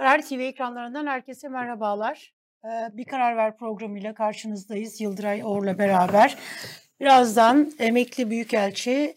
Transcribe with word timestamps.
Karar 0.00 0.22
TV 0.22 0.32
ekranlarından 0.32 1.06
herkese 1.06 1.48
merhabalar. 1.48 2.34
Bir 2.92 3.04
Karar 3.04 3.36
Ver 3.36 3.56
programıyla 3.56 4.14
karşınızdayız. 4.14 5.00
Yıldıray 5.00 5.42
Or'la 5.44 5.78
beraber. 5.78 6.38
Birazdan 7.00 7.72
emekli 7.78 8.30
büyükelçi 8.30 9.14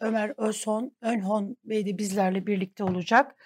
Ömer 0.00 0.32
Özhon, 0.36 0.92
Önhon 1.00 1.56
Bey 1.64 1.86
de 1.86 1.98
bizlerle 1.98 2.46
birlikte 2.46 2.84
olacak. 2.84 3.36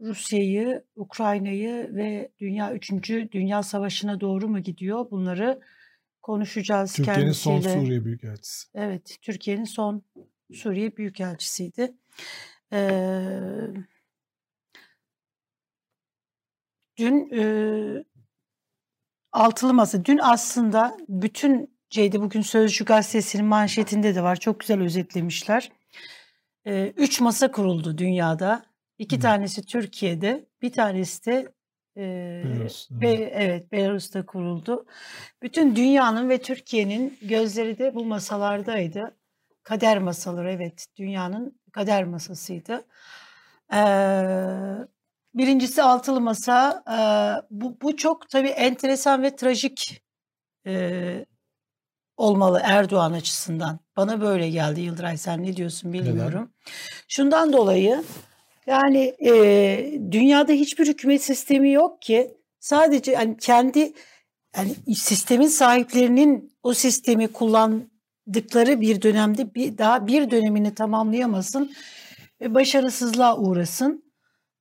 Rusya'yı, 0.00 0.84
Ukrayna'yı 0.96 1.90
ve 1.94 2.30
Dünya 2.38 2.72
3. 2.72 2.92
Dünya 3.32 3.62
Savaşı'na 3.62 4.20
doğru 4.20 4.48
mu 4.48 4.60
gidiyor? 4.60 5.10
Bunları 5.10 5.60
konuşacağız 6.22 6.92
Türkiye'nin 6.92 7.20
kendisiyle. 7.20 7.60
son 7.60 7.80
Suriye 7.80 8.04
Büyükelçisi. 8.04 8.68
Evet, 8.74 9.16
Türkiye'nin 9.22 9.64
son 9.64 10.02
Suriye 10.52 10.96
Büyükelçisiydi. 10.96 11.94
Ee, 12.72 12.90
dün 16.96 17.30
e, 17.32 17.44
altılı 19.32 19.74
masa, 19.74 20.04
dün 20.04 20.18
aslında 20.22 20.96
bütün 21.08 21.74
şeyde 21.90 22.20
bugün 22.20 22.42
Sözcü 22.42 22.84
Gazetesi'nin 22.84 23.44
manşetinde 23.44 24.14
de 24.14 24.22
var. 24.22 24.36
Çok 24.36 24.60
güzel 24.60 24.80
özetlemişler. 24.80 25.72
Ee, 26.66 26.92
üç 26.96 27.20
masa 27.20 27.50
kuruldu 27.50 27.98
dünyada. 27.98 28.66
İki 28.98 29.16
Hı. 29.16 29.20
tanesi 29.20 29.66
Türkiye'de, 29.66 30.46
bir 30.62 30.72
tanesi 30.72 31.26
de 31.26 31.52
e, 31.96 32.02
Belarus, 32.44 32.90
Be- 32.90 33.30
evet 33.34 33.72
Belarus'ta 33.72 34.26
kuruldu. 34.26 34.86
Bütün 35.42 35.76
dünyanın 35.76 36.28
ve 36.28 36.42
Türkiye'nin 36.42 37.18
gözleri 37.22 37.78
de 37.78 37.94
bu 37.94 38.04
masalardaydı. 38.04 39.16
Kader 39.62 39.98
masaları 39.98 40.50
evet 40.52 40.86
dünyanın 40.96 41.60
kader 41.72 42.04
masasıydı. 42.04 42.86
Ee, 43.72 43.78
birincisi 45.34 45.82
altılı 45.82 46.20
masa. 46.20 46.84
Ee, 46.90 47.46
bu, 47.50 47.76
bu 47.82 47.96
çok 47.96 48.28
tabii 48.28 48.48
enteresan 48.48 49.22
ve 49.22 49.36
trajik 49.36 50.02
e, 50.66 51.26
olmalı 52.16 52.60
Erdoğan 52.64 53.12
açısından. 53.12 53.78
Bana 53.96 54.20
böyle 54.20 54.50
geldi 54.50 54.80
Yıldıray 54.80 55.16
sen 55.16 55.42
ne 55.42 55.56
diyorsun 55.56 55.92
bilmiyorum. 55.92 56.50
Şundan 57.08 57.52
dolayı 57.52 58.04
yani 58.66 59.14
e, 59.26 59.32
dünyada 60.10 60.52
hiçbir 60.52 60.86
hükümet 60.86 61.22
sistemi 61.22 61.72
yok 61.72 62.02
ki 62.02 62.36
sadece 62.60 63.12
yani 63.12 63.36
kendi 63.40 63.92
yani 64.56 64.74
sistemin 64.96 65.48
sahiplerinin 65.48 66.52
o 66.62 66.74
sistemi 66.74 67.28
kullandıkları 67.28 68.80
bir 68.80 69.02
dönemde 69.02 69.54
bir 69.54 69.78
daha 69.78 70.06
bir 70.06 70.30
dönemini 70.30 70.74
tamamlayamasın 70.74 71.72
ve 72.40 72.54
başarısızlığa 72.54 73.38
uğrasın. 73.38 74.03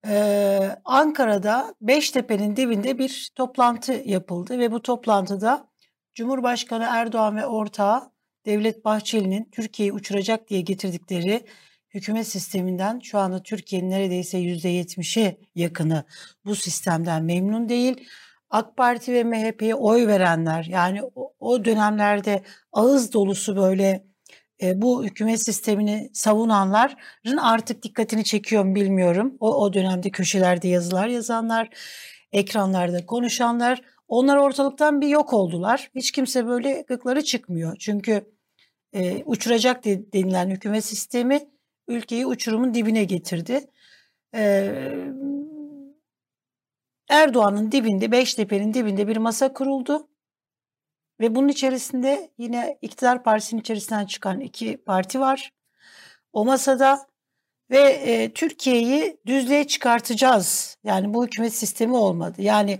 Ee, 0.07 0.75
Ankara'da 0.85 1.75
Beştepe'nin 1.81 2.55
dibinde 2.55 2.97
bir 2.97 3.31
toplantı 3.35 3.93
yapıldı 4.05 4.59
ve 4.59 4.71
bu 4.71 4.81
toplantıda 4.81 5.67
Cumhurbaşkanı 6.15 6.85
Erdoğan 6.89 7.37
ve 7.37 7.45
ortağı 7.45 8.11
Devlet 8.45 8.85
Bahçeli'nin 8.85 9.49
Türkiye'yi 9.51 9.93
uçuracak 9.93 10.49
diye 10.49 10.61
getirdikleri 10.61 11.45
hükümet 11.93 12.27
sisteminden 12.27 12.99
şu 12.99 13.19
anda 13.19 13.43
Türkiye'nin 13.43 13.89
neredeyse 13.89 14.37
%70'e 14.37 15.37
yakını 15.55 16.03
bu 16.45 16.55
sistemden 16.55 17.23
memnun 17.23 17.69
değil. 17.69 18.07
AK 18.49 18.77
Parti 18.77 19.13
ve 19.13 19.23
MHP'ye 19.23 19.75
oy 19.75 20.07
verenler 20.07 20.65
yani 20.65 21.03
o, 21.15 21.33
o 21.39 21.65
dönemlerde 21.65 22.43
ağız 22.71 23.13
dolusu 23.13 23.55
böyle 23.55 24.12
e, 24.63 24.81
bu 24.81 25.05
hükümet 25.05 25.41
sistemini 25.41 26.09
savunanların 26.13 27.37
artık 27.37 27.83
dikkatini 27.83 28.23
çekiyor 28.23 28.63
mu 28.63 28.75
bilmiyorum. 28.75 29.37
O, 29.39 29.55
o 29.55 29.73
dönemde 29.73 30.09
köşelerde 30.09 30.67
yazılar 30.67 31.07
yazanlar, 31.07 31.69
ekranlarda 32.31 33.05
konuşanlar 33.05 33.81
onlar 34.07 34.37
ortalıktan 34.37 35.01
bir 35.01 35.07
yok 35.07 35.33
oldular. 35.33 35.91
Hiç 35.95 36.11
kimse 36.11 36.47
böyle 36.47 36.85
gıkları 36.87 37.23
çıkmıyor. 37.23 37.75
Çünkü 37.79 38.33
e, 38.93 39.23
uçuracak 39.23 39.85
de- 39.85 40.13
denilen 40.13 40.49
hükümet 40.49 40.85
sistemi 40.85 41.39
ülkeyi 41.87 42.25
uçurumun 42.25 42.73
dibine 42.73 43.03
getirdi. 43.03 43.61
Ee, 44.35 44.71
Erdoğan'ın 47.09 47.71
dibinde, 47.71 48.11
Beştepe'nin 48.11 48.73
dibinde 48.73 49.07
bir 49.07 49.17
masa 49.17 49.53
kuruldu. 49.53 50.07
Ve 51.23 51.35
bunun 51.35 51.47
içerisinde 51.47 52.29
yine 52.37 52.77
iktidar 52.81 53.23
partisinin 53.23 53.61
içerisinden 53.61 54.05
çıkan 54.05 54.39
iki 54.39 54.77
parti 54.77 55.19
var. 55.19 55.51
O 56.33 56.45
masada 56.45 56.99
ve 57.71 57.79
e, 57.79 58.33
Türkiye'yi 58.33 59.17
düzlüğe 59.25 59.67
çıkartacağız. 59.67 60.77
Yani 60.83 61.13
bu 61.13 61.25
hükümet 61.25 61.53
sistemi 61.53 61.95
olmadı. 61.95 62.41
Yani 62.41 62.79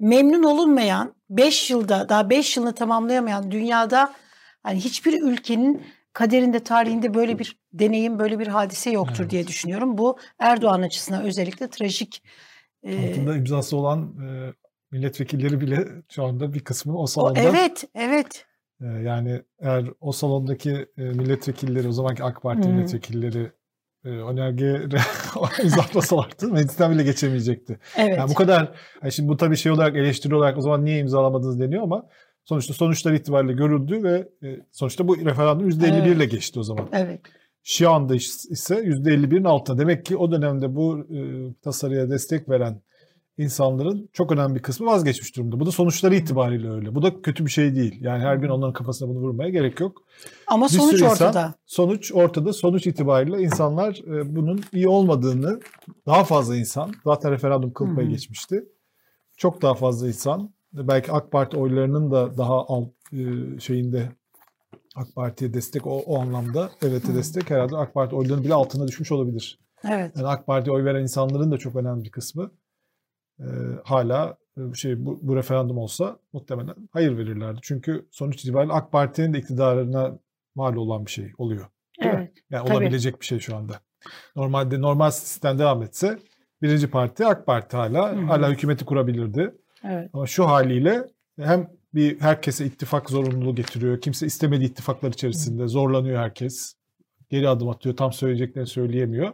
memnun 0.00 0.42
olunmayan, 0.42 1.14
5 1.30 1.70
yılda 1.70 2.08
daha 2.08 2.30
5 2.30 2.56
yılını 2.56 2.74
tamamlayamayan 2.74 3.50
dünyada 3.50 4.14
hani 4.62 4.80
hiçbir 4.80 5.22
ülkenin 5.22 5.86
kaderinde, 6.12 6.60
tarihinde 6.64 7.14
böyle 7.14 7.38
bir 7.38 7.58
deneyim, 7.72 8.18
böyle 8.18 8.38
bir 8.38 8.46
hadise 8.46 8.90
yoktur 8.90 9.20
Evet. 9.20 9.30
diye 9.30 9.46
düşünüyorum. 9.46 9.98
Bu 9.98 10.18
Erdoğan 10.38 10.82
açısından 10.82 11.22
özellikle 11.22 11.68
trajik. 11.68 12.22
e, 12.82 13.10
Altında 13.10 13.36
imzası 13.36 13.76
olan 13.76 14.14
e, 14.24 14.52
milletvekilleri 14.90 15.60
bile 15.60 15.88
şu 16.10 16.24
anda 16.24 16.52
bir 16.52 16.60
kısmı 16.60 16.98
o 16.98 17.02
o, 17.02 17.06
salonda. 17.06 17.40
evet, 17.40 17.84
evet. 17.94 18.44
E, 18.80 18.86
yani 18.86 19.42
eğer 19.60 19.84
o 20.00 20.12
salondaki 20.12 20.86
e, 20.98 21.02
milletvekilleri, 21.02 21.88
o 21.88 21.92
zamanki 21.92 22.24
AK 22.24 22.42
Parti 22.42 22.68
Hı. 22.68 22.72
milletvekilleri 22.72 23.52
e, 24.04 24.08
önerge 24.08 24.82
imzalasalardı 25.62 26.48
meclisten 26.52 26.92
bile 26.92 27.02
geçemeyecekti. 27.02 27.78
Evet. 27.96 28.18
Yani 28.18 28.30
bu 28.30 28.34
kadar, 28.34 28.74
yani 29.02 29.12
şimdi 29.12 29.28
bu 29.28 29.36
tabii 29.36 29.56
şey 29.56 29.72
olarak 29.72 29.96
eleştiri 29.96 30.34
olarak 30.34 30.58
o 30.58 30.60
zaman 30.60 30.84
niye 30.84 30.98
imzalamadınız 30.98 31.60
deniyor 31.60 31.82
ama 31.82 32.06
sonuçta 32.44 32.74
sonuçlar 32.74 33.12
itibariyle 33.12 33.52
görüldü 33.52 34.02
ve 34.02 34.28
e, 34.48 34.60
sonuçta 34.72 35.08
bu 35.08 35.16
referandum 35.16 35.70
%51 35.70 36.16
ile 36.16 36.24
geçti 36.24 36.60
o 36.60 36.62
zaman. 36.62 36.88
Evet. 36.92 37.20
Şu 37.62 37.90
anda 37.90 38.14
is- 38.14 38.52
ise 38.52 38.74
%51'in 38.74 39.44
altında. 39.44 39.78
Demek 39.78 40.04
ki 40.04 40.16
o 40.16 40.32
dönemde 40.32 40.74
bu 40.74 40.98
e, 41.00 41.18
tasarıya 41.62 42.10
destek 42.10 42.48
veren 42.48 42.82
insanların 43.38 44.08
çok 44.12 44.32
önemli 44.32 44.54
bir 44.54 44.62
kısmı 44.62 44.86
vazgeçmiş 44.86 45.36
durumda. 45.36 45.60
Bu 45.60 45.66
da 45.66 45.70
sonuçları 45.70 46.14
itibariyle 46.14 46.70
öyle. 46.70 46.94
Bu 46.94 47.02
da 47.02 47.22
kötü 47.22 47.46
bir 47.46 47.50
şey 47.50 47.74
değil. 47.74 47.98
Yani 48.00 48.22
her 48.22 48.36
gün 48.36 48.48
onların 48.48 48.72
kafasına 48.72 49.08
bunu 49.08 49.18
vurmaya 49.18 49.50
gerek 49.50 49.80
yok. 49.80 50.02
Ama 50.46 50.66
Bir 50.66 50.70
sonuç 50.70 50.92
insan- 50.94 51.10
ortada. 51.10 51.54
Sonuç 51.66 52.12
ortada. 52.12 52.52
Sonuç 52.52 52.86
itibariyle 52.86 53.42
insanlar 53.42 53.94
e, 54.06 54.36
bunun 54.36 54.60
iyi 54.72 54.88
olmadığını 54.88 55.60
daha 56.06 56.24
fazla 56.24 56.56
insan 56.56 56.92
zaten 57.04 57.32
referandum 57.32 57.72
kıl 57.72 57.94
payı 57.94 58.08
hı. 58.08 58.12
geçmişti. 58.12 58.64
Çok 59.36 59.62
daha 59.62 59.74
fazla 59.74 60.08
insan 60.08 60.50
belki 60.72 61.12
AK 61.12 61.32
Parti 61.32 61.56
oylarının 61.56 62.10
da 62.10 62.38
daha 62.38 62.54
alt 62.54 62.88
e, 63.12 63.20
şeyinde 63.60 64.08
AK 64.96 65.14
Parti'ye 65.14 65.54
destek 65.54 65.86
o, 65.86 65.98
o 65.98 66.18
anlamda 66.20 66.70
evet'e 66.82 67.08
Hı. 67.08 67.14
destek 67.14 67.50
herhalde 67.50 67.76
AK 67.76 67.94
Parti 67.94 68.16
oylarının 68.16 68.44
bile 68.44 68.54
altına 68.54 68.88
düşmüş 68.88 69.12
olabilir. 69.12 69.58
Evet. 69.88 70.12
Yani 70.16 70.26
AK 70.26 70.46
Parti'ye 70.46 70.76
oy 70.76 70.84
veren 70.84 71.02
insanların 71.02 71.50
da 71.50 71.58
çok 71.58 71.76
önemli 71.76 72.04
bir 72.04 72.10
kısmı 72.10 72.50
e, 73.40 73.46
hala 73.84 74.36
şey 74.74 75.06
bu, 75.06 75.18
bu 75.22 75.36
referandum 75.36 75.78
olsa 75.78 76.18
muhtemelen 76.32 76.74
hayır 76.90 77.18
verirlerdi. 77.18 77.58
Çünkü 77.62 78.06
sonuç 78.10 78.40
itibariyle 78.44 78.72
AK 78.72 78.92
Parti'nin 78.92 79.32
de 79.34 79.38
iktidarına 79.38 80.18
mal 80.54 80.76
olan 80.76 81.06
bir 81.06 81.10
şey 81.10 81.32
oluyor. 81.38 81.66
Değil 82.02 82.14
mi? 82.14 82.18
Evet. 82.20 82.32
Yani 82.50 82.66
Tabii. 82.66 82.76
olabilecek 82.76 83.20
bir 83.20 83.26
şey 83.26 83.38
şu 83.38 83.56
anda. 83.56 83.80
Normalde 84.36 84.80
normal 84.80 85.10
sistem 85.10 85.58
devam 85.58 85.82
etse 85.82 86.18
birinci 86.62 86.90
parti 86.90 87.26
AK 87.26 87.46
Parti 87.46 87.76
hala 87.76 88.12
Hı 88.12 88.16
hı. 88.16 88.24
hala 88.24 88.50
hükümeti 88.50 88.84
kurabilirdi. 88.84 89.54
Evet. 89.84 90.10
Ama 90.12 90.26
şu 90.26 90.48
haliyle 90.48 91.06
hem 91.40 91.70
bir 91.94 92.20
herkese 92.20 92.66
ittifak 92.66 93.10
zorunluluğu 93.10 93.54
getiriyor. 93.54 94.00
Kimse 94.00 94.26
istemediği 94.26 94.66
ittifaklar 94.66 95.08
içerisinde 95.08 95.68
zorlanıyor 95.68 96.18
herkes. 96.18 96.74
Geri 97.30 97.48
adım 97.48 97.68
atıyor. 97.68 97.96
Tam 97.96 98.12
söyleyeceklerini 98.12 98.68
söyleyemiyor. 98.68 99.32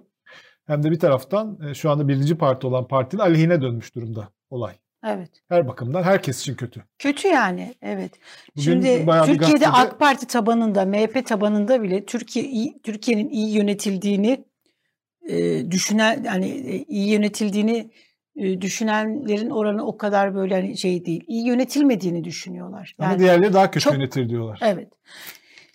Hem 0.66 0.82
de 0.82 0.90
bir 0.90 0.98
taraftan 0.98 1.58
e, 1.70 1.74
şu 1.74 1.90
anda 1.90 2.08
birinci 2.08 2.34
parti 2.38 2.66
olan 2.66 2.88
partinin 2.88 3.22
aleyhine 3.22 3.62
dönmüş 3.62 3.94
durumda 3.94 4.28
olay. 4.50 4.74
Evet. 5.06 5.30
Her 5.48 5.68
bakımdan 5.68 6.02
herkes 6.02 6.40
için 6.40 6.54
kötü. 6.54 6.82
Kötü 6.98 7.28
yani. 7.28 7.74
Evet. 7.82 8.12
Bugün 8.56 8.62
Şimdi 8.62 9.06
Türkiye'de 9.26 9.64
gazetede- 9.64 9.68
AK 9.68 9.98
Parti 9.98 10.26
tabanında, 10.26 10.84
MHP 10.84 11.26
tabanında 11.26 11.82
bile 11.82 12.04
Türkiye 12.04 12.72
Türkiye'nin 12.82 13.28
iyi 13.28 13.56
yönetildiğini 13.56 14.44
e, 15.28 15.70
düşünen 15.70 16.22
yani 16.24 16.46
e, 16.48 16.82
iyi 16.84 17.08
yönetildiğini 17.12 17.90
e, 18.36 18.60
düşünenlerin 18.60 19.50
oranı 19.50 19.86
o 19.86 19.96
kadar 19.98 20.34
böyle 20.34 20.54
hani 20.54 20.76
şey 20.78 21.04
değil. 21.06 21.24
İyi 21.28 21.46
yönetilmediğini 21.46 22.24
düşünüyorlar. 22.24 22.94
Ama 22.98 23.08
Yani 23.10 23.18
diğerleri 23.18 23.52
daha 23.52 23.70
kötü 23.70 23.84
çok- 23.84 23.92
yönetir 23.94 24.28
diyorlar. 24.28 24.58
Evet. 24.62 24.88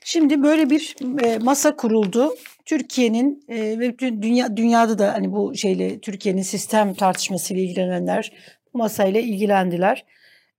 Şimdi 0.03 0.43
böyle 0.43 0.69
bir 0.69 0.95
e, 1.23 1.37
masa 1.37 1.75
kuruldu. 1.75 2.33
Türkiye'nin 2.69 3.45
e, 3.47 3.79
ve 3.79 3.89
bütün 3.89 4.21
dünya 4.21 4.57
dünyada 4.57 4.99
da 4.99 5.13
hani 5.13 5.31
bu 5.31 5.55
şeyle 5.55 5.99
Türkiye'nin 5.99 6.41
sistem 6.41 6.93
tartışmasıyla 6.93 7.63
ilgilenenler 7.63 8.31
bu 8.73 8.77
masayla 8.77 9.21
ilgilendiler. 9.21 10.05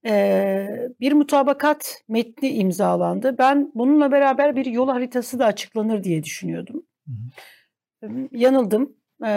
E, 0.05 0.89
bir 0.99 1.13
mutabakat 1.13 2.03
metni 2.07 2.49
imzalandı. 2.49 3.37
Ben 3.37 3.71
bununla 3.75 4.11
beraber 4.11 4.55
bir 4.55 4.65
yol 4.65 4.87
haritası 4.87 5.39
da 5.39 5.45
açıklanır 5.45 6.03
diye 6.03 6.23
düşünüyordum. 6.23 6.85
Hı 7.07 8.27
Yanıldım. 8.31 8.95
E, 9.25 9.31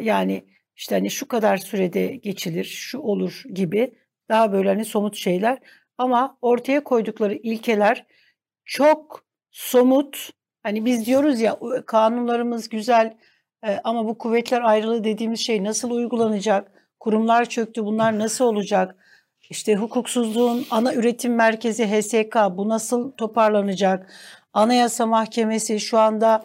yani 0.00 0.44
işte 0.76 0.94
hani 0.94 1.10
şu 1.10 1.28
kadar 1.28 1.56
sürede 1.56 2.06
geçilir, 2.06 2.64
şu 2.64 2.98
olur 2.98 3.42
gibi 3.54 3.94
daha 4.28 4.52
böyle 4.52 4.68
hani 4.68 4.84
somut 4.84 5.16
şeyler 5.16 5.58
ama 5.98 6.38
ortaya 6.42 6.84
koydukları 6.84 7.34
ilkeler 7.34 8.06
çok 8.64 9.24
somut. 9.50 10.30
Hani 10.66 10.84
biz 10.84 11.06
diyoruz 11.06 11.40
ya 11.40 11.58
kanunlarımız 11.86 12.68
güzel 12.68 13.16
e, 13.66 13.80
ama 13.84 14.06
bu 14.06 14.18
kuvvetler 14.18 14.62
ayrılığı 14.62 15.04
dediğimiz 15.04 15.40
şey 15.40 15.64
nasıl 15.64 15.90
uygulanacak? 15.90 16.70
Kurumlar 17.00 17.44
çöktü 17.44 17.84
bunlar 17.84 18.18
nasıl 18.18 18.44
olacak? 18.44 18.96
İşte 19.50 19.74
hukuksuzluğun 19.74 20.66
ana 20.70 20.94
üretim 20.94 21.34
merkezi 21.34 21.86
HSK 21.86 22.36
bu 22.50 22.68
nasıl 22.68 23.10
toparlanacak? 23.10 24.12
Anayasa 24.52 25.06
Mahkemesi 25.06 25.80
şu 25.80 25.98
anda 25.98 26.44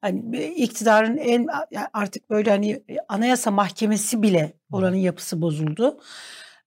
hani 0.00 0.44
iktidarın 0.44 1.16
en 1.16 1.46
artık 1.92 2.30
böyle 2.30 2.50
hani 2.50 2.82
Anayasa 3.08 3.50
Mahkemesi 3.50 4.22
bile 4.22 4.52
oranın 4.72 4.96
yapısı 4.96 5.42
bozuldu. 5.42 6.00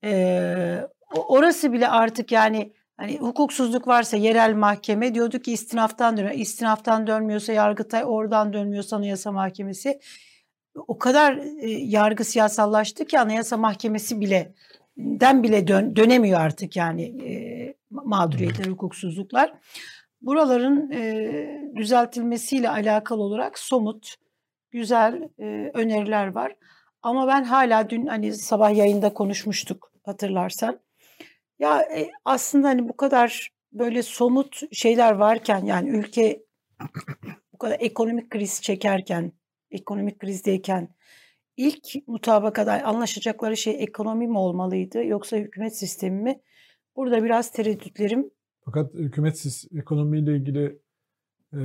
Ee, 0.04 0.78
orası 1.16 1.74
bile 1.74 1.88
artık 1.88 2.32
yani 2.32 2.74
hani 3.02 3.18
hukuksuzluk 3.18 3.88
varsa 3.88 4.18
yerel 4.18 4.56
mahkeme 4.56 5.16
diyordu 5.16 5.40
ki 5.40 5.54
istinaftan 5.54 6.18
dönüyor. 6.18 6.36
İstinaftan 6.36 7.08
dönmüyorsa 7.08 7.54
Yargıtay, 7.54 8.04
oradan 8.06 8.54
dönmüyorsa 8.54 8.96
Anayasa 8.96 9.32
Mahkemesi. 9.32 10.00
O 10.88 10.98
kadar 10.98 11.38
e, 11.38 11.70
yargı 11.70 12.24
siyasallaştı 12.24 13.06
ki 13.06 13.20
Anayasa 13.20 13.58
Mahkemesi 13.58 14.22
bile 14.22 14.54
den 14.98 15.44
bile 15.44 15.68
dön, 15.68 15.96
dönemiyor 15.96 16.40
artık 16.40 16.76
yani 16.76 17.04
e, 17.04 17.32
mağduriyetler, 17.90 18.66
hukuksuzluklar. 18.66 19.54
Buraların 20.22 20.92
e, 20.92 21.72
düzeltilmesiyle 21.76 22.70
alakalı 22.70 23.22
olarak 23.22 23.60
somut, 23.60 24.16
güzel 24.72 25.30
e, 25.40 25.72
öneriler 25.74 26.28
var. 26.28 26.56
Ama 27.02 27.28
ben 27.28 27.44
hala 27.44 27.90
dün 27.90 28.06
hani 28.06 28.34
sabah 28.34 28.76
yayında 28.76 29.14
konuşmuştuk 29.14 29.92
hatırlarsan. 30.04 30.80
Ya 31.62 31.82
e, 31.82 32.12
aslında 32.26 32.68
hani 32.68 32.90
bu 32.90 32.98
kadar 32.98 33.52
böyle 33.72 34.04
somut 34.04 34.62
şeyler 34.72 35.12
varken 35.12 35.66
yani 35.66 35.90
ülke 35.90 36.44
bu 37.54 37.58
kadar 37.58 37.78
ekonomik 37.80 38.30
kriz 38.30 38.62
çekerken, 38.62 39.32
ekonomik 39.72 40.20
krizdeyken 40.20 40.96
ilk 41.58 42.08
mutabakada 42.08 42.84
anlaşacakları 42.84 43.58
şey 43.58 43.84
ekonomi 43.84 44.28
mi 44.28 44.38
olmalıydı 44.38 45.04
yoksa 45.04 45.38
hükümet 45.38 45.78
sistemi 45.78 46.22
mi? 46.22 46.42
Burada 46.96 47.24
biraz 47.24 47.52
tereddütlerim. 47.52 48.32
Fakat 48.66 48.94
hükümet 48.94 49.66
ekonomiyle 49.78 50.36
ilgili 50.36 50.80
e, 51.54 51.62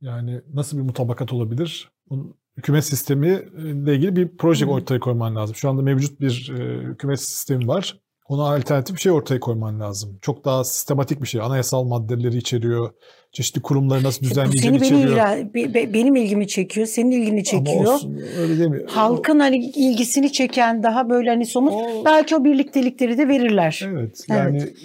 yani 0.00 0.42
nasıl 0.54 0.78
bir 0.78 0.82
mutabakat 0.82 1.32
olabilir? 1.32 1.92
Bunun, 2.10 2.34
hükümet 2.56 2.84
sistemi 2.84 3.28
ile 3.56 3.94
ilgili 3.94 4.16
bir 4.16 4.36
proje 4.36 4.66
ortaya 4.66 5.00
koyman 5.00 5.36
lazım. 5.36 5.56
Şu 5.56 5.68
anda 5.68 5.82
mevcut 5.82 6.20
bir 6.20 6.52
e, 6.58 6.82
hükümet 6.82 7.20
sistemi 7.20 7.68
var. 7.68 8.02
Ona 8.28 8.54
alternatif 8.54 8.96
bir 8.96 9.00
şey 9.00 9.12
ortaya 9.12 9.40
koyman 9.40 9.80
lazım. 9.80 10.18
Çok 10.22 10.44
daha 10.44 10.64
sistematik 10.64 11.22
bir 11.22 11.26
şey. 11.26 11.40
Anayasal 11.40 11.84
maddeleri 11.84 12.36
içeriyor. 12.36 12.90
Çeşitli 13.32 13.62
kurumları 13.62 14.02
nasıl 14.02 14.22
düzenleyeceğini 14.30 14.78
seni 14.78 15.00
içeriyor. 15.00 15.54
Benim, 15.54 15.74
be, 15.74 15.94
benim 15.94 16.16
ilgimi 16.16 16.48
çekiyor. 16.48 16.86
Senin 16.86 17.10
ilgini 17.10 17.44
çekiyor. 17.44 17.80
Ama 17.80 17.94
olsun 17.94 18.22
öyle 18.38 18.58
demiyor. 18.58 18.88
Halkın 18.90 19.38
hani 19.38 19.56
ilgisini 19.56 20.32
çeken 20.32 20.82
daha 20.82 21.10
böyle 21.10 21.30
hani 21.30 21.46
somut 21.46 21.72
o, 21.72 22.04
belki 22.04 22.36
o 22.36 22.44
birliktelikleri 22.44 23.18
de 23.18 23.28
verirler. 23.28 23.88
Evet. 23.92 24.24
Yani 24.28 24.58
evet. 24.58 24.76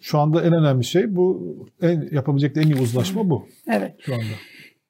şu 0.00 0.18
anda 0.18 0.42
en 0.42 0.52
önemli 0.52 0.84
şey 0.84 1.16
bu 1.16 1.56
en 1.82 2.08
yapabilecek 2.12 2.56
en 2.56 2.62
iyi 2.62 2.82
uzlaşma 2.82 3.30
bu. 3.30 3.46
Evet. 3.68 3.94
Şu 3.98 4.14
anda. 4.14 4.24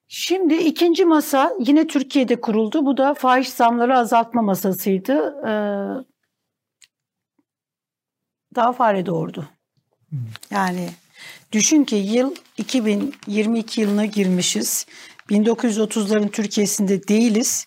Şimdi 0.08 0.54
ikinci 0.54 1.04
masa 1.04 1.52
yine 1.66 1.86
Türkiye'de 1.86 2.40
kuruldu. 2.40 2.86
Bu 2.86 2.96
da 2.96 3.14
fahiş 3.14 3.48
zamları 3.48 3.98
azaltma 3.98 4.42
masasıydı. 4.42 5.34
Ee, 5.48 6.15
daha 8.56 8.72
fare 8.72 9.06
doğurdu. 9.06 9.48
Yani 10.50 10.88
düşün 11.52 11.84
ki 11.84 11.96
yıl 11.96 12.34
2022 12.56 13.80
yılına 13.80 14.04
girmişiz. 14.04 14.86
1930'ların 15.30 16.30
Türkiye'sinde 16.30 17.08
değiliz. 17.08 17.66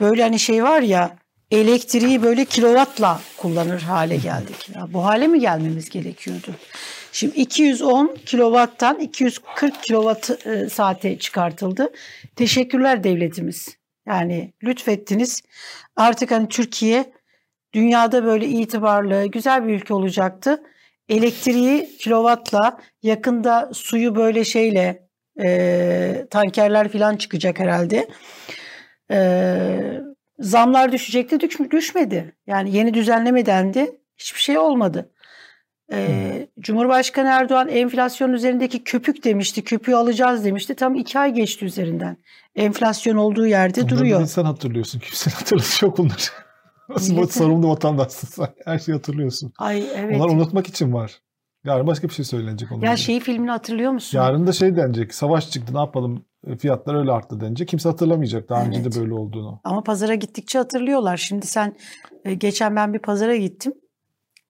Böyle 0.00 0.22
hani 0.22 0.38
şey 0.38 0.64
var 0.64 0.82
ya 0.82 1.16
elektriği 1.50 2.22
böyle 2.22 2.44
kilovatla 2.44 3.20
kullanır 3.36 3.82
hale 3.82 4.16
geldik. 4.16 4.70
Ya 4.74 4.86
bu 4.92 5.04
hale 5.04 5.26
mi 5.26 5.40
gelmemiz 5.40 5.88
gerekiyordu? 5.88 6.54
Şimdi 7.12 7.36
210 7.36 8.16
kilovattan 8.26 9.00
240 9.00 9.82
kilovat 9.82 10.46
e, 10.46 10.68
saate 10.68 11.18
çıkartıldı. 11.18 11.92
Teşekkürler 12.36 13.04
devletimiz. 13.04 13.78
Yani 14.06 14.52
lütfettiniz. 14.64 15.42
Artık 15.96 16.30
hani 16.30 16.48
Türkiye 16.48 17.12
dünyada 17.74 18.24
böyle 18.24 18.46
itibarlı, 18.46 19.26
güzel 19.26 19.68
bir 19.68 19.74
ülke 19.74 19.94
olacaktı. 19.94 20.62
Elektriği 21.08 21.96
kilovatla, 21.98 22.78
yakında 23.02 23.70
suyu 23.72 24.16
böyle 24.16 24.44
şeyle, 24.44 25.08
e, 25.40 26.26
tankerler 26.30 26.88
falan 26.88 27.16
çıkacak 27.16 27.58
herhalde. 27.58 28.08
E, 29.10 30.00
zamlar 30.38 30.92
düşecekti, 30.92 31.40
düş, 31.40 31.58
düşmedi. 31.70 32.36
Yani 32.46 32.76
yeni 32.76 32.94
düzenleme 32.94 33.46
dendi, 33.46 34.00
hiçbir 34.16 34.40
şey 34.40 34.58
olmadı. 34.58 35.10
Ee, 35.92 36.48
Cumhurbaşkanı 36.60 37.28
Erdoğan 37.28 37.68
enflasyon 37.68 38.32
üzerindeki 38.32 38.84
köpük 38.84 39.24
demişti, 39.24 39.64
köpüğü 39.64 39.94
alacağız 39.94 40.44
demişti. 40.44 40.74
Tam 40.74 40.94
iki 40.94 41.18
ay 41.18 41.34
geçti 41.34 41.64
üzerinden. 41.64 42.16
Enflasyon 42.56 43.16
olduğu 43.16 43.46
yerde 43.46 43.80
Onları 43.82 43.98
duruyor. 43.98 44.26
Sen 44.26 44.44
hatırlıyorsun, 44.44 44.98
kimsenin 44.98 45.34
hatırlaması 45.34 45.84
yok 45.84 45.98
bunları. 45.98 46.47
Nasıl 46.88 47.26
sorumlu 47.26 47.68
vatandaşsın 47.68 48.28
sen. 48.28 48.48
Her 48.64 48.78
şeyi 48.78 48.96
hatırlıyorsun. 48.96 49.52
Ay 49.58 49.84
evet. 49.94 50.16
Onlar 50.16 50.34
unutmak 50.34 50.66
için 50.66 50.92
var. 50.92 51.20
Yarın 51.64 51.86
başka 51.86 52.08
bir 52.08 52.12
şey 52.12 52.24
söylenecek 52.24 52.72
onunla. 52.72 52.86
Ya 52.86 52.96
şeyi 52.96 53.20
filmini 53.20 53.50
hatırlıyor 53.50 53.92
musun? 53.92 54.18
Yarın 54.18 54.46
da 54.46 54.52
şey 54.52 54.76
denecek. 54.76 55.14
Savaş 55.14 55.50
çıktı 55.50 55.74
ne 55.74 55.78
yapalım 55.78 56.24
e, 56.46 56.56
fiyatlar 56.56 56.94
öyle 56.94 57.12
arttı 57.12 57.40
denecek. 57.40 57.68
Kimse 57.68 57.88
hatırlamayacak 57.88 58.48
daha 58.48 58.62
evet. 58.62 58.76
önce 58.76 58.92
de 58.92 59.00
böyle 59.00 59.14
olduğunu. 59.14 59.60
Ama 59.64 59.82
pazara 59.82 60.14
gittikçe 60.14 60.58
hatırlıyorlar. 60.58 61.16
Şimdi 61.16 61.46
sen 61.46 61.76
e, 62.24 62.34
geçen 62.34 62.76
ben 62.76 62.94
bir 62.94 62.98
pazara 62.98 63.36
gittim. 63.36 63.72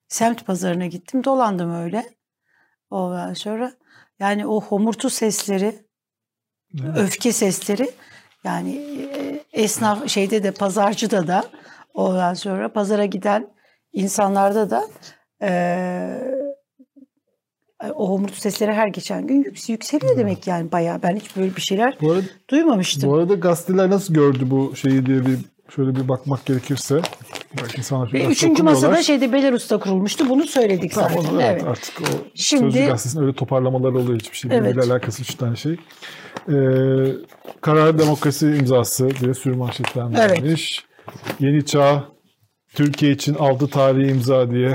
Semt 0.09 0.47
pazarına 0.47 0.87
gittim. 0.87 1.25
Dolandım 1.25 1.75
öyle. 1.75 2.05
Ondan 2.91 3.35
sonra 3.35 3.73
yani 4.19 4.47
o 4.47 4.61
homurtu 4.61 5.11
sesleri, 5.11 5.75
evet. 6.81 6.99
öfke 6.99 7.33
sesleri 7.33 7.91
yani 8.45 8.75
e, 8.75 9.45
esnaf 9.53 10.09
şeyde 10.09 10.43
de 10.43 10.51
pazarcıda 10.51 11.27
da 11.27 11.45
Ondan 11.99 12.35
sonra 12.35 12.73
pazara 12.73 13.05
giden 13.05 13.49
insanlarda 13.93 14.71
da 14.71 14.85
e, 15.43 15.51
o 17.95 18.11
homurtu 18.11 18.35
sesleri 18.35 18.73
her 18.73 18.89
geçen 18.89 19.27
gün 19.27 19.45
yüks 19.45 19.69
yükseliyor 19.69 20.13
hmm. 20.13 20.19
demek 20.19 20.47
yani 20.47 20.73
bayağı. 20.73 21.03
Ben 21.03 21.17
hiç 21.17 21.37
böyle 21.37 21.57
bir 21.57 21.61
şeyler 21.61 21.99
bu 22.01 22.13
arada, 22.13 22.25
duymamıştım. 22.51 23.11
Bu 23.11 23.15
arada 23.15 23.35
gazeteler 23.35 23.91
nasıl 23.91 24.15
gördü 24.15 24.39
bu 24.43 24.77
şeyi 24.77 25.07
diye 25.07 25.27
bir 25.27 25.39
şöyle 25.75 25.97
bir 25.97 26.09
bakmak 26.09 26.47
gerekirse. 26.47 27.01
Belki 27.63 27.83
sana 27.83 28.13
Ve 28.13 28.25
üçüncü 28.25 28.63
masada 28.63 29.03
şeyde 29.03 29.33
Belarus'ta 29.33 29.79
kurulmuştu. 29.79 30.29
Bunu 30.29 30.47
söyledik 30.47 30.95
tamam, 30.95 31.11
zaten. 31.15 31.29
Onu, 31.29 31.43
evet, 31.43 31.63
evet. 31.63 31.69
Artık 31.69 32.01
o 32.01 32.05
Şimdi, 32.35 32.63
Sözcü 32.63 32.87
gazetesinin 32.87 33.23
öyle 33.23 33.35
toparlamaları 33.35 33.99
oluyor 33.99 34.21
hiçbir 34.21 34.37
şey. 34.37 34.51
Evet. 34.55 34.79
alakası 34.79 35.23
üç 35.23 35.35
tane 35.35 35.57
şey. 35.57 35.73
Ee, 35.73 36.57
karar 37.61 37.99
demokrasi 37.99 38.47
imzası 38.47 39.11
diye 39.11 39.35
sürü 39.35 39.57
manşetlenmiş. 39.57 40.21
Evet. 40.21 40.88
Yeni 41.41 41.67
Çağ 41.67 42.05
Türkiye 42.75 43.13
için 43.13 43.35
aldı 43.35 43.69
tarihi 43.69 44.11
imza 44.11 44.51
diye 44.51 44.75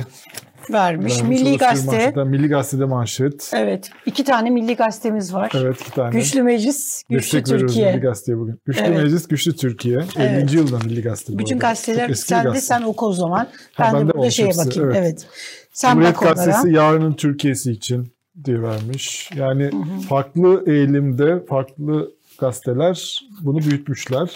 vermiş. 0.72 1.20
vermiş. 1.20 1.44
Milli 1.44 1.58
Gazete. 1.58 2.24
Milli 2.24 2.48
Gazete'de 2.48 2.86
manşet. 2.86 3.52
Evet. 3.56 3.90
iki 4.06 4.24
tane 4.24 4.50
Milli 4.50 4.76
Gazetemiz 4.76 5.34
var. 5.34 5.52
Evet 5.56 5.82
iki 5.82 5.92
tane. 5.92 6.20
Güçlü 6.20 6.44
Meclis, 6.44 7.04
Güçlü 7.10 7.38
Destek 7.38 7.60
Türkiye. 7.60 7.92
Milli 7.92 8.02
Gazete'ye 8.02 8.38
bugün. 8.38 8.60
Güçlü 8.66 8.84
evet. 8.84 9.04
Meclis, 9.04 9.28
Güçlü 9.28 9.56
Türkiye. 9.56 10.00
Evet. 10.18 10.52
50. 10.52 10.56
yılda 10.56 10.78
Milli 10.78 11.02
Gazete 11.02 11.38
Bütün 11.38 11.60
gazeteler 11.60 12.14
sen 12.14 12.54
de 12.54 12.62
sen 12.62 12.82
oku 12.82 13.06
o 13.08 13.14
zaman. 13.14 13.48
Ben 13.80 13.94
ha, 13.94 14.08
de 14.08 14.14
burada 14.14 14.30
şeye 14.30 14.46
hepsi. 14.46 14.66
bakayım. 14.66 14.90
Evet. 14.90 14.98
evet. 15.00 15.28
Sen 15.74 15.90
Cumhuriyet 15.90 16.16
bak 16.16 16.24
Gazetesi 16.24 16.68
onlara. 16.68 16.84
yarının 16.84 17.14
Türkiye'si 17.14 17.72
için 17.72 18.14
diye 18.46 18.62
vermiş. 18.62 19.30
Yani 19.36 19.64
hı 19.64 19.78
hı. 19.78 20.02
farklı 20.10 20.64
eğilimde 20.68 21.46
farklı 21.46 22.12
gazeteler 22.40 23.20
bunu 23.42 23.60
büyütmüşler. 23.60 24.30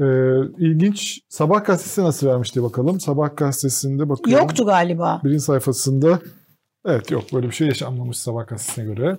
Ee, 0.00 0.04
ilginç. 0.58 1.20
Sabah 1.28 1.64
gazetesi 1.64 2.02
nasıl 2.02 2.26
vermişti 2.26 2.62
bakalım. 2.62 3.00
Sabah 3.00 3.36
gazetesinde 3.36 4.08
bakıyorum. 4.08 4.42
Yoktu 4.44 4.66
galiba. 4.66 5.20
Birinci 5.24 5.40
sayfasında 5.40 6.18
Evet 6.86 7.10
yok 7.10 7.24
böyle 7.32 7.46
bir 7.46 7.52
şey 7.52 7.66
yaşanmamış 7.66 8.16
Sabah 8.16 8.46
gazetesine 8.46 8.84
göre. 8.84 9.16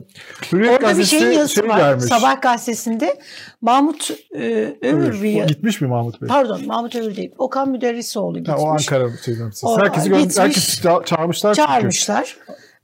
Hürriyet 0.51 0.73
Orada 0.73 0.87
gazetesi 0.87 1.15
bir 1.15 1.19
şeyin 1.19 1.31
yazısı 1.31 1.55
şey 1.55 1.69
var. 1.69 1.79
Vermiş. 1.79 2.05
Sabah 2.05 2.41
gazetesinde 2.41 3.19
Mahmut 3.61 4.11
e, 4.35 4.75
Övür 4.81 5.23
bir... 5.23 5.43
Gitmiş 5.43 5.81
mi 5.81 5.87
Mahmut 5.87 6.21
Bey? 6.21 6.27
Pardon 6.27 6.65
Mahmut 6.65 6.95
Övür 6.95 7.15
değil. 7.15 7.31
Okan 7.37 7.69
Müderrisoğlu 7.69 8.37
gitmiş. 8.37 8.57
Ha, 8.57 8.61
o 8.61 8.67
Ankara 8.67 9.09
şeyden. 9.25 9.51
Herkesi, 9.79 10.09
gitmiş, 10.09 10.37
herkesi 10.37 10.81
çağırmışlar. 11.05 11.55
Çağırmışlar. 11.55 12.37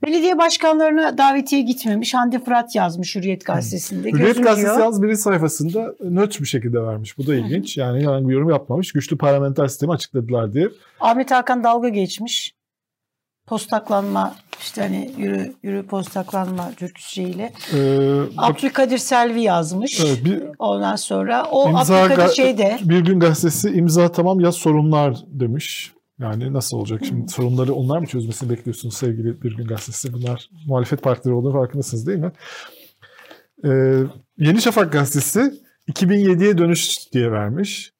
Belediye 0.06 0.38
başkanlarına 0.38 1.18
davetiye 1.18 1.62
gitmemiş. 1.62 2.14
Hande 2.14 2.40
Fırat 2.40 2.76
yazmış 2.76 3.16
Hürriyet 3.16 3.46
Gazetesi'nde. 3.46 4.00
Hürriyet 4.00 4.28
Gözüküyor. 4.28 4.50
Gazetesi 4.50 4.80
yalnız 4.80 5.04
birinci 5.04 5.18
sayfasında 5.18 5.94
nötr 6.04 6.42
bir 6.42 6.48
şekilde 6.48 6.82
vermiş. 6.82 7.18
Bu 7.18 7.28
da 7.28 7.36
ilginç. 7.36 7.78
Yani 7.78 8.02
herhangi 8.02 8.30
bir 8.30 8.34
yorum 8.34 8.50
yapmamış. 8.50 8.92
Güçlü 8.92 9.18
parlamenter 9.18 9.68
sistemi 9.68 9.94
açıkladılar 9.94 10.54
diye. 10.54 10.70
Ahmet 11.00 11.32
Hakan 11.32 11.64
dalga 11.64 11.90
geçmiş. 11.90 12.54
Postaklanma 13.48 14.36
işte 14.62 14.82
hani 14.82 15.12
yürü 15.18 15.54
yürü 15.64 15.88
postaklanma 15.88 16.72
türküsüyle. 16.72 17.54
Ee, 17.74 18.22
Abdülkadir 18.38 18.98
Selvi 18.98 19.42
yazmış. 19.42 20.02
evet, 20.06 20.26
bir, 20.26 20.44
Ondan 20.60 20.96
sonra 20.96 21.46
o 21.52 21.70
İmza 21.70 21.98
Abdülkadir 21.98 22.34
şeyde 22.34 22.78
Bir 22.84 23.00
gün 23.00 23.20
gazetesi 23.20 23.70
imza 23.70 24.12
tamam 24.12 24.40
ya 24.40 24.52
sorunlar 24.52 25.18
demiş. 25.28 25.92
Yani 26.22 26.54
nasıl 26.54 26.78
olacak 26.78 27.02
şimdi 27.06 27.32
sorunları 27.32 27.74
onlar 27.74 28.00
mı 28.00 28.08
çözmesini 28.08 28.50
bekliyorsunuz 28.50 28.98
sevgili 28.98 29.42
Bir 29.42 29.58
Gün 29.58 29.68
Gazetesi? 29.68 30.14
Bunlar 30.14 30.50
muhalefet 30.68 31.02
partileri 31.02 31.36
olduğunu 31.36 31.54
farkındasınız 31.54 32.08
değil 32.08 32.20
mi? 32.20 32.32
Ee, 33.66 34.04
Yeni 34.38 34.62
Şafak 34.62 34.92
Gazetesi 34.94 35.54
2007'ye 35.92 36.58
dönüş 36.58 37.14
diye 37.14 37.32
vermiş. 37.32 37.92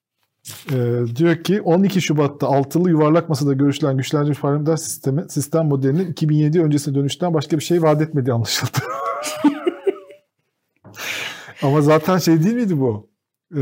Ee, 0.72 1.00
diyor 1.16 1.36
ki 1.44 1.60
12 1.62 2.00
Şubat'ta 2.00 2.46
altılı 2.46 2.90
yuvarlak 2.90 3.28
masada 3.28 3.52
görüşülen 3.52 3.96
güçlendirilmiş 3.96 4.40
parlamenter 4.40 4.76
sistemi, 4.76 5.24
sistem 5.28 5.66
modelinin 5.66 6.12
2007 6.12 6.62
öncesine 6.62 6.94
dönüşten 6.94 7.34
başka 7.34 7.58
bir 7.58 7.64
şey 7.64 7.82
vaat 7.82 8.02
etmediği 8.02 8.34
anlaşıldı. 8.34 8.78
Ama 11.62 11.80
zaten 11.80 12.18
şey 12.18 12.44
değil 12.44 12.54
miydi 12.54 12.80
bu? 12.80 13.08
Ee, 13.56 13.60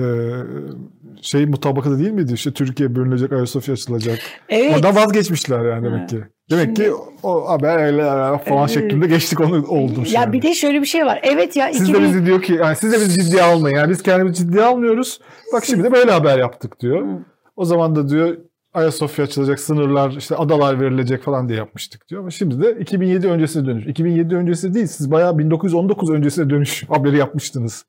şey 1.22 1.46
mutabakada 1.46 1.98
değil 1.98 2.10
miydi? 2.10 2.32
İşte 2.32 2.52
Türkiye 2.52 2.94
bölünecek, 2.94 3.32
Ayasofya 3.32 3.72
açılacak. 3.74 4.18
evet 4.48 4.76
Ondan 4.76 4.96
vazgeçmişler 4.96 5.64
yani 5.64 5.84
demek 5.84 5.98
Evet. 6.00 6.10
ki. 6.10 6.20
Demek 6.50 6.64
Şimdi- 6.64 6.82
ki 6.82 6.90
o 7.22 7.48
haber 7.48 7.78
öyle 7.86 8.02
falan 8.38 8.60
Evet. 8.60 8.70
şeklinde 8.70 9.06
geçtik 9.06 9.40
onu 9.40 9.66
oldu. 9.66 10.02
ya 10.12 10.32
bir 10.32 10.42
de 10.42 10.54
şöyle 10.54 10.80
bir 10.80 10.86
şey 10.86 11.06
var. 11.06 11.20
Evet 11.22 11.56
ya 11.56 11.72
siz 11.72 11.86
de 11.88 11.90
2000 11.92 12.02
bizi 12.08 12.26
diyor 12.26 12.42
ki 12.42 12.52
yani 12.52 12.76
siz 12.76 12.92
de 12.92 12.96
bizi 12.96 13.22
ciddiye 13.24 13.42
almayın. 13.42 13.76
Yani 13.76 13.90
biz 13.90 14.02
kendimizi 14.02 14.34
ciddiye 14.44 14.64
almıyoruz. 14.64 15.20
Bak 15.52 15.64
şimdi 15.64 15.84
de 15.84 15.92
böyle 15.92 16.10
haber 16.10 16.38
yaptık 16.38 16.80
diyor. 16.80 17.02
Hı. 17.02 17.18
O 17.56 17.64
zaman 17.64 17.96
da 17.96 18.08
diyor 18.08 18.36
Ayasofya 18.74 19.24
açılacak, 19.24 19.60
sınırlar, 19.60 20.10
işte 20.18 20.36
adalar 20.36 20.80
verilecek 20.80 21.22
falan 21.22 21.48
diye 21.48 21.58
yapmıştık 21.58 22.08
diyor. 22.08 22.20
Ama 22.20 22.30
şimdi 22.30 22.60
de 22.62 22.76
2007 22.80 23.28
öncesine 23.28 23.66
dönüş. 23.66 23.86
2007 23.86 24.36
öncesi 24.36 24.74
değil, 24.74 24.86
siz 24.86 25.10
bayağı 25.10 25.38
1919 25.38 26.10
öncesine 26.10 26.50
dönüş 26.50 26.84
haberi 26.88 27.16
yapmıştınız. 27.16 27.84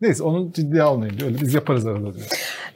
Neyse 0.00 0.22
onu 0.22 0.52
ciddiye 0.52 0.82
almayın 0.82 1.18
diyor. 1.18 1.30
Biz 1.42 1.54
yaparız 1.54 1.86
arada 1.86 2.14
diyor. 2.14 2.26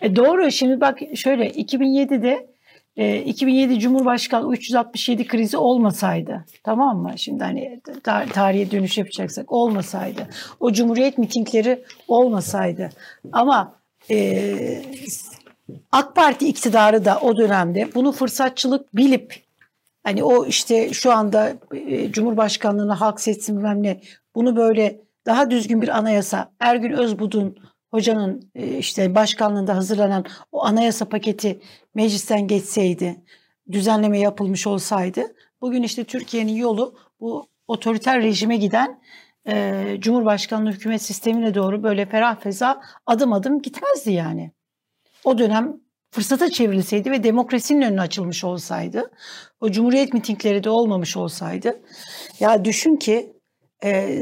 E 0.03 0.17
doğru. 0.17 0.51
Şimdi 0.51 0.81
bak 0.81 0.99
şöyle 1.15 1.51
2007'de 1.51 2.55
e, 2.97 3.19
2007 3.19 3.81
Cumhurbaşkanı 3.81 4.53
367 4.53 5.27
krizi 5.27 5.57
olmasaydı 5.57 6.45
tamam 6.65 6.99
mı? 6.99 7.13
Şimdi 7.17 7.45
hani 7.45 7.81
tar- 8.05 8.29
tarihe 8.29 8.71
dönüş 8.71 8.99
yapacaksak 8.99 9.53
olmasaydı. 9.53 10.29
O 10.61 10.73
Cumhuriyet 10.73 11.19
mitingleri 11.19 11.85
olmasaydı. 12.09 12.89
Ama 13.33 13.77
e, 14.11 14.83
AK 15.93 16.17
Parti 16.17 16.49
iktidarı 16.49 17.05
da 17.05 17.19
o 17.21 17.37
dönemde 17.37 17.89
bunu 17.95 18.13
fırsatçılık 18.13 18.97
bilip 18.97 19.35
hani 20.05 20.25
o 20.25 20.47
işte 20.47 20.93
şu 20.93 21.13
anda 21.13 21.53
e, 21.75 22.13
Cumhurbaşkanlığına 22.13 23.01
halk 23.01 23.21
seçsin 23.21 23.57
bilmem 23.57 23.83
ne 23.83 24.01
bunu 24.35 24.57
böyle 24.57 25.01
daha 25.27 25.51
düzgün 25.51 25.83
bir 25.83 25.89
anayasa 25.89 26.53
Ergün 26.61 26.93
Özbudun 26.93 27.57
hocanın 27.91 28.51
e, 28.55 28.79
işte 28.79 29.15
başkanlığında 29.15 29.77
hazırlanan 29.77 30.25
o 30.53 30.65
anayasa 30.65 31.09
paketi 31.09 31.61
meclisten 31.95 32.49
geçseydi, 32.49 33.25
düzenleme 33.73 34.19
yapılmış 34.19 34.67
olsaydı 34.67 35.35
bugün 35.61 35.83
işte 35.83 36.05
Türkiye'nin 36.05 36.57
yolu 36.57 36.99
bu 37.21 37.49
otoriter 37.69 38.23
rejime 38.23 38.57
giden 38.57 39.01
e, 39.49 39.97
Cumhurbaşkanlığı 39.99 40.71
hükümet 40.71 41.03
sistemine 41.03 41.55
doğru 41.55 41.83
böyle 41.83 42.07
ferah 42.07 42.41
feza 42.41 42.81
adım 43.07 43.33
adım 43.33 43.63
gitmezdi 43.63 44.13
yani. 44.13 44.53
O 45.25 45.39
dönem 45.39 45.81
fırsata 46.11 46.51
çevrilseydi 46.51 47.11
ve 47.11 47.25
demokrasinin 47.25 47.83
önüne 47.83 48.01
açılmış 48.01 48.45
olsaydı, 48.45 49.11
o 49.61 49.71
cumhuriyet 49.71 50.15
mitingleri 50.15 50.65
de 50.65 50.71
olmamış 50.71 51.17
olsaydı, 51.17 51.81
ya 52.41 52.65
düşün 52.65 52.97
ki 52.97 53.33
e, 53.85 54.21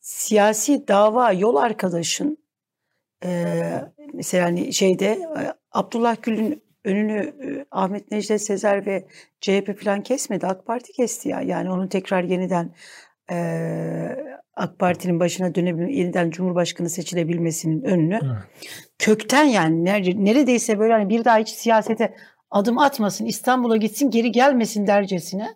siyasi 0.00 0.88
dava 0.88 1.32
yol 1.32 1.56
arkadaşın 1.56 2.38
e, 3.24 3.54
mesela 4.14 4.44
hani 4.44 4.72
şeyde 4.72 5.06
e, 5.06 5.52
Abdullah 5.72 6.16
Gül'ün 6.22 6.62
önünü 6.84 7.18
e, 7.18 7.66
Ahmet 7.70 8.10
Necdet 8.10 8.42
Sezer 8.42 8.86
ve 8.86 9.06
CHP 9.40 9.84
falan 9.84 10.02
kesmedi. 10.02 10.46
AK 10.46 10.66
Parti 10.66 10.92
kesti 10.92 11.28
ya. 11.28 11.40
Yani 11.40 11.70
onun 11.70 11.88
tekrar 11.88 12.24
yeniden 12.24 12.74
e, 13.30 13.36
AK 14.54 14.78
Parti'nin 14.78 15.20
başına 15.20 15.54
dönebilme, 15.54 15.92
yeniden 15.92 16.30
Cumhurbaşkanı 16.30 16.90
seçilebilmesinin 16.90 17.82
önünü 17.82 18.14
Evet. 18.24 18.66
kökten 18.98 19.44
yani 19.44 19.88
ner- 19.88 20.24
neredeyse 20.24 20.78
böyle 20.78 20.92
hani 20.92 21.08
bir 21.08 21.24
daha 21.24 21.38
hiç 21.38 21.48
siyasete 21.48 22.14
adım 22.50 22.78
atmasın, 22.78 23.26
İstanbul'a 23.26 23.76
gitsin, 23.76 24.10
geri 24.10 24.32
gelmesin 24.32 24.86
dercesine. 24.86 25.54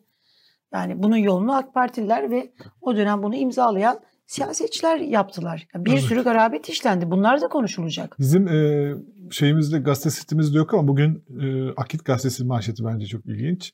Yani 0.74 1.02
bunun 1.02 1.16
yolunu 1.16 1.56
AK 1.56 1.74
Partililer 1.74 2.30
ve 2.30 2.52
o 2.80 2.96
dönem 2.96 3.22
bunu 3.22 3.34
imzalayan 3.34 4.00
siyasetçiler 4.26 4.98
yaptılar. 4.98 5.68
Yani 5.74 5.84
bir 5.84 5.92
Evet. 5.92 6.02
sürü 6.02 6.22
garabet 6.24 6.68
işlendi. 6.68 7.10
Bunlar 7.10 7.40
da 7.40 7.48
konuşulacak. 7.48 8.16
Bizim 8.18 8.48
e, 8.48 8.92
şeyimizde 9.30 9.78
gazete 9.78 10.10
sitemizde 10.10 10.58
yok 10.58 10.74
ama 10.74 10.88
bugün 10.88 11.24
e, 11.40 11.70
Akit 11.76 12.04
gazetesinin 12.04 12.48
manşeti 12.48 12.84
bence 12.84 13.06
çok 13.06 13.26
ilginç. 13.26 13.72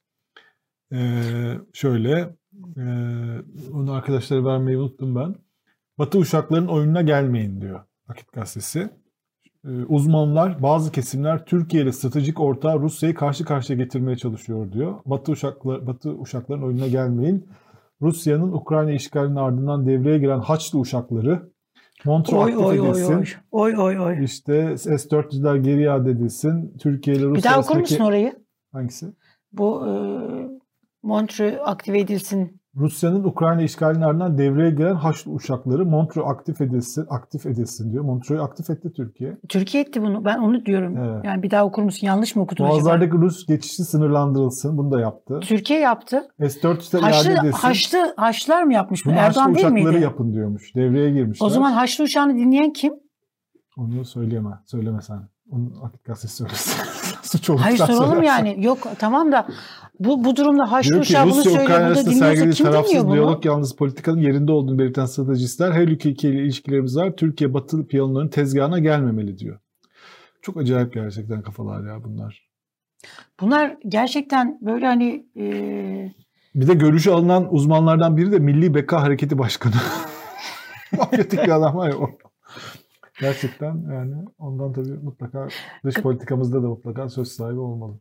E, 0.92 0.98
şöyle 1.72 2.34
e, 2.76 2.84
onu 3.74 3.92
arkadaşlara 3.92 4.44
vermeyi 4.44 4.78
unuttum 4.78 5.14
ben. 5.14 5.34
Batı 5.98 6.18
uşakların 6.18 6.66
oyununa 6.66 7.02
gelmeyin 7.02 7.60
diyor 7.60 7.80
Akit 8.08 8.32
gazetesi. 8.32 8.90
E, 9.66 9.84
uzmanlar, 9.88 10.62
bazı 10.62 10.92
kesimler 10.92 11.44
Türkiye 11.44 11.82
ile 11.82 11.92
stratejik 11.92 12.40
ortağı 12.40 12.80
Rusya'yı 12.80 13.14
karşı 13.14 13.44
karşıya 13.44 13.78
getirmeye 13.78 14.16
çalışıyor 14.16 14.72
diyor. 14.72 14.94
Batı 15.06 15.32
uşaklar, 15.32 15.86
Batı 15.86 16.10
uşakların 16.10 16.62
oyununa 16.62 16.86
gelmeyin. 16.86 17.48
Rusya'nın 18.02 18.52
Ukrayna 18.52 18.92
işgalinin 18.92 19.36
ardından 19.36 19.86
devreye 19.86 20.18
giren 20.18 20.38
Haçlı 20.38 20.78
uşakları 20.78 21.50
Montreux 22.04 22.44
Oy 22.44 22.52
aktif 22.52 22.66
oy 22.66 22.80
oy 22.80 22.90
edilsin. 22.90 23.14
oy. 23.14 23.24
Oy 23.50 23.74
oy 23.78 24.00
oy. 24.00 24.24
İşte 24.24 24.78
S-400'ler 24.78 25.58
geri 25.62 25.82
iade 25.82 26.10
edilsin. 26.10 26.74
Türkiye 26.78 27.16
ile 27.16 27.24
Bir 27.24 27.28
Rusya 27.28 27.50
daha 27.50 27.60
okur 27.60 27.76
musun 27.76 28.04
orayı? 28.04 28.32
Hangisi? 28.72 29.06
Bu 29.52 29.86
e, 29.86 29.92
Montreux 31.02 31.58
aktive 31.64 32.00
edilsin. 32.00 32.60
Rusya'nın 32.76 33.24
Ukrayna 33.24 33.62
işgalinin 33.62 34.02
ardından 34.02 34.38
devreye 34.38 34.70
giren 34.70 34.94
Haçlı 34.94 35.30
uçakları 35.30 35.86
Montreux 35.86 36.26
aktif 36.28 36.60
edilsin, 36.60 37.06
aktif 37.10 37.46
edilsin 37.46 37.92
diyor. 37.92 38.04
Montreux'u 38.04 38.44
aktif 38.44 38.70
etti 38.70 38.92
Türkiye. 38.96 39.36
Türkiye 39.48 39.82
etti 39.82 40.02
bunu. 40.02 40.24
Ben 40.24 40.38
onu 40.38 40.64
diyorum. 40.66 40.96
Evet. 40.96 41.24
Yani 41.24 41.42
bir 41.42 41.50
daha 41.50 41.64
okur 41.66 41.82
musun? 41.82 42.06
Yanlış 42.06 42.36
mı 42.36 42.42
okudun 42.42 42.64
acaba? 42.64 42.74
Boğazlardaki 42.74 43.12
Rus 43.12 43.46
geçişi 43.46 43.84
sınırlandırılsın. 43.84 44.78
Bunu 44.78 44.90
da 44.92 45.00
yaptı. 45.00 45.40
Türkiye 45.40 45.80
yaptı. 45.80 46.22
S-400'ler 46.40 46.98
iade 46.98 47.12
Haçlı, 47.12 47.32
edilsin. 47.32 47.58
Haçlı, 47.58 48.14
Haçlılar 48.16 48.62
mı 48.62 48.72
yapmış 48.72 49.06
bunu? 49.06 49.12
Bunu 49.14 49.20
Haçlı 49.22 49.40
Erdoğan 49.40 49.54
değil 49.54 49.66
uçakları 49.66 49.92
miydi? 49.92 50.04
yapın 50.04 50.32
diyormuş. 50.32 50.74
Devreye 50.74 51.10
girmişler. 51.10 51.46
O 51.46 51.50
zaman 51.50 51.72
Haçlı 51.72 52.04
uçağını 52.04 52.34
dinleyen 52.34 52.72
kim? 52.72 52.94
Onu 53.76 54.04
söyleyeme. 54.04 54.50
Söyleme 54.66 55.02
sen. 55.02 55.28
Onun 55.50 55.74
Akit 55.82 56.04
gazetesi 56.04 56.36
söylesin. 56.36 56.82
Suç 57.26 57.50
olur. 57.50 57.60
Hayır 57.60 57.76
soralım 57.78 58.14
söylersen. 58.14 58.44
yani. 58.46 58.64
Yok 58.64 58.88
tamam 58.98 59.32
da 59.32 59.46
bu 60.00 60.24
bu 60.24 60.36
durumda 60.36 60.72
Haçlı 60.72 60.98
uçağı 60.98 61.24
bunu 61.24 61.42
söylüyor. 61.42 61.64
Ukrayna 61.64 61.86
arasında 61.86 62.34
kim 62.34 62.64
tarafsız 62.64 62.90
dinliyor 62.92 63.04
bunu? 63.06 63.14
diyalog 63.14 63.44
yalnız 63.46 63.76
politikanın 63.76 64.20
yerinde 64.20 64.52
olduğunu 64.52 64.78
belirten 64.78 65.06
stratejistler 65.06 65.72
her 65.72 65.88
ülke 65.88 66.10
ile 66.10 66.42
ilişkilerimiz 66.42 66.96
var. 66.96 67.16
Türkiye 67.16 67.54
batılı 67.54 67.86
piyonların 67.86 68.28
tezgahına 68.28 68.78
gelmemeli 68.78 69.38
diyor. 69.38 69.58
Çok 70.42 70.56
acayip 70.56 70.94
gerçekten 70.94 71.42
kafalar 71.42 71.86
ya 71.94 72.04
bunlar. 72.04 72.46
Bunlar 73.40 73.76
gerçekten 73.88 74.58
böyle 74.60 74.86
hani 74.86 75.26
e, 75.36 75.44
Bir 76.54 76.66
de 76.68 76.74
görüşü 76.74 77.10
alınan 77.10 77.54
uzmanlardan 77.54 78.16
biri 78.16 78.32
de 78.32 78.38
Milli 78.38 78.74
Beka 78.74 79.02
Hareketi 79.02 79.38
Başkanı. 79.38 79.74
Mafyatik 80.98 81.42
bir 81.44 81.48
adam 81.56 81.76
var 81.76 81.88
ya 81.88 81.96
o. 81.98 82.10
Gerçekten 83.20 83.92
yani 83.92 84.14
ondan 84.38 84.72
tabii 84.72 84.92
mutlaka 85.02 85.48
dış 85.84 85.94
politikamızda 85.94 86.62
da 86.62 86.66
mutlaka 86.68 87.08
söz 87.08 87.28
sahibi 87.28 87.58
olmalı. 87.58 87.98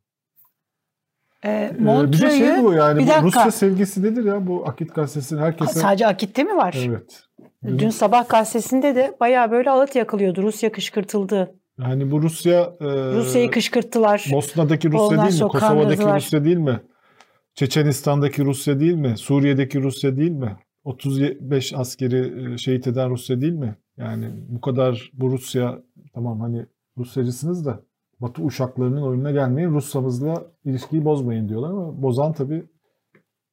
e, 1.45 1.71
bir 1.79 2.21
de 2.21 2.29
şey 2.37 2.63
bu 2.63 2.73
yani 2.73 2.99
bir 2.99 3.07
bu. 3.07 3.25
Rusya 3.27 3.51
sevgisi 3.51 4.03
nedir 4.03 4.25
ya 4.25 4.47
bu 4.47 4.67
Akit 4.67 4.95
gazetesinin 4.95 5.41
herkese. 5.41 5.79
sadece 5.79 6.07
Akit'te 6.07 6.43
mi 6.43 6.57
var? 6.57 6.77
Evet. 6.87 7.23
Dün 7.63 7.89
sabah 7.89 8.29
gazetesinde 8.29 8.95
de 8.95 9.17
bayağı 9.19 9.51
böyle 9.51 9.71
ağıt 9.71 9.95
yakılıyordu. 9.95 10.43
Rusya 10.43 10.71
kışkırtıldı. 10.71 11.55
Yani 11.79 12.11
bu 12.11 12.21
Rusya 12.21 12.73
e, 12.81 12.85
Rusya'yı 13.15 13.51
kışkırttılar. 13.51 14.29
Bosna'daki 14.33 14.87
Rusya 14.91 15.01
Ondan 15.01 15.29
değil 15.29 15.43
mi? 15.43 15.49
Kosova'daki. 15.49 16.03
Rusya 16.03 16.43
değil 16.43 16.57
mi? 16.57 16.81
Çeçenistan'daki 17.55 18.45
Rusya 18.45 18.79
değil 18.79 18.95
mi? 18.95 19.17
Suriye'deki 19.17 19.81
Rusya 19.81 20.17
değil 20.17 20.31
mi? 20.31 20.57
35 20.85 21.73
askeri 21.73 22.53
e, 22.53 22.57
şehit 22.57 22.87
eden 22.87 23.09
Rusya 23.09 23.41
değil 23.41 23.53
mi? 23.53 23.75
Yani 23.97 24.31
bu 24.47 24.61
kadar 24.61 25.11
bu 25.13 25.31
Rusya 25.31 25.81
tamam 26.13 26.39
hani 26.39 26.65
Rusyacısınız 26.97 27.65
da 27.65 27.79
Batı 28.19 28.43
uşaklarının 28.43 29.01
oyununa 29.01 29.31
gelmeyin. 29.31 29.69
Rusya'mızla 29.69 30.47
ilişkiyi 30.65 31.05
bozmayın 31.05 31.49
diyorlar 31.49 31.69
ama 31.69 32.01
bozan 32.01 32.33
tabii 32.33 32.63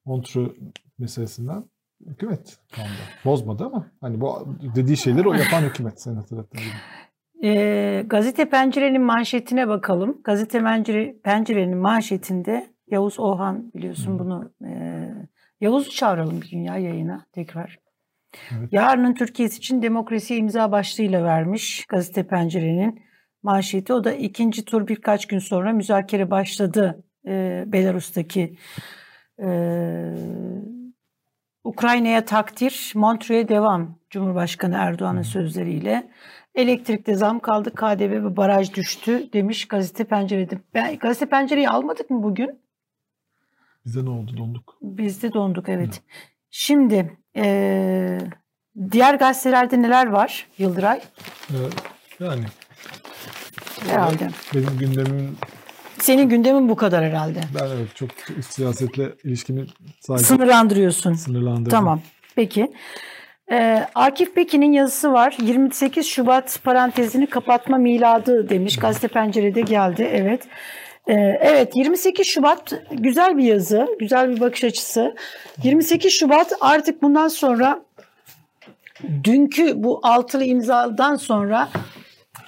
Montreux 0.05 0.51
meselesinden 0.99 1.63
hükümet 2.07 2.57
kaldı. 2.71 2.87
Bozmadı 3.25 3.65
ama 3.65 3.87
hani 4.01 4.21
bu 4.21 4.47
dediği 4.75 4.97
şeyleri 4.97 5.27
o 5.29 5.33
yapan 5.33 5.61
hükümet 5.61 6.01
sen 6.01 6.15
hatırlattığın 6.15 6.61
gibi. 6.61 7.47
E, 7.47 8.03
gazete 8.07 8.49
Pencere'nin 8.49 9.01
manşetine 9.01 9.67
bakalım. 9.67 10.21
Gazete 10.23 10.63
Pencere, 10.63 11.15
Pencere'nin 11.23 11.77
manşetinde 11.77 12.73
Yavuz 12.87 13.19
Ohan 13.19 13.71
biliyorsun 13.75 14.19
bunu. 14.19 14.51
E, 14.65 14.73
Yavuz'u 15.63 15.91
çağıralım 15.91 16.41
bir 16.41 16.49
gün 16.49 16.63
ya 16.63 16.77
yayına 16.77 17.25
tekrar. 17.31 17.79
Evet. 18.51 18.73
Yarının 18.73 19.13
Türkiye'si 19.13 19.57
için 19.57 19.81
demokrasi 19.81 20.35
imza 20.35 20.71
başlığıyla 20.71 21.23
vermiş 21.23 21.85
Gazete 21.85 22.27
Pencere'nin 22.27 23.01
manşeti. 23.43 23.93
O 23.93 24.03
da 24.03 24.13
ikinci 24.13 24.65
tur 24.65 24.87
birkaç 24.87 25.25
gün 25.25 25.39
sonra 25.39 25.73
müzakere 25.73 26.31
başladı 26.31 27.03
e, 27.27 27.63
Belarus'taki 27.67 28.57
e, 29.39 29.47
Ukrayna'ya 31.63 32.25
takdir, 32.25 32.91
Montreux'e 32.95 33.47
devam 33.47 33.99
Cumhurbaşkanı 34.09 34.75
Erdoğan'ın 34.75 35.21
sözleriyle. 35.21 36.09
Elektrikte 36.55 37.15
zam 37.15 37.39
kaldı, 37.39 37.75
KDV 37.75 38.11
ve 38.11 38.37
baraj 38.37 38.73
düştü 38.73 39.33
demiş 39.33 39.67
gazete 39.67 40.03
pencerede. 40.03 40.57
Ben, 40.73 40.97
gazete 40.97 41.25
pencereyi 41.25 41.69
almadık 41.69 42.09
mı 42.09 42.23
bugün? 42.23 42.62
Bize 43.85 44.05
ne 44.05 44.09
oldu 44.09 44.37
donduk? 44.37 44.77
Bizde 44.81 45.33
donduk 45.33 45.69
evet. 45.69 45.97
Hı. 45.97 46.01
Şimdi 46.51 47.17
e, 47.35 48.17
diğer 48.91 49.15
gazetelerde 49.15 49.81
neler 49.81 50.07
var 50.07 50.47
Yıldıray? 50.57 51.01
Ee, 51.49 51.55
yani 52.19 52.43
herhalde. 53.89 54.29
Benim 54.53 54.77
gündemim 54.79 55.37
senin 56.03 56.29
gündemin 56.29 56.69
bu 56.69 56.75
kadar 56.75 57.05
herhalde. 57.05 57.39
Ben 57.59 57.67
evet 57.67 57.95
çok 57.95 58.09
siyasetle 58.49 59.13
ilişkimi 59.23 59.65
sadece 59.99 60.25
sınırlandırıyorsun. 60.25 61.13
Sınırlandırdım. 61.13 61.71
Tamam. 61.71 62.01
Peki. 62.35 62.71
Ee, 63.51 63.87
Akif 63.95 64.35
Pekin'in 64.35 64.71
yazısı 64.71 65.13
var. 65.13 65.37
28 65.41 66.07
Şubat 66.07 66.59
parantezini 66.63 67.27
kapatma 67.27 67.77
miladı 67.77 68.49
demiş. 68.49 68.79
Gazete 68.79 69.07
Pencere'de 69.07 69.61
geldi. 69.61 70.09
Evet. 70.13 70.47
Ee, 71.07 71.13
evet 71.41 71.75
28 71.75 72.27
Şubat 72.27 72.73
güzel 72.91 73.37
bir 73.37 73.43
yazı. 73.43 73.87
Güzel 73.99 74.29
bir 74.29 74.39
bakış 74.39 74.63
açısı. 74.63 75.15
28 75.63 76.13
Şubat 76.13 76.53
artık 76.61 77.01
bundan 77.01 77.27
sonra 77.27 77.85
dünkü 79.23 79.83
bu 79.83 79.99
altılı 80.03 80.43
imzadan 80.43 81.15
sonra 81.15 81.69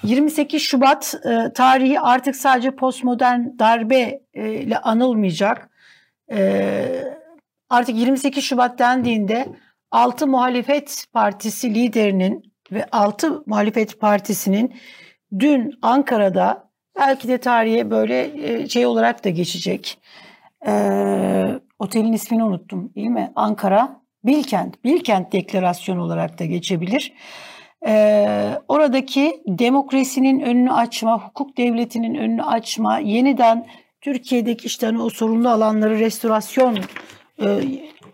28 0.04 0.62
Şubat 0.62 1.16
e, 1.26 1.54
tarihi 1.54 2.00
artık 2.00 2.36
sadece 2.36 2.72
postmodern 2.72 3.42
darbe 3.60 4.22
e, 4.34 4.54
ile 4.54 4.78
anılmayacak. 4.78 5.70
E, 6.32 6.86
artık 7.70 7.96
28 7.96 8.44
Şubat 8.44 8.80
dendiğinde 8.80 9.48
6 9.92 10.28
muhalefet 10.28 11.06
partisi 11.14 11.76
liderinin 11.76 12.54
ve 12.72 12.86
6 12.92 13.44
muhalefet 13.46 14.00
partisinin 14.00 14.76
dün 15.40 15.80
Ankara'da 15.82 16.65
belki 17.00 17.28
de 17.28 17.38
tarihe 17.38 17.92
böyle 17.92 18.48
e, 18.48 18.70
şey 18.70 18.86
olarak 18.86 19.26
da 19.26 19.30
geçecek. 19.30 19.98
E, 20.68 20.72
otelin 21.80 22.14
ismini 22.14 22.44
unuttum 22.44 22.96
değil 22.96 23.08
mi? 23.08 23.32
Ankara 23.36 24.02
Bilkent, 24.24 24.84
Bilkent 24.84 25.32
Deklarasyonu 25.32 26.04
olarak 26.04 26.40
da 26.40 26.46
geçebilir. 26.46 27.14
Ee, 27.88 28.50
oradaki 28.68 29.42
demokrasinin 29.48 30.40
önünü 30.40 30.72
açma, 30.72 31.28
hukuk 31.28 31.58
devletinin 31.58 32.16
önünü 32.16 32.44
açma, 32.44 33.00
yeniden 33.00 33.68
Türkiye'deki 34.02 34.68
işte 34.68 34.86
hani 34.86 35.02
o 35.02 35.10
sorunlu 35.10 35.50
alanları 35.50 36.00
restorasyon 36.00 36.78
e, 37.42 37.60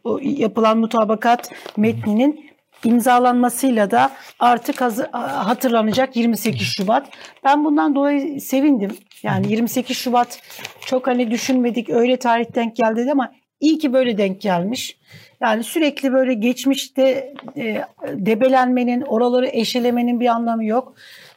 o 0.04 0.20
yapılan 0.22 0.78
mutabakat 0.78 1.52
metninin 1.78 2.51
imzalanmasıyla 2.86 3.92
da 3.92 4.12
artık 4.40 4.82
hatırlanacak 5.22 6.16
28 6.16 6.68
Şubat. 6.68 7.08
Ben 7.44 7.66
bundan 7.66 7.96
dolayı 7.96 8.42
sevindim. 8.42 8.98
Yani 9.24 9.52
28 9.52 9.98
Şubat 9.98 10.42
çok 10.86 11.08
hani 11.08 11.32
düşünmedik 11.32 11.90
öyle 11.90 12.18
tarih 12.18 12.56
denk 12.56 12.76
geldi 12.76 13.10
ama 13.12 13.32
iyi 13.60 13.78
ki 13.78 13.94
böyle 13.94 14.18
denk 14.18 14.42
gelmiş. 14.42 14.98
Yani 15.42 15.64
sürekli 15.64 16.14
böyle 16.14 16.34
geçmişte 16.34 17.34
e, 17.58 17.82
debelenmenin, 18.08 19.02
oraları 19.02 19.48
eşelemenin 19.48 20.20
bir 20.20 20.28
anlamı 20.28 20.66
yok. 20.66 20.96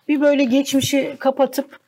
Bir 0.09 0.21
böyle 0.21 0.45
geçmişi 0.45 1.17
kapatıp 1.19 1.79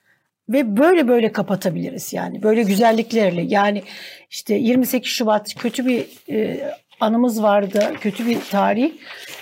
ve 0.49 0.77
böyle 0.77 1.09
böyle 1.09 1.33
kapatabiliriz 1.33 2.13
yani 2.13 2.43
böyle 2.43 2.63
güzelliklerle. 2.63 3.43
Yani 3.43 3.83
işte 4.31 4.55
28 4.55 5.13
Şubat 5.13 5.55
kötü 5.55 5.87
bir 5.87 6.07
e, 6.31 6.71
anımız 7.01 7.43
vardı, 7.43 7.93
kötü 8.01 8.27
bir 8.27 8.41
tarih 8.51 8.93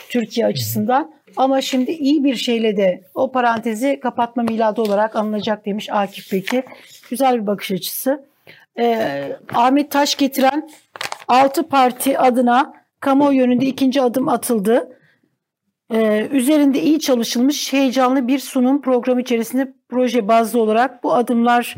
Türkiye 0.09 0.47
açısından. 0.47 1.15
Ama 1.37 1.61
şimdi 1.61 1.91
iyi 1.91 2.25
bir 2.25 2.35
şeyle 2.35 2.77
de 2.77 3.03
o 3.15 3.33
parantezi 3.33 4.01
kapatma 4.01 4.43
miladı 4.43 4.83
olarak 4.83 5.17
anılacak 5.17 5.67
demiş 5.67 5.89
Akif 5.91 6.31
Peki. 6.31 6.63
Güzel 7.11 7.43
bir 7.43 7.47
bakış 7.47 7.73
açısı. 7.73 8.25
Ee, 8.79 9.37
Ahmet 9.55 9.91
Taş 9.91 10.15
getiren 10.15 10.71
6 11.29 11.69
parti 11.69 12.19
adına 12.19 12.75
kamuoyu 13.01 13.39
yönünde 13.39 13.67
ikinci 13.67 14.03
adım 14.03 14.29
atıldı. 14.29 14.99
Ee, 15.93 16.29
üzerinde 16.31 16.83
iyi 16.83 17.01
çalışılmış 17.01 17.73
heyecanlı 17.73 18.29
bir 18.29 18.39
sunum 18.39 18.83
programı 18.83 19.21
içerisinde 19.21 19.73
proje 19.89 20.29
bazlı 20.29 20.61
olarak 20.61 21.05
bu 21.05 21.15
adımlar 21.15 21.77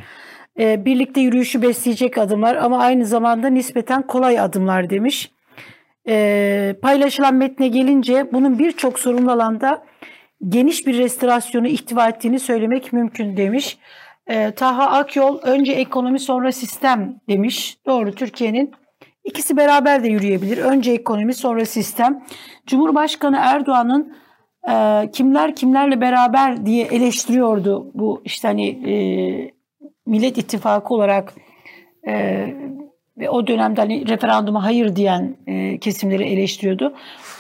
e, 0.59 0.85
birlikte 0.85 1.21
yürüyüşü 1.21 1.63
besleyecek 1.63 2.19
adımlar 2.19 2.57
ama 2.57 2.79
aynı 2.79 3.07
zamanda 3.07 3.49
nispeten 3.49 4.03
kolay 4.03 4.41
adımlar 4.41 4.91
demiş. 4.91 5.31
E, 6.09 6.77
paylaşılan 6.83 7.35
metne 7.35 7.69
gelince 7.69 8.29
bunun 8.33 8.59
birçok 8.59 8.99
sorunlu 8.99 9.33
alanda 9.33 9.83
geniş 10.49 10.87
bir 10.87 10.99
restorasyonu 10.99 11.67
ihtiva 11.67 12.09
ettiğini 12.09 12.39
söylemek 12.41 12.93
mümkün 12.93 13.37
demiş. 13.37 13.79
E, 14.27 14.51
Taha 14.51 14.91
Akyol 14.91 15.39
önce 15.43 15.73
ekonomi 15.73 16.19
sonra 16.19 16.53
sistem 16.53 17.21
demiş. 17.29 17.79
Doğru 17.87 18.13
Türkiye'nin 18.13 18.75
İkisi 19.27 19.57
beraber 19.57 20.05
de 20.05 20.09
yürüyebilir. 20.09 20.59
Önce 20.59 20.93
ekonomi 20.93 21.35
sonra 21.35 21.65
sistem. 21.65 22.25
Cumhurbaşkanı 22.67 23.37
Erdoğan'ın 23.41 24.17
e, 24.71 25.11
kimler 25.11 25.55
kimlerle 25.55 26.01
beraber 26.01 26.67
diye 26.67 26.87
eleştiriyordu 26.87 27.91
bu 27.95 28.23
işte 28.25 28.49
hani 28.49 28.69
e, 28.69 28.95
Millet 30.07 30.39
İttifakı 30.39 30.95
olarak 30.95 31.35
e, 32.09 32.47
ve 33.19 33.31
o 33.31 33.47
dönemde 33.47 33.81
hani 33.81 34.09
referanduma 34.09 34.65
hayır 34.65 34.97
diyen 34.97 35.37
e, 35.47 35.79
kesimleri 35.79 36.25
eleştiriyordu. 36.25 36.95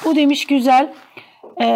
Bu 0.05 0.17
demiş 0.17 0.47
güzel. 0.47 0.93
E, 1.61 1.67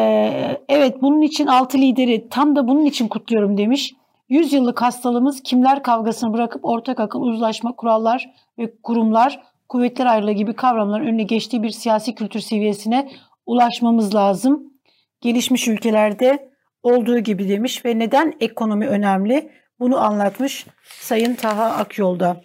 evet 0.69 1.03
bunun 1.03 1.23
için 1.23 1.47
altı 1.47 1.79
lideri 1.79 2.29
tam 2.29 2.57
da 2.57 2.69
bunun 2.69 2.85
için 2.85 3.09
kutluyorum 3.09 3.59
demiş. 3.59 3.95
100 4.29 4.53
yıllık 4.53 4.83
hastalığımız 4.83 5.43
kimler 5.43 5.83
kavgasını 5.83 6.33
bırakıp 6.33 6.65
ortak 6.65 7.01
akıl, 7.01 7.21
uzlaşma, 7.21 7.73
kurallar 7.77 8.31
ve 8.59 8.73
kurumlar 8.83 9.43
kuvvetler 9.69 10.07
ayrılığı 10.07 10.33
gibi 10.33 10.53
kavramların 10.53 11.07
önüne 11.07 11.23
geçtiği 11.23 11.63
bir 11.63 11.71
siyasi 11.71 12.15
kültür 12.15 12.41
seviyesine 12.41 13.11
ulaşmamız 13.47 14.15
lazım. 14.15 14.73
Gelişmiş 15.21 15.69
ülkelerde 15.69 16.51
olduğu 16.83 17.19
gibi 17.19 17.49
demiş 17.49 17.85
ve 17.85 17.99
neden 17.99 18.35
ekonomi 18.41 18.87
önemli 18.87 19.51
bunu 19.81 19.99
anlatmış 19.99 20.67
Sayın 21.01 21.35
Taha 21.35 21.65
Akyol'da. 21.65 22.41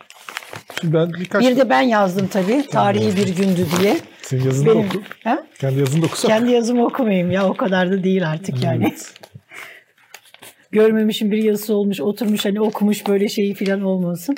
Şimdi 0.81 0.93
ben 0.93 1.13
birkaç... 1.13 1.41
Bir 1.41 1.57
de 1.57 1.69
ben 1.69 1.81
yazdım 1.81 2.27
tabii 2.27 2.65
tarihi 2.71 3.17
bir 3.17 3.35
gündü 3.35 3.67
diye. 3.79 3.97
Senin 4.21 4.43
yazını 4.43 4.65
Benim, 4.65 4.87
oku. 4.87 5.01
He? 5.23 5.37
Kendi 5.59 5.79
yazını 5.79 6.01
da 6.01 6.05
okusana. 6.05 6.35
Kendi 6.35 6.51
yazımı 6.51 6.85
okumayayım 6.85 7.31
ya 7.31 7.49
o 7.49 7.53
kadar 7.53 7.91
da 7.91 8.03
değil 8.03 8.29
artık 8.29 8.63
yani. 8.63 8.83
Evet. 8.83 9.13
Görmemişim 10.71 11.31
bir 11.31 11.43
yazısı 11.43 11.75
olmuş 11.75 12.01
oturmuş 12.01 12.45
hani 12.45 12.61
okumuş 12.61 13.07
böyle 13.07 13.29
şeyi 13.29 13.53
falan 13.53 13.81
olmasın. 13.81 14.35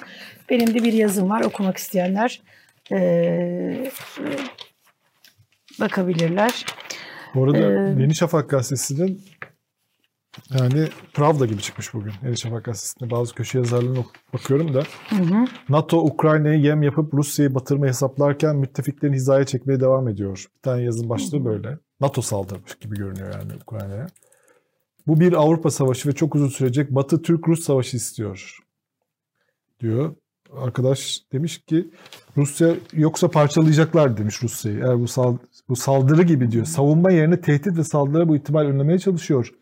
Benim 0.50 0.74
de 0.74 0.84
bir 0.84 0.94
yazım 0.94 1.30
var 1.30 1.42
okumak 1.42 1.78
isteyenler 1.78 2.42
e, 2.92 3.92
bakabilirler. 5.80 6.66
Bu 7.36 7.44
arada 7.44 7.58
ee, 7.58 8.02
Yeni 8.02 8.16
Şafak 8.16 8.50
gazetesinin 8.50 9.22
yani 10.60 10.88
Pravda 11.14 11.46
gibi 11.46 11.62
çıkmış 11.62 11.94
bugün. 11.94 12.14
Yeni 12.24 12.36
gazetesinde 12.36 13.12
bazı 13.12 13.36
köşe 13.36 13.58
yazarlarına 13.58 14.06
bakıyorum 14.34 14.74
da. 14.74 14.84
Hı 15.10 15.16
hı. 15.16 15.46
NATO 15.70 15.98
Ukrayna'yı 15.98 16.60
yem 16.60 16.84
yapıp 16.84 17.14
Rusya'yı 17.14 17.56
batırma 17.56 17.88
hesaplarken 17.88 18.56
müttefiklerini 18.56 19.16
hizaya 19.16 19.46
çekmeye 19.46 19.80
devam 19.80 20.08
ediyor. 20.08 20.46
Bir 20.56 20.62
tane 20.62 20.84
yazın 20.84 21.10
başlığı 21.10 21.46
böyle. 21.46 21.80
NATO 22.02 22.22
saldırmış 22.22 22.76
gibi 22.76 22.96
görünüyor 22.96 23.34
yani 23.34 23.52
Ukrayna'ya. 23.62 24.08
Bu 25.08 25.20
bir 25.20 25.34
Avrupa 25.34 25.72
savaşı 25.72 26.10
ve 26.10 26.14
çok 26.14 26.36
uzun 26.36 26.50
sürecek 26.50 26.92
Batı 26.92 27.22
Türk-Rus 27.22 27.64
savaşı 27.64 27.98
istiyor 27.98 28.58
diyor 29.80 30.16
arkadaş 30.56 31.22
demiş 31.34 31.58
ki 31.58 31.90
Rusya 32.38 32.76
yoksa 32.94 33.28
parçalayacaklar 33.28 34.18
demiş 34.18 34.44
Rusya'yı. 34.44 34.78
Eğer 34.78 35.00
bu, 35.00 35.08
sal, 35.08 35.38
bu 35.70 35.76
saldırı 35.76 36.24
gibi 36.24 36.52
diyor. 36.52 36.66
Savunma 36.66 37.12
yerine 37.12 37.42
tehdit 37.42 37.78
ve 37.78 37.84
saldırı 37.84 38.30
bu 38.30 38.36
ihtimal 38.36 38.66
önlemeye 38.66 39.00
çalışıyor. 39.00 39.54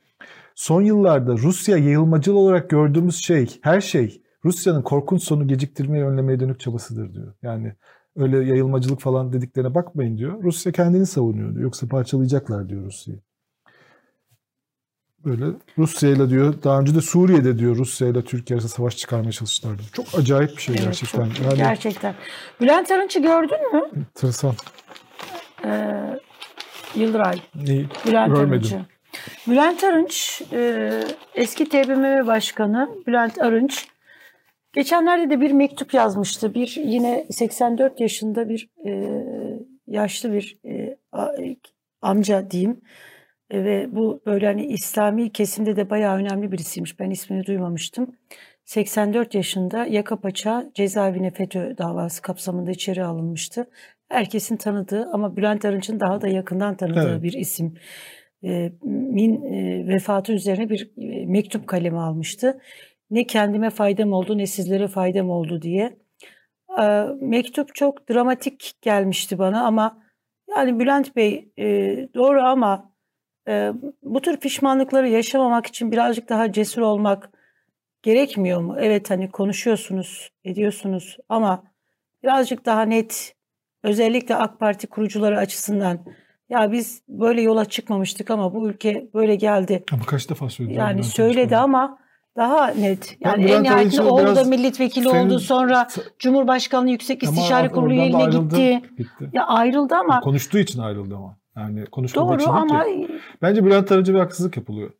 Son 0.56 0.82
yıllarda 0.82 1.32
Rusya 1.38 1.78
yayılmacıl 1.78 2.36
olarak 2.36 2.70
gördüğümüz 2.70 3.16
şey, 3.16 3.60
her 3.62 3.82
şey 3.82 4.22
Rusya'nın 4.46 4.82
korkunç 4.82 5.24
sonu 5.24 5.48
geciktirmeyi 5.48 6.04
önlemeye 6.04 6.40
dönük 6.40 6.60
çabasıdır 6.60 7.14
diyor. 7.14 7.34
Yani 7.42 7.74
öyle 8.16 8.38
yayılmacılık 8.38 9.00
falan 9.02 9.34
dediklerine 9.34 9.76
bakmayın 9.76 10.18
diyor. 10.18 10.44
Rusya 10.44 10.72
kendini 10.72 11.06
savunuyor 11.06 11.52
diyor. 11.54 11.64
Yoksa 11.64 11.88
parçalayacaklar 11.88 12.70
diyor 12.70 12.86
Rusya'yı. 12.86 13.20
Böyle 15.26 15.46
Rusya 15.78 16.10
ile 16.10 16.30
diyor 16.30 16.54
daha 16.64 16.80
önce 16.80 16.96
de 16.96 17.02
Suriye'de 17.02 17.60
diyor 17.60 17.76
Rusya 17.76 18.08
ile 18.08 18.22
Türkiye 18.24 18.56
arasında 18.56 18.72
savaş 18.74 18.98
çıkarmaya 18.98 19.32
çalıştılar 19.32 19.78
diyor. 19.78 19.90
Çok 19.94 20.06
acayip 20.20 20.58
bir 20.58 20.62
şey 20.62 20.76
Evet, 20.76 20.86
gerçekten. 20.86 21.30
çok- 21.30 21.46
yani 21.46 21.58
Gerçekten. 21.58 22.16
Bülent 22.62 22.92
Arınç'ı 22.92 23.20
gördün 23.22 23.74
mü? 23.76 23.82
enteresan. 23.98 24.54
Ee, 25.66 26.20
Yıldıray. 26.96 27.42
İyi. 27.68 27.88
Bülent 28.08 28.28
Görmedim. 28.36 28.52
Arınç'ı. 28.52 28.95
Bülent 29.48 29.84
Arınç, 29.84 30.42
e, 30.54 30.92
eski 31.36 31.70
TBMM 31.70 32.28
Başkanı 32.28 32.90
Bülent 33.08 33.42
Arınç, 33.42 33.88
geçenlerde 34.74 35.30
de 35.30 35.42
bir 35.42 35.52
mektup 35.52 35.94
yazmıştı. 35.94 36.54
Bir 36.54 36.76
yine 36.84 37.26
84 37.32 38.00
yaşında 38.00 38.50
bir 38.50 38.70
e, 38.88 38.92
yaşlı 39.88 40.34
bir 40.34 40.58
e, 40.66 40.98
amca 42.02 42.52
diyeyim. 42.52 42.82
E, 43.50 43.64
ve 43.64 43.96
bu 43.96 44.22
böyle 44.26 44.46
hani 44.46 44.66
İslami 44.66 45.32
kesimde 45.32 45.76
de 45.76 45.90
bayağı 45.90 46.16
önemli 46.16 46.52
birisiymiş. 46.52 47.00
Ben 47.00 47.10
ismini 47.10 47.46
duymamıştım. 47.46 48.16
84 48.66 49.36
yaşında 49.36 49.86
yaka 49.86 50.20
paça 50.20 50.72
cezaevine 50.74 51.32
FETÖ 51.32 51.78
davası 51.78 52.22
kapsamında 52.22 52.72
içeri 52.72 53.04
alınmıştı. 53.04 53.70
Herkesin 54.10 54.58
tanıdığı 54.58 55.10
ama 55.14 55.38
Bülent 55.38 55.66
Arınç'ın 55.66 56.00
daha 56.00 56.22
da 56.22 56.28
yakından 56.28 56.76
tanıdığı 56.78 57.12
Evet. 57.12 57.24
bir 57.24 57.34
isim. 57.34 57.74
E, 58.46 58.72
min 58.84 59.44
e, 59.44 59.88
vefatı 59.88 60.34
üzerine 60.34 60.70
bir 60.70 60.92
e, 60.98 61.26
mektup 61.26 61.68
kalemi 61.68 62.00
almıştı. 62.00 62.62
Ne 63.12 63.28
kendime 63.28 63.70
faydam 63.70 64.14
oldu 64.14 64.38
ne 64.38 64.48
sizlere 64.48 64.88
faydam 64.88 65.30
oldu 65.30 65.62
diye. 65.62 65.98
Mektup 67.22 67.76
çok 67.76 68.10
dramatik 68.10 68.74
gelmişti 68.82 69.40
bana 69.40 69.66
ama 69.66 70.04
yani 70.50 70.80
Bülent 70.80 71.16
Bey 71.16 71.52
doğru 72.16 72.42
ama 72.42 72.92
bu 74.04 74.22
tür 74.22 74.38
pişmanlıkları 74.38 75.10
yaşamamak 75.10 75.66
için 75.66 75.92
birazcık 75.92 76.30
daha 76.30 76.52
cesur 76.52 76.82
olmak 76.82 77.30
gerekmiyor 78.02 78.62
mu? 78.62 78.76
Evet 78.80 79.10
hani 79.10 79.32
konuşuyorsunuz, 79.32 80.30
ediyorsunuz 80.44 81.18
ama 81.30 81.64
birazcık 82.24 82.66
daha 82.66 82.82
net 82.82 83.36
özellikle 83.84 84.36
AK 84.36 84.60
Parti 84.60 84.88
kurucuları 84.88 85.38
açısından 85.38 86.06
ya 86.50 86.72
biz 86.72 87.02
böyle 87.08 87.42
yola 87.42 87.66
çıkmamıştık 87.66 88.32
ama 88.32 88.54
bu 88.54 88.70
ülke 88.70 89.10
böyle 89.14 89.36
geldi. 89.36 89.84
Ama 89.92 90.04
kaç 90.06 90.30
defa 90.30 90.50
söyledi? 90.50 90.74
Yani 90.74 91.04
söyledi 91.04 91.58
ama 91.58 91.98
daha 92.38 92.68
net. 92.68 93.18
Yani 93.20 93.46
en 93.52 93.64
nihayetinde 93.64 94.02
oğlu 94.02 94.36
da 94.36 94.44
milletvekili 94.44 95.10
senin- 95.10 95.26
oldu. 95.26 95.40
Sonra 95.40 95.88
Cumhurbaşkanlığı 96.20 96.90
Yüksek 96.90 97.24
İstişare 97.24 97.70
Kurulu 97.70 97.94
üyeliğine 97.94 98.26
gitti. 98.26 98.82
gitti. 98.98 99.30
Ya 99.34 99.46
ayrıldı 99.48 99.96
ama 99.96 100.20
Konuştuğu 100.20 100.58
için 100.58 100.80
ayrıldı 100.80 101.16
ama. 101.16 101.38
Yani 101.58 101.86
konuşmadığı 101.86 102.28
doğru 102.28 102.42
için 102.42 102.50
ama 102.52 102.84
ki. 102.84 103.08
Bence 103.42 103.66
Bülent 103.66 103.92
Arınç'a 103.92 104.14
bir 104.14 104.20
haksızlık 104.20 104.58
yapılıyor. 104.58 104.92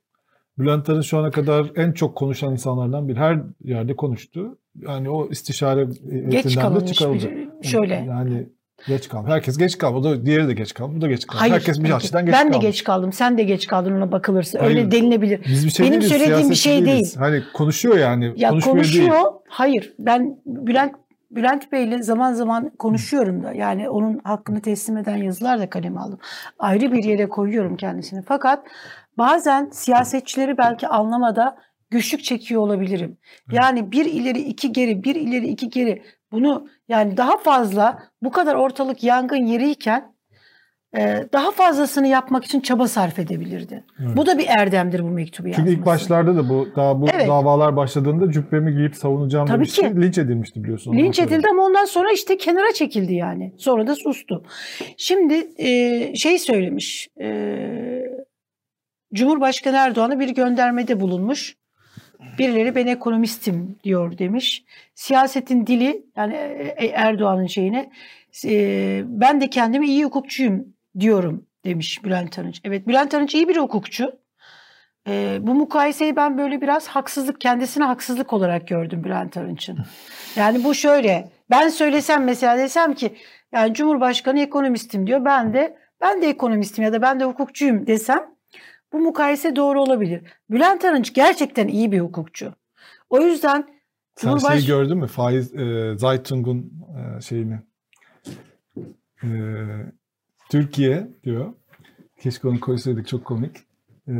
Bülent 0.58 0.90
Arınç 0.90 1.06
şu 1.06 1.18
ana 1.18 1.32
kadar 1.32 1.72
en 1.76 1.92
çok 1.92 2.16
konuşan 2.16 2.52
insanlardan 2.52 3.08
biri. 3.08 3.20
Her 3.20 3.40
yerde 3.64 3.96
konuştu. 3.96 4.58
Yani 4.76 5.10
o 5.10 5.30
istişare 5.30 5.86
geç 5.86 6.34
heyetinden 6.34 6.76
de 6.82 6.86
çıkarıldı. 6.86 7.30
bir 7.62 7.68
şöyle. 7.68 7.94
Yani 7.96 8.50
geç 8.88 9.10
kaldı. 9.10 9.32
Herkes 9.32 9.58
geç 9.58 9.78
kaldı. 9.78 9.98
O 9.98 10.04
da 10.04 10.26
diğeri 10.26 10.48
de 10.48 10.54
geç 10.54 10.74
kaldı. 10.74 10.92
Bu 10.96 11.02
da 11.02 11.08
geç 11.08 11.28
kaldı. 11.28 11.40
Hayır. 11.40 11.54
Herkes 11.54 11.84
bir 11.84 11.92
açıdan 11.92 12.26
geç 12.26 12.34
ben 12.34 12.52
kaldı. 12.52 12.62
de 12.62 12.68
geç 12.68 12.84
kaldım. 12.84 13.14
Sen 13.14 13.38
de 13.38 13.44
geç 13.44 13.68
kaldın 13.68 13.92
ona 13.92 14.12
bakılırsa. 14.12 14.60
Hayır. 14.60 14.70
Öyle 14.70 14.92
denilebilir. 14.92 15.46
Biz 15.48 15.66
bir 15.66 15.72
şey 15.72 15.86
Benim 15.86 16.02
değiliz, 16.02 16.18
söylediğim 16.18 16.50
bir 16.50 16.56
şey 16.56 16.86
değiliz. 16.86 17.18
Hani 17.18 17.44
konuşuyor 17.54 17.98
yani. 17.98 18.34
Ya 18.36 18.50
konuşuyor. 18.50 19.12
değil. 19.12 19.26
Hayır. 19.48 19.94
Ben 20.00 20.40
Bülent 20.46 20.96
Bülent 21.32 21.72
Bey'le 21.72 22.02
zaman 22.02 22.34
zaman 22.34 22.72
konuşuyorum 22.80 23.44
da. 23.44 23.54
Yani 23.54 23.90
onun 23.90 24.22
hakkını 24.24 24.62
teslim 24.62 24.98
eden 24.98 25.18
yazılar 25.18 25.60
da 25.60 25.70
kaleme 25.70 26.00
aldım. 26.00 26.20
Ayrı 26.60 26.92
bir 26.92 27.04
yere 27.04 27.30
koyuyorum 27.30 27.78
kendisini. 27.78 28.22
Fakat 28.28 28.64
bazen 29.18 29.70
siyasetçileri 29.74 30.58
belki 30.58 30.88
anlamada 30.88 31.58
güçlük 31.90 32.24
çekiyor 32.24 32.62
olabilirim. 32.62 33.18
Yani 33.52 33.92
bir 33.92 34.06
ileri 34.06 34.40
iki 34.40 34.72
geri, 34.72 35.04
bir 35.04 35.16
ileri 35.16 35.48
iki 35.48 35.70
geri. 35.70 36.04
Bunu 36.36 36.68
yani 36.88 37.18
daha 37.18 37.38
fazla 37.38 38.00
bu 38.22 38.32
kadar 38.32 38.56
ortalık 38.56 39.04
yangın 39.04 39.46
yeriyken 39.46 40.16
e, 40.98 41.26
daha 41.34 41.52
fazlasını 41.52 42.08
yapmak 42.08 42.46
için 42.46 42.60
çaba 42.60 42.88
sarf 42.88 43.20
edebilirdi. 43.20 43.84
Evet. 44.00 44.18
Bu 44.18 44.26
da 44.26 44.38
bir 44.38 44.46
erdemdir 44.60 45.04
bu 45.04 45.08
mektubu 45.10 45.48
Çünkü 45.48 45.60
yazması. 45.62 45.78
ilk 45.80 45.86
başlarda 45.86 46.36
da 46.36 46.50
bu 46.50 46.68
daha 46.76 47.02
bu 47.02 47.08
Evet. 47.14 47.28
davalar 47.28 47.76
başladığında 47.76 48.32
cübbemi 48.32 48.74
giyip 48.76 48.96
savunacağım 48.96 49.46
Tabii 49.48 49.56
demişti. 49.58 49.82
ki. 49.82 50.02
Linç 50.02 50.18
edilmişti 50.18 50.64
biliyorsun. 50.64 50.92
ondan 50.92 51.04
Linç 51.04 51.16
sonra. 51.16 51.28
edildi 51.28 51.48
ama 51.52 51.64
ondan 51.64 51.86
sonra 51.86 52.12
işte 52.12 52.38
kenara 52.38 52.74
çekildi 52.74 53.14
yani. 53.14 53.54
Sonra 53.58 53.88
da 53.88 53.96
sustu. 53.96 54.44
Şimdi 54.98 55.48
e, 55.58 56.16
şey 56.16 56.40
söylemiş. 56.40 57.08
e, 57.22 57.58
Cumhurbaşkanı 59.14 59.76
Erdoğan'a 59.78 60.20
bir 60.20 60.30
göndermede 60.30 61.00
bulunmuş. 61.00 61.56
Birileri 62.40 62.76
ben 62.76 62.88
ekonomistim 62.88 63.76
diyor 63.84 64.18
demiş. 64.18 64.64
Siyasetin 64.96 65.68
dili 65.68 66.06
yani 66.16 66.34
e, 66.34 66.88
Erdoğan'ın 66.88 67.48
şeyine 67.48 67.90
e, 68.46 69.04
ben 69.06 69.42
de 69.42 69.50
kendimi 69.50 69.88
iyi 69.88 70.06
hukukçuyum 70.06 70.66
diyorum 71.00 71.46
demiş 71.66 72.04
Bülent 72.04 72.40
Arınç. 72.40 72.62
Evet 72.64 72.88
Bülent 72.88 73.14
Arınç 73.14 73.36
iyi 73.36 73.50
bir 73.50 73.58
hukukçu. 73.58 74.20
E, 75.08 75.38
bu 75.42 75.54
mukayeseyi 75.54 76.16
ben 76.16 76.38
böyle 76.38 76.62
biraz 76.62 76.88
haksızlık 76.88 77.42
kendisine 77.42 77.84
haksızlık 77.84 78.34
olarak 78.34 78.68
gördüm 78.68 79.04
Bülent 79.04 79.38
Arınç'ın. 79.38 79.78
Yani 80.36 80.64
bu 80.64 80.76
şöyle 80.76 81.30
ben 81.50 81.70
söylesem 81.70 82.24
mesela 82.24 82.58
desem 82.58 82.94
ki 82.94 83.16
yani 83.52 83.74
Cumhurbaşkanı 83.74 84.40
ekonomistim 84.40 85.08
diyor 85.08 85.26
ben 85.26 85.54
de 85.54 85.78
ben 86.02 86.22
de 86.22 86.30
ekonomistim 86.30 86.84
ya 86.84 86.94
da 86.94 87.02
ben 87.02 87.20
de 87.20 87.24
hukukçuyum 87.24 87.88
desem 87.88 88.35
bu 88.96 89.00
mukayese 89.00 89.56
doğru 89.56 89.82
olabilir. 89.82 90.22
Bülent 90.50 90.86
Arınç 90.86 91.14
gerçekten 91.14 91.68
iyi 91.68 91.92
bir 91.92 92.00
hukukçu. 92.00 92.54
O 93.10 93.22
yüzden 93.22 93.68
Sen 94.16 94.30
Cumhurbaş- 94.30 94.54
şeyi 94.58 94.68
gördün 94.68 94.98
mü? 94.98 95.08
Faiz 95.08 95.56
e, 95.56 95.94
Zaytung'un 95.98 96.74
e, 96.98 97.22
şeyini. 97.22 97.60
E, 99.24 99.30
Türkiye 100.50 101.08
diyor. 101.24 101.54
Keşke 102.22 102.48
onu 102.48 102.60
koysaydık 102.60 103.08
çok 103.08 103.26
komik. 103.26 103.58
E, 104.08 104.14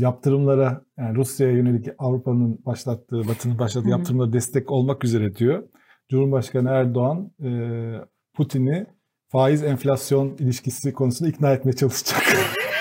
yaptırımlara 0.00 0.84
yani 0.98 1.16
Rusya'ya 1.16 1.52
yönelik 1.52 1.86
Avrupa'nın 1.98 2.58
başlattığı, 2.66 3.28
Batı'nın 3.28 3.58
başlattığı 3.58 3.88
yaptırımlara 3.88 4.32
destek 4.32 4.70
olmak 4.70 5.04
üzere 5.04 5.34
diyor. 5.36 5.62
Cumhurbaşkanı 6.10 6.70
Erdoğan 6.70 7.30
e, 7.44 7.50
Putin'i 8.34 8.86
faiz 9.28 9.62
enflasyon 9.62 10.36
ilişkisi 10.38 10.92
konusunda 10.92 11.30
ikna 11.30 11.52
etmeye 11.52 11.72
çalışacak. 11.72 12.22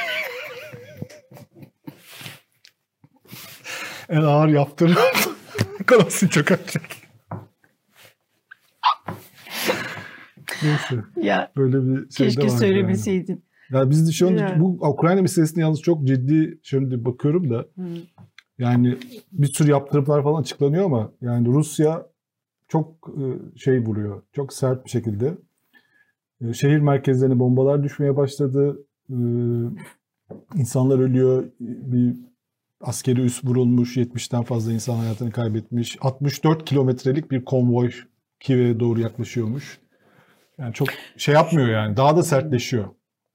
en 4.13 4.21
ağır 4.21 4.47
yaptırım. 4.47 4.95
Kalasını 5.86 6.30
çökertecek. 6.30 6.84
Neyse. 10.63 11.04
ya 11.21 11.52
Böyle 11.58 11.78
bir 11.88 12.10
şey 12.10 12.26
de 12.26 12.30
keşke 12.30 12.41
var 12.41 12.47
yani. 12.47 12.60
söylemeseydin. 12.60 13.43
Ya 13.71 13.89
biz 13.89 14.08
de 14.08 14.12
şu 14.12 14.28
an 14.28 14.32
Yani. 14.32 14.60
bu 14.60 14.67
Ukrayna 14.89 15.21
meselesini 15.21 15.62
yalnız 15.62 15.82
çok 15.82 16.04
ciddi 16.08 16.60
şimdi 16.63 17.06
bakıyorum 17.06 17.49
da 17.49 17.65
Hı. 17.76 17.84
yani 18.58 18.97
bir 19.32 19.47
sürü 19.47 19.71
yaptırımlar 19.71 20.23
falan 20.23 20.41
açıklanıyor 20.41 20.86
ama 20.86 21.12
yani 21.21 21.47
Rusya 21.47 22.06
çok 22.67 23.10
e, 23.17 23.26
şey 23.60 23.80
vuruyor. 23.80 24.21
Çok 24.34 24.54
sert 24.54 24.86
bir 24.86 24.89
şekilde. 24.89 25.38
E, 26.41 26.54
Şehir 26.54 26.80
merkezlerine 26.80 27.39
bombalar 27.39 27.84
düşmeye 27.84 28.17
başladı. 28.17 28.80
E, 29.10 29.15
İnsanlar 30.56 30.99
ölüyor. 30.99 31.43
Bir 31.60 32.15
askeri 32.84 33.22
üs 33.22 33.46
vurulmuş. 33.46 33.98
70'ten 33.98 34.43
fazla 34.43 34.74
insan 34.74 34.96
hayatını 34.96 35.32
kaybetmiş. 35.32 35.98
64 36.02 36.65
kilometrelik 36.65 37.32
bir 37.32 37.46
konvoy 37.46 37.91
Kiev'e 38.39 38.80
doğru 38.80 39.02
yaklaşıyormuş. 39.02 39.80
Yani 40.58 40.74
çok 40.74 40.88
şey 41.17 41.34
yapmıyor 41.34 41.67
yani. 41.69 41.98
Daha 41.98 42.17
da 42.17 42.24
sertleşiyor. 42.24 42.86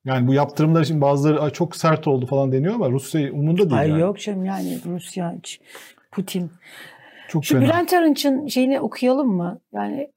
Yani 0.05 0.27
bu 0.27 0.35
yaptırımlar 0.35 0.83
için 0.83 1.01
bazıları 1.01 1.41
"Ay 1.43 1.51
çok 1.51 1.77
sert 1.77 2.09
oldu 2.09 2.27
falan 2.27 2.53
deniyor 2.53 2.75
ama 2.75 2.91
Rusya 2.91 3.33
umunda 3.33 3.71
değil 3.71 3.81
Ay 3.81 3.89
yani. 3.89 4.01
yok 4.01 4.21
canım 4.21 4.45
yani 4.45 4.79
Rusya, 4.87 5.37
Putin. 6.13 6.51
Çok 7.29 7.45
Şu 7.45 7.55
fena. 7.55 7.65
Bülent 7.65 7.93
Arınç'ın 7.93 8.47
şeyini 8.47 8.81
okuyalım 8.81 9.29
mı? 9.29 9.61
Yani 9.73 10.11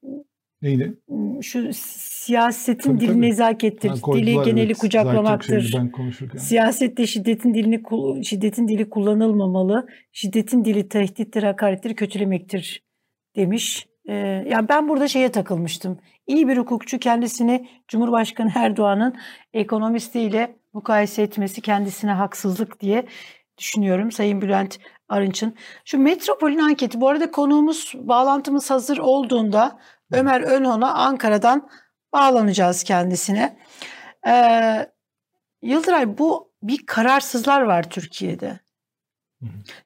Neydi? 0.62 0.94
şu 1.42 1.70
siyasetin 1.72 2.90
Tabii, 2.90 3.00
dili 3.00 3.08
tabii. 3.08 3.20
nezakettir, 3.20 3.88
Ha, 3.88 3.96
dili 4.14 4.32
geneli 4.44 4.60
evet. 4.60 4.78
kucaklamaktır. 4.78 5.74
Siyasette 6.38 7.06
şiddetin 7.06 7.54
dilini 7.54 7.82
şiddetin 8.24 8.68
dili 8.68 8.90
kullanılmamalı. 8.90 9.86
Şiddetin 10.12 10.64
dili 10.64 10.88
tehdittir, 10.88 11.42
hakarettir, 11.42 11.94
kötülemektir 11.96 12.82
demiş. 13.36 13.86
Ee, 14.08 14.14
yani 14.48 14.68
ben 14.68 14.88
burada 14.88 15.08
şeye 15.08 15.32
takılmıştım. 15.32 15.98
İyi 16.26 16.48
bir 16.48 16.56
hukukçu 16.56 16.98
kendisini 16.98 17.68
Cumhurbaşkanı 17.88 18.52
Erdoğan'ın 18.54 19.14
ekonomistiyle 19.52 20.56
mukayese 20.72 21.22
etmesi 21.22 21.60
kendisine 21.60 22.10
haksızlık 22.10 22.80
diye 22.80 23.06
düşünüyorum 23.58 24.12
Sayın 24.12 24.42
Bülent 24.42 24.78
Arınç'ın. 25.08 25.54
Şu 25.84 25.98
Metropol'ün 25.98 26.58
anketi 26.58 27.00
bu 27.00 27.08
arada 27.08 27.30
konuğumuz 27.30 27.92
bağlantımız 27.94 28.70
hazır 28.70 28.98
olduğunda 28.98 29.78
Ömer 30.12 30.40
Önhon'a 30.40 30.94
Ankara'dan 30.94 31.68
bağlanacağız 32.12 32.82
kendisine. 32.82 33.56
Ee, 34.26 34.86
Yıldıray 35.62 36.18
bu 36.18 36.50
bir 36.62 36.86
kararsızlar 36.86 37.62
var 37.62 37.90
Türkiye'de. 37.90 38.60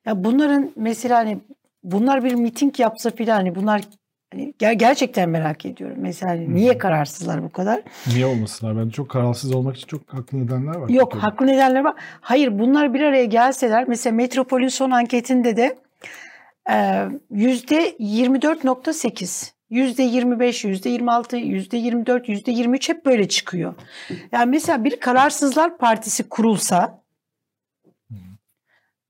Ya 0.07 0.25
bunların 0.25 0.73
mesela 0.77 1.19
hani 1.19 1.39
bunlar 1.83 2.25
bir 2.25 2.35
miting 2.35 2.81
yapsa 2.81 3.11
filan 3.11 3.37
hani 3.37 3.55
bunlar 3.55 3.83
hani 4.33 4.55
ger- 4.59 4.73
gerçekten 4.75 5.29
merak 5.29 5.67
ediyorum. 5.67 5.97
Mesela 6.01 6.33
hani 6.33 6.55
niye 6.55 6.79
kararsızlar 6.79 7.43
bu 7.43 7.53
kadar? 7.53 7.83
Niye 8.07 8.27
olmasınlar? 8.27 8.77
Ben 8.85 8.91
çok 8.91 9.09
kararsız 9.09 9.55
olmak 9.55 9.77
için 9.77 9.87
çok 9.87 10.15
haklı 10.15 10.45
nedenler 10.45 10.75
var. 10.77 10.89
Yok 10.89 11.15
haklı 11.15 11.47
nedenler 11.47 11.81
var. 11.85 11.95
Hayır 12.21 12.59
bunlar 12.59 12.95
bir 12.95 13.01
araya 13.01 13.25
gelseler 13.25 13.89
mesela 13.89 14.17
Metropol'ün 14.17 14.69
son 14.69 14.91
anketinde 14.91 15.57
de 15.57 15.79
e, 16.71 17.05
yüzde 17.31 17.91
24.8 17.97 19.21
yüzde 19.21 19.56
25, 19.71 20.65
yüzde 20.65 20.89
26, 20.89 21.37
yüzde 21.37 21.77
24, 21.77 22.29
yüzde 22.29 22.51
23 22.51 22.89
hep 22.89 23.07
böyle 23.07 23.29
çıkıyor. 23.29 23.75
Yani 24.33 24.51
mesela 24.51 24.85
bir 24.85 25.01
kararsızlar 25.01 25.79
partisi 25.79 26.29
kurulsa 26.29 27.03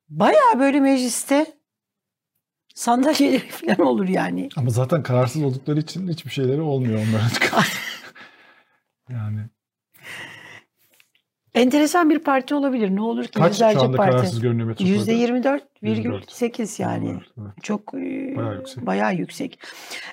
bayağı 0.09 0.59
böyle 0.59 0.81
mecliste 0.81 1.47
sandalyeleri 2.75 3.49
falan 3.49 3.87
olur 3.87 4.09
yani. 4.09 4.49
Ama 4.57 4.71
zaten 4.71 5.03
kararsız 5.03 5.43
oldukları 5.43 5.81
için 5.81 6.09
hiçbir 6.09 6.31
şeyleri 6.31 6.61
olmuyor 6.61 6.99
onların. 7.09 7.31
yani 9.11 9.41
Enteresan 11.57 12.11
bir 12.11 12.19
parti 12.19 12.55
olabilir. 12.55 12.97
Ne 12.97 13.01
olur 13.03 13.25
ki 13.25 13.31
kaç 13.31 13.43
şu 13.45 13.49
yüzlerce 13.49 13.79
anda 13.79 13.97
parti. 13.97 14.13
kararsız 14.13 14.41
görünüyor 14.41 14.69
Metropol'de? 14.69 14.93
Yüzde 14.93 15.13
24,8 15.15 16.83
yani. 16.83 17.09
Evet. 17.11 17.49
Çok 17.63 17.95
e, 17.95 17.97
Bayağı 18.37 18.57
yüksek. 18.57 18.87
bayağı 18.87 19.15
yüksek. 19.15 19.59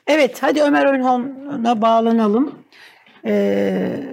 Evet 0.07 0.43
hadi 0.43 0.61
Ömer 0.61 0.85
Önhon'a 0.85 1.81
bağlanalım. 1.81 2.55
Ee, 3.25 4.03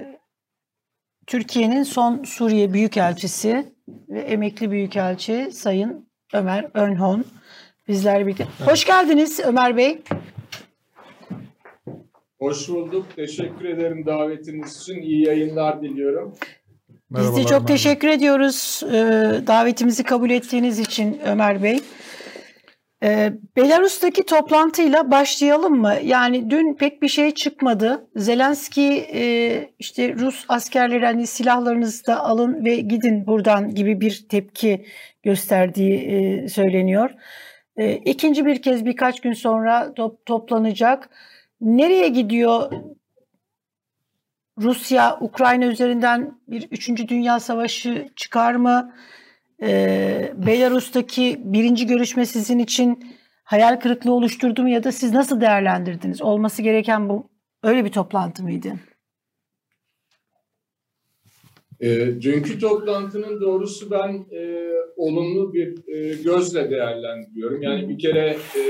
Türkiye'nin 1.27 1.83
son 1.83 2.23
Suriye 2.25 2.73
Büyükelçisi 2.73 3.73
ve 4.09 4.21
emekli 4.21 4.71
Büyükelçi 4.71 5.51
Sayın 5.53 6.09
Ömer 6.35 6.71
Önhon 6.75 7.25
bizlerle 7.88 8.27
birlikte. 8.27 8.47
Hoş 8.64 8.85
geldiniz 8.87 9.40
Ömer 9.45 9.77
Bey. 9.77 10.03
Hoş 12.38 12.69
bulduk. 12.69 13.07
Teşekkür 13.16 13.64
ederim 13.64 14.07
davetiniz 14.07 14.81
için. 14.83 15.03
İyi 15.03 15.27
yayınlar 15.27 15.83
diliyorum. 15.83 16.35
Biz 17.11 17.18
de 17.18 17.23
Merhabalar, 17.23 17.49
çok 17.49 17.68
teşekkür 17.68 18.09
ediyoruz 18.09 18.83
e, 18.87 18.96
davetimizi 19.46 20.05
kabul 20.05 20.31
ettiğiniz 20.31 20.79
için 20.79 21.20
Ömer 21.25 21.62
Bey. 21.62 21.81
E, 23.03 23.33
Belarus'taki 23.57 24.27
toplantıyla 24.27 25.11
başlayalım 25.11 25.81
mı? 25.81 25.94
Yani 26.05 26.51
dün 26.51 26.75
pek 26.75 27.03
bir 27.03 27.09
şey 27.09 27.31
çıkmadı. 27.31 28.09
Zelenski 28.16 29.07
e, 29.14 29.23
işte 29.79 30.14
Rus 30.14 30.44
askerleri 30.49 31.07
hani 31.07 31.27
silahlarınızı 31.27 32.07
da 32.07 32.25
alın 32.25 32.64
ve 32.64 32.77
gidin 32.77 33.27
buradan 33.27 33.75
gibi 33.75 34.01
bir 34.01 34.27
tepki 34.29 34.87
gösterdiği 35.23 35.94
e, 35.94 36.49
söyleniyor. 36.49 37.11
E, 37.77 37.96
ikinci 37.96 38.46
bir 38.46 38.62
kez 38.62 38.85
birkaç 38.85 39.20
gün 39.20 39.33
sonra 39.33 39.94
top, 39.94 40.27
toplanacak. 40.27 41.11
Nereye 41.61 42.09
gidiyor 42.09 42.73
Rusya 44.61 45.18
Ukrayna 45.20 45.66
üzerinden 45.66 46.40
bir 46.49 46.68
üçüncü 46.70 47.09
dünya 47.09 47.40
savaşı 47.40 48.09
çıkar 48.16 48.55
mı? 48.55 48.94
Ee, 49.62 50.33
Belarus'taki 50.46 51.40
birinci 51.44 51.87
görüşme 51.87 52.27
sizin 52.27 52.59
için 52.59 53.05
hayal 53.44 53.81
kırıklığı 53.81 54.12
oluşturdu 54.12 54.62
mu 54.62 54.68
ya 54.68 54.85
da 54.85 54.92
siz 54.92 55.12
nasıl 55.12 55.40
değerlendirdiniz? 55.40 56.23
Olması 56.23 56.62
gereken 56.62 57.09
bu 57.09 57.31
öyle 57.62 57.85
bir 57.85 57.92
toplantı 57.92 58.42
mıydı? 58.42 58.73
E, 61.81 61.88
dünkü 62.23 62.59
toplantının 62.59 63.40
doğrusu 63.40 63.90
ben 63.90 64.27
e, 64.33 64.70
olumlu 64.96 65.53
bir 65.55 65.94
e, 65.94 66.23
gözle 66.23 66.70
değerlendiriyorum. 66.70 67.62
Yani 67.62 67.88
bir 67.88 67.99
kere 67.99 68.37
e, 68.57 68.62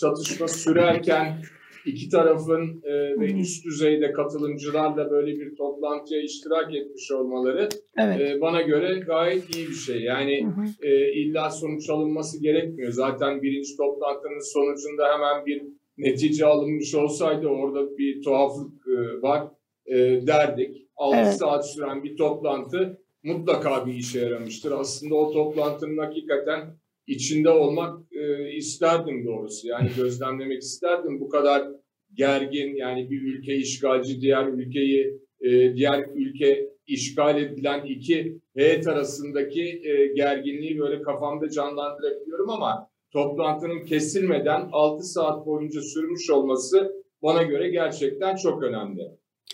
çatışma 0.00 0.48
sürerken 0.48 1.42
iki 1.86 2.08
tarafın 2.08 2.82
e, 2.84 3.20
ve 3.20 3.32
üst 3.32 3.64
düzeyde 3.64 4.12
katılımcılarla 4.12 5.10
böyle 5.10 5.32
bir 5.40 5.56
toplantıya 5.56 6.22
iştirak 6.22 6.74
etmiş 6.74 7.10
olmaları 7.10 7.68
Evet. 7.98 8.20
e, 8.20 8.40
bana 8.40 8.62
göre 8.62 8.98
gayet 9.06 9.56
iyi 9.56 9.68
bir 9.68 9.74
şey. 9.74 10.02
Yani 10.02 10.46
Hı 10.46 10.60
hı. 10.60 10.88
e, 10.88 11.12
illa 11.12 11.50
sonuç 11.50 11.90
alınması 11.90 12.42
gerekmiyor. 12.42 12.92
Zaten 12.92 13.42
birinci 13.42 13.76
toplantının 13.76 14.52
sonucunda 14.52 15.12
hemen 15.14 15.46
bir 15.46 15.62
netice 15.98 16.46
alınmış 16.46 16.94
olsaydı 16.94 17.46
orada 17.46 17.98
bir 17.98 18.22
tuhaflık 18.22 18.72
e, 18.88 19.22
var 19.22 19.48
e, 19.86 19.96
derdik. 20.26 20.76
6 20.96 21.16
Evet. 21.16 21.34
saat 21.34 21.70
süren 21.70 22.04
bir 22.04 22.16
toplantı 22.16 23.00
mutlaka 23.22 23.86
bir 23.86 23.94
işe 23.94 24.20
yaramıştır. 24.20 24.72
Aslında 24.72 25.14
o 25.14 25.32
toplantının 25.32 25.98
hakikaten 25.98 26.60
içinde 27.06 27.50
olmak 27.50 28.12
e, 28.12 28.52
isterdim 28.52 29.26
doğrusu. 29.26 29.68
Yani 29.68 29.90
gözlemlemek 29.96 30.62
isterdim. 30.62 31.20
Bu 31.20 31.28
kadar 31.28 31.68
gergin 32.14 32.74
yani 32.74 33.10
bir 33.10 33.22
ülke 33.22 33.54
işgalci 33.56 34.20
diğer 34.20 34.46
ülkeyi 34.46 35.20
e, 35.40 35.74
diğer 35.74 36.06
ülke 36.14 36.68
işgal 36.86 37.42
edilen 37.42 37.84
iki 37.86 38.38
heyet 38.56 38.88
arasındaki 38.88 39.62
e, 39.62 40.06
gerginliği 40.06 40.78
böyle 40.78 41.02
kafamda 41.02 41.50
canlandırabiliyorum 41.50 42.50
ama 42.50 42.88
toplantının 43.12 43.84
kesilmeden 43.84 44.68
6 44.72 45.04
saat 45.04 45.46
boyunca 45.46 45.80
sürmüş 45.80 46.30
olması 46.30 47.04
bana 47.22 47.42
göre 47.42 47.70
gerçekten 47.70 48.36
çok 48.36 48.62
önemli. 48.62 49.02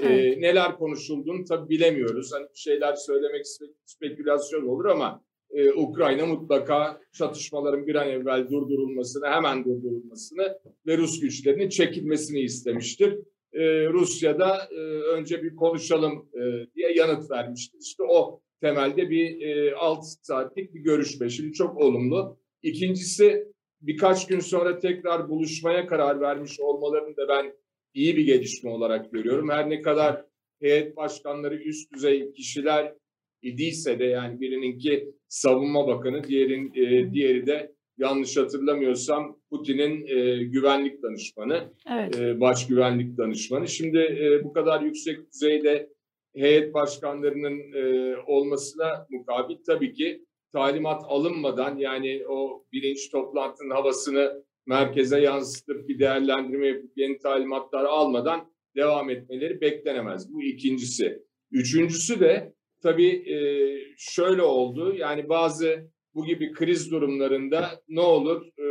E, 0.00 0.06
Evet. 0.06 0.38
neler 0.38 0.76
konuşulduğunu 0.76 1.44
tabii 1.44 1.68
bilemiyoruz. 1.68 2.30
Hani 2.32 2.46
şeyler 2.54 2.94
söylemek 2.94 3.44
spe- 3.44 3.74
spekülasyon 3.84 4.66
olur 4.66 4.84
ama 4.84 5.24
e, 5.52 5.72
Ukrayna 5.72 6.26
mutlaka 6.26 7.00
çatışmaların 7.12 7.86
bir 7.86 7.94
an 7.94 8.08
evvel 8.08 8.48
durdurulmasını, 8.50 9.26
hemen 9.26 9.64
durdurulmasını 9.64 10.58
ve 10.86 10.98
Rus 10.98 11.20
güçlerinin 11.20 11.68
çekilmesini 11.68 12.40
istemiştir. 12.40 13.18
E, 13.52 13.88
Rusya'da 13.88 14.68
e, 14.70 14.80
önce 15.16 15.42
bir 15.42 15.56
konuşalım 15.56 16.28
e, 16.34 16.40
diye 16.74 16.92
yanıt 16.92 17.30
vermiştir. 17.30 17.78
İşte 17.80 18.02
o 18.02 18.40
temelde 18.60 19.10
bir 19.10 19.40
e, 19.40 19.74
6 19.74 20.06
saatlik 20.22 20.74
bir 20.74 20.80
görüşme. 20.80 21.28
Şimdi 21.28 21.52
çok 21.52 21.76
olumlu. 21.76 22.38
İkincisi 22.62 23.46
birkaç 23.80 24.26
gün 24.26 24.40
sonra 24.40 24.78
tekrar 24.78 25.28
buluşmaya 25.28 25.86
karar 25.86 26.20
vermiş 26.20 26.60
olmalarını 26.60 27.16
da 27.16 27.28
ben 27.28 27.52
iyi 27.94 28.16
bir 28.16 28.24
gelişme 28.24 28.70
olarak 28.70 29.12
görüyorum. 29.12 29.48
Her 29.48 29.70
ne 29.70 29.82
kadar 29.82 30.24
heyet 30.60 30.96
başkanları 30.96 31.56
üst 31.56 31.92
düzey 31.94 32.32
kişiler 32.32 32.94
idiyse 33.42 33.98
de 33.98 34.04
yani 34.04 34.40
birininki 34.40 35.14
savunma 35.30 35.86
bakanı, 35.86 36.24
diğerin 36.24 36.72
e, 36.74 37.12
diğeri 37.12 37.46
de 37.46 37.72
yanlış 37.98 38.36
hatırlamıyorsam 38.36 39.38
Putin'in 39.50 40.06
e, 40.06 40.44
güvenlik 40.44 41.02
danışmanı, 41.02 41.72
Evet. 41.92 42.20
e, 42.20 42.40
baş 42.40 42.66
güvenlik 42.66 43.18
danışmanı. 43.18 43.68
Şimdi 43.68 43.98
e, 43.98 44.44
bu 44.44 44.52
kadar 44.52 44.80
yüksek 44.80 45.32
düzeyde 45.32 45.90
heyet 46.36 46.74
başkanlarının 46.74 47.72
e, 47.72 48.16
olmasına 48.26 49.06
mukabil 49.10 49.56
tabii 49.66 49.92
ki 49.94 50.24
talimat 50.52 51.02
alınmadan 51.08 51.76
yani 51.76 52.22
o 52.28 52.64
birinci 52.72 53.10
toplantının 53.10 53.70
havasını 53.70 54.44
merkeze 54.66 55.20
yansıtıp 55.20 55.88
bir 55.88 55.98
değerlendirme 55.98 56.66
yapıp 56.66 56.90
yeni 56.96 57.18
talimatlar 57.18 57.84
almadan 57.84 58.52
devam 58.76 59.10
etmeleri 59.10 59.60
beklenemez. 59.60 60.32
Bu 60.32 60.42
ikincisi. 60.42 61.22
Üçüncüsü 61.50 62.20
de 62.20 62.54
tabii 62.82 63.32
e, 63.32 63.38
şöyle 63.98 64.42
oldu. 64.42 64.94
Yani 64.96 65.28
bazı 65.28 65.90
bu 66.14 66.26
gibi 66.26 66.52
kriz 66.52 66.90
durumlarında 66.90 67.70
ne 67.88 68.00
olur 68.00 68.46
e, 68.46 68.66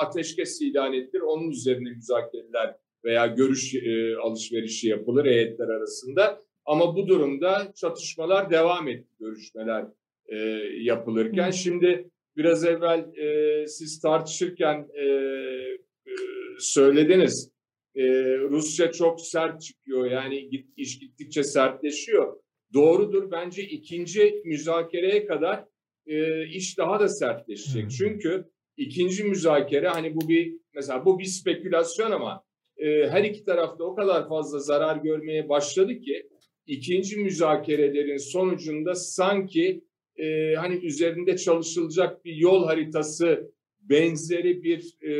ateşkes 0.00 0.60
ilan 0.60 0.92
edilir. 0.92 1.20
Onun 1.20 1.50
üzerine 1.50 1.90
müzakereler 1.90 2.76
veya 3.04 3.26
görüş 3.26 3.74
e, 3.74 4.16
alışverişi 4.16 4.88
yapılır 4.88 5.24
heyetler 5.24 5.68
arasında. 5.68 6.42
Ama 6.64 6.96
bu 6.96 7.08
durumda 7.08 7.72
çatışmalar 7.76 8.50
devam 8.50 8.88
etti 8.88 9.08
görüşmeler 9.20 9.84
e, 10.26 10.36
yapılırken. 10.80 11.48
Hı. 11.48 11.52
Şimdi 11.52 12.10
biraz 12.36 12.64
evvel 12.64 13.16
e, 13.16 13.66
siz 13.66 14.00
tartışırken 14.00 14.88
e, 14.94 15.04
e, 15.04 16.12
söylediniz. 16.58 17.52
E, 17.94 18.02
Rusya 18.38 18.92
çok 18.92 19.20
sert 19.20 19.62
çıkıyor 19.62 20.10
yani 20.10 20.48
git, 20.48 20.68
iş 20.76 20.98
gittikçe 20.98 21.42
sertleşiyor. 21.42 22.36
Doğrudur 22.74 23.30
bence 23.30 23.62
ikinci 23.62 24.42
müzakereye 24.44 25.26
kadar 25.26 25.64
e, 26.06 26.46
iş 26.46 26.78
daha 26.78 27.00
da 27.00 27.08
sertleşecek. 27.08 27.84
Hı. 27.84 27.88
Çünkü 27.88 28.44
ikinci 28.76 29.24
müzakere 29.24 29.88
hani 29.88 30.14
bu 30.14 30.28
bir 30.28 30.56
mesela 30.74 31.04
bu 31.04 31.18
bir 31.18 31.24
spekülasyon 31.24 32.10
ama 32.10 32.44
e, 32.76 32.86
her 32.86 33.24
iki 33.24 33.44
tarafta 33.44 33.84
o 33.84 33.94
kadar 33.94 34.28
fazla 34.28 34.58
zarar 34.58 34.96
görmeye 34.96 35.48
başladı 35.48 36.00
ki 36.00 36.28
ikinci 36.66 37.16
müzakerelerin 37.16 38.32
sonucunda 38.32 38.94
sanki 38.94 39.84
e, 40.16 40.54
hani 40.54 40.74
üzerinde 40.74 41.36
çalışılacak 41.36 42.24
bir 42.24 42.34
yol 42.36 42.66
haritası 42.66 43.52
benzeri 43.80 44.62
bir 44.62 45.08
e, 45.08 45.12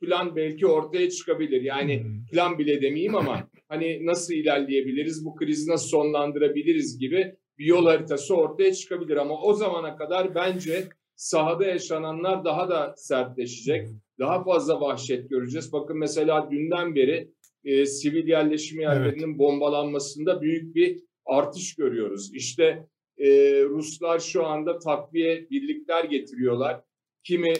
plan 0.00 0.36
belki 0.36 0.66
ortaya 0.66 1.10
çıkabilir. 1.10 1.62
Yani 1.62 2.06
plan 2.32 2.58
bile 2.58 2.82
demeyeyim 2.82 3.14
ama 3.14 3.50
hani 3.68 4.06
nasıl 4.06 4.34
ilerleyebiliriz, 4.34 5.24
bu 5.24 5.34
krizi 5.34 5.70
nasıl 5.70 5.88
sonlandırabiliriz 5.88 6.98
gibi 6.98 7.36
bir 7.58 7.64
yol 7.64 7.86
haritası 7.86 8.36
ortaya 8.36 8.74
çıkabilir. 8.74 9.16
Ama 9.16 9.42
o 9.42 9.54
zamana 9.54 9.96
kadar 9.96 10.34
bence 10.34 10.88
sahada 11.16 11.66
yaşananlar 11.66 12.44
daha 12.44 12.68
da 12.68 12.94
sertleşecek. 12.96 13.86
Daha 14.18 14.44
fazla 14.44 14.80
vahşet 14.80 15.30
göreceğiz. 15.30 15.72
Bakın 15.72 15.98
mesela 15.98 16.50
dünden 16.50 16.94
beri 16.94 17.32
e, 17.64 17.86
sivil 17.86 18.28
yerleşim 18.28 18.80
yerlerinin 18.80 19.38
bombalanmasında 19.38 20.42
büyük 20.42 20.74
bir 20.74 21.02
artış 21.26 21.74
görüyoruz. 21.74 22.34
İşte 22.34 22.86
e, 23.18 23.28
Ruslar 23.64 24.18
şu 24.18 24.46
anda 24.46 24.78
takviye 24.78 25.50
birlikler 25.50 26.04
getiriyorlar. 26.04 26.80
Kimi 27.24 27.54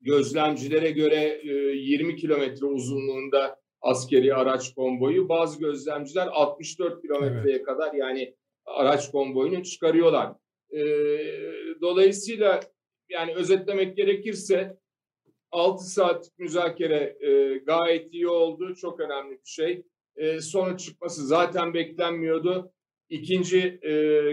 gözlemcilere 0.00 0.90
göre 0.90 1.40
e, 1.42 1.48
20 1.76 2.16
kilometre 2.16 2.66
uzunluğunda 2.66 3.61
askeri 3.82 4.34
araç 4.34 4.74
konvoyu, 4.74 5.28
bazı 5.28 5.60
gözlemciler 5.60 6.28
64 6.32 7.02
kilometreye 7.02 7.62
kadar 7.62 7.94
yani 7.94 8.34
araç 8.66 9.10
konvoyunu 9.10 9.62
çıkarıyorlar. 9.62 10.32
E, 10.70 10.80
dolayısıyla 11.80 12.60
yani 13.08 13.34
özetlemek 13.34 13.96
gerekirse 13.96 14.76
6 15.50 15.84
saat 15.84 16.30
müzakere 16.38 17.16
e, 17.20 17.58
gayet 17.58 18.14
iyi 18.14 18.28
oldu. 18.28 18.74
Çok 18.74 19.00
önemli 19.00 19.32
bir 19.32 19.50
şey. 19.50 19.82
E, 20.16 20.40
sonuç 20.40 20.80
çıkması 20.84 21.26
zaten 21.26 21.74
beklenmiyordu. 21.74 22.72
İkinci 23.08 23.58
e, 23.82 23.90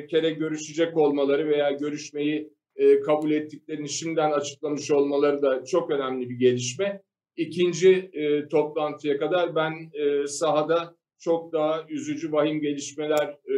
kere 0.08 0.30
görüşecek 0.30 0.98
olmaları 0.98 1.50
veya 1.50 1.72
görüşmeyi 1.72 2.54
e, 2.76 3.00
kabul 3.00 3.32
ettiklerini 3.32 3.90
şimdiden 3.90 4.32
açıklamış 4.32 4.92
olmaları 4.92 5.42
da 5.42 5.66
çok 5.66 5.92
önemli 5.92 6.30
bir 6.30 6.36
gelişme. 6.36 7.02
İkinci 7.40 8.10
e, 8.14 8.48
toplantıya 8.48 9.18
kadar 9.18 9.56
ben 9.56 9.92
e, 9.94 10.28
sahada 10.28 10.96
çok 11.20 11.54
daha 11.54 11.86
üzücü, 11.90 12.32
vahim 12.32 12.62
gelişmeler 12.62 13.38
e, 13.46 13.56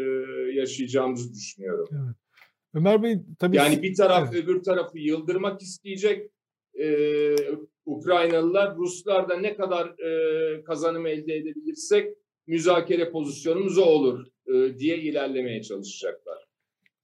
yaşayacağımızı 0.54 1.34
düşünüyorum. 1.34 1.88
Evet. 1.92 2.16
Ömer 2.74 3.04
Bey 3.04 3.16
tabii 3.40 3.58
Yani 3.58 3.84
bir 3.84 3.96
taraf 3.96 4.30
Evet. 4.34 4.44
öbür 4.44 4.64
tarafı 4.64 5.00
yıldırmak 5.00 5.62
isteyecek. 5.62 6.32
Ee, 6.80 7.36
Ukraynalılar, 7.86 8.76
Ruslar 8.76 9.30
da 9.30 9.38
ne 9.38 9.56
kadar 9.56 9.88
e, 9.88 10.64
kazanım 10.64 11.08
elde 11.08 11.36
edebilirsek 11.36 12.14
müzakere 12.48 13.12
pozisyonumuz 13.12 13.78
o 13.78 13.86
olur 13.86 14.26
e, 14.48 14.80
diye 14.80 14.98
ilerlemeye 14.98 15.62
çalışacaklar. 15.62 16.51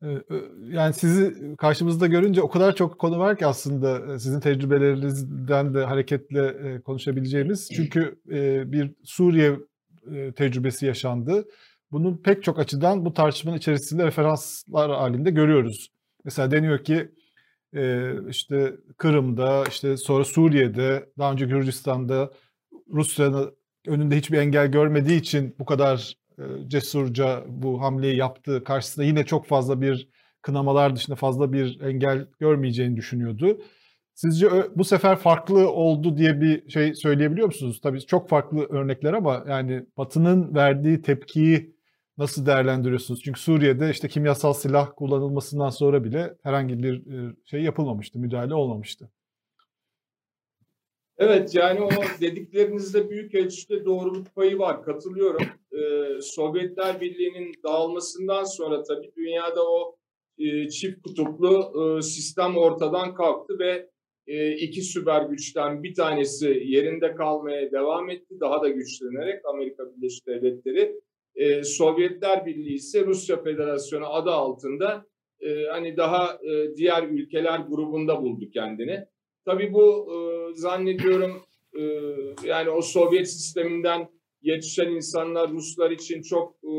E, 0.03 0.07
e, 0.07 0.21
yani 0.69 0.93
sizi 0.93 1.55
karşımızda 1.57 2.07
görünce 2.07 2.41
o 2.41 2.49
kadar 2.49 2.75
çok 2.75 2.99
konu 2.99 3.19
var 3.19 3.38
ki 3.38 3.45
aslında 3.45 4.13
e, 4.13 4.19
sizin 4.19 4.39
tecrübelerinizden 4.39 5.73
de 5.73 5.83
hareketle 5.83 6.47
e, 6.47 6.81
konuşabileceğimiz. 6.81 7.69
Çünkü 7.75 8.19
e, 8.31 8.71
bir 8.71 8.91
Suriye 9.03 9.60
tecrübesi 10.36 10.86
yaşandı. 10.86 11.45
Bunun 11.91 12.17
pek 12.17 12.43
çok 12.43 12.60
açıdan 12.60 13.05
bu 13.05 13.13
tartışmanın 13.13 13.57
içerisinde 13.57 14.05
referanslar 14.05 14.91
halinde 14.91 15.31
görüyoruz. 15.31 15.91
Mesela 16.23 16.51
deniyor 16.51 16.83
ki 16.83 17.12
işte 18.29 18.75
Kırım'da, 18.97 19.63
işte 19.67 19.97
sonra 19.97 20.23
Suriye'de, 20.23 21.10
daha 21.17 21.31
önce 21.31 21.45
Gürcistan'da 21.45 22.31
Rusya'nın 22.93 23.55
önünde 23.88 24.17
hiçbir 24.17 24.38
engel 24.38 24.67
görmediği 24.67 25.19
için 25.19 25.55
bu 25.60 25.65
kadar 25.65 26.17
cesurca 26.67 27.43
bu 27.47 27.82
hamleyi 27.82 28.17
yaptı. 28.17 28.63
Karşısında 28.63 29.06
yine 29.06 29.26
çok 29.26 29.45
fazla 29.47 29.82
bir 29.82 30.10
kınamalar 30.41 30.95
dışında 30.95 31.15
fazla 31.15 31.54
bir 31.54 31.82
engel 31.82 32.28
görmeyeceğini 32.39 32.97
düşünüyordu. 32.97 33.62
Sizce 34.13 34.50
bu 34.76 34.84
sefer 34.84 35.15
farklı 35.15 35.69
oldu 35.71 36.17
diye 36.17 36.41
bir 36.41 36.69
şey 36.69 36.93
söyleyebiliyor 36.93 37.47
musunuz? 37.47 37.82
Tabii 37.84 38.06
çok 38.06 38.30
farklı 38.30 38.65
örnekler 38.65 39.13
ama 39.13 39.43
yani 39.47 39.86
Batı'nın 39.97 40.56
verdiği 40.56 41.02
tepkiyi 41.02 41.76
nasıl 42.17 42.45
değerlendiriyorsunuz? 42.45 43.21
Çünkü 43.23 43.39
Suriye'de 43.39 43.89
işte 43.89 44.08
kimyasal 44.08 44.54
silah 44.54 44.89
kullanılmasından 44.95 45.69
sonra 45.69 46.04
bile 46.04 46.34
herhangi 46.43 46.84
bir 46.84 47.13
e, 47.13 47.36
şey 47.45 47.62
yapılmamıştı, 47.62 48.19
müdahale 48.19 48.54
olmamıştı. 48.54 49.12
Evet 51.19 51.56
yani 51.56 51.82
o 51.82 51.89
dediklerinizde 52.21 53.10
büyük 53.10 53.36
ölçüde 53.36 53.86
doğruluk 53.86 54.36
payı 54.36 54.60
var. 54.60 54.84
Katılıyorum. 54.84 55.43
Ee, 55.71 56.21
Sovyetler 56.21 57.01
Birliği'nin 57.01 57.53
dağılmasından 57.63 58.43
sonra 58.43 58.84
tabii 58.84 59.12
dünyada 59.17 59.71
o 59.71 59.95
e, 60.38 60.69
çift 60.69 61.01
kutuplu 61.01 61.73
e, 61.97 62.01
sistem 62.01 62.58
ortadan 62.58 63.13
kalktı 63.13 63.60
ve 63.60 63.89
e, 64.27 64.56
iki 64.56 64.82
süper 64.82 65.21
güçten 65.21 65.84
bir 65.84 65.93
tanesi 65.93 66.63
yerinde 66.65 67.15
kalmaya 67.15 67.71
devam 67.71 68.10
etti. 68.10 68.36
Daha 68.39 68.62
da 68.62 68.69
güçlenerek 68.69 69.45
Amerika 69.45 69.84
Birleşik 69.95 70.27
Devletleri. 70.27 70.99
E, 71.36 71.63
Sovyetler 71.63 72.45
Birliği 72.45 72.75
ise 72.75 73.06
Rusya 73.06 73.43
Federasyonu 73.43 74.13
adı 74.13 74.32
altında 74.32 75.06
e, 75.39 75.65
hani 75.71 75.97
daha 75.97 76.34
e, 76.34 76.75
diğer 76.75 77.03
ülkeler 77.03 77.60
grubunda 77.60 78.21
buldu 78.21 78.49
kendini. 78.53 79.06
Tabii 79.47 79.73
bu 79.73 80.07
e, 80.12 80.17
zannediyorum 80.55 81.41
e, 81.79 81.81
yani 82.43 82.69
o 82.69 82.81
Sovyet 82.81 83.29
sisteminden 83.29 84.10
yetişen 84.41 84.89
insanlar 84.91 85.51
Ruslar 85.51 85.91
için 85.91 86.21
çok 86.21 86.55
e, 86.63 86.73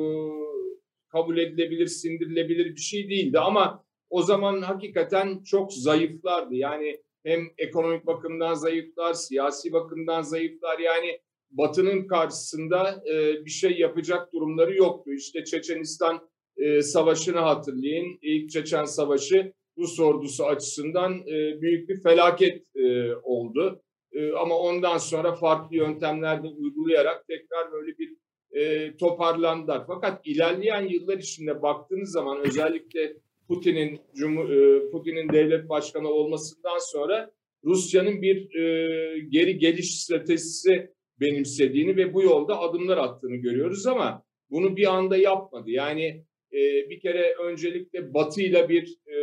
kabul 1.08 1.38
edilebilir, 1.38 1.86
sindirilebilir 1.86 2.76
bir 2.76 2.80
şey 2.80 3.10
değildi. 3.10 3.38
Ama 3.38 3.84
o 4.10 4.22
zaman 4.22 4.62
hakikaten 4.62 5.42
çok 5.42 5.72
zayıflardı. 5.72 6.54
Yani 6.54 7.02
hem 7.24 7.40
ekonomik 7.58 8.06
bakımdan 8.06 8.54
zayıflar, 8.54 9.14
siyasi 9.14 9.72
bakımdan 9.72 10.22
zayıflar. 10.22 10.78
Yani 10.78 11.20
Batı'nın 11.50 12.06
karşısında 12.06 13.02
e, 13.10 13.44
bir 13.44 13.50
şey 13.50 13.78
yapacak 13.78 14.32
durumları 14.32 14.76
yoktu. 14.76 15.12
İşte 15.12 15.44
Çeçenistan 15.44 16.28
e, 16.56 16.82
Savaşı'nı 16.82 17.38
hatırlayın. 17.38 18.18
İlk 18.22 18.50
Çeçen 18.50 18.84
Savaşı 18.84 19.52
Rus 19.78 20.00
ordusu 20.00 20.44
açısından 20.44 21.12
e, 21.12 21.62
büyük 21.62 21.88
bir 21.88 22.02
felaket 22.02 22.62
e, 22.76 23.14
oldu. 23.14 23.82
E, 24.12 24.32
ama 24.32 24.58
ondan 24.58 24.98
sonra 24.98 25.34
farklı 25.34 25.76
yöntemler 25.76 26.42
de 26.42 26.46
uygulayarak 26.46 27.26
tekrar 27.28 27.72
böyle 27.72 27.98
bir 27.98 28.16
e, 28.52 28.96
toparlandılar. 28.96 29.84
Fakat 29.86 30.26
ilerleyen 30.26 30.88
yıllar 30.88 31.18
içinde 31.18 31.62
baktığınız 31.62 32.12
zaman 32.12 32.38
özellikle 32.46 33.16
Putin'in 33.48 33.94
e, 33.94 34.90
Putin'in 34.90 35.28
devlet 35.28 35.68
başkanı 35.68 36.08
olmasından 36.08 36.78
sonra 36.78 37.30
Rusya'nın 37.64 38.22
bir 38.22 38.54
e, 38.54 39.18
geri 39.18 39.58
geliş 39.58 40.02
stratejisi 40.02 40.90
benimsediğini 41.20 41.96
ve 41.96 42.14
bu 42.14 42.22
yolda 42.22 42.60
adımlar 42.60 42.96
attığını 42.96 43.36
görüyoruz 43.36 43.86
ama 43.86 44.22
bunu 44.50 44.76
bir 44.76 44.94
anda 44.94 45.16
yapmadı. 45.16 45.70
Yani 45.70 46.24
e, 46.52 46.90
bir 46.90 47.00
kere 47.00 47.34
öncelikle 47.34 48.14
Batı 48.14 48.42
ile 48.42 48.68
bir 48.68 48.98
e, 49.06 49.16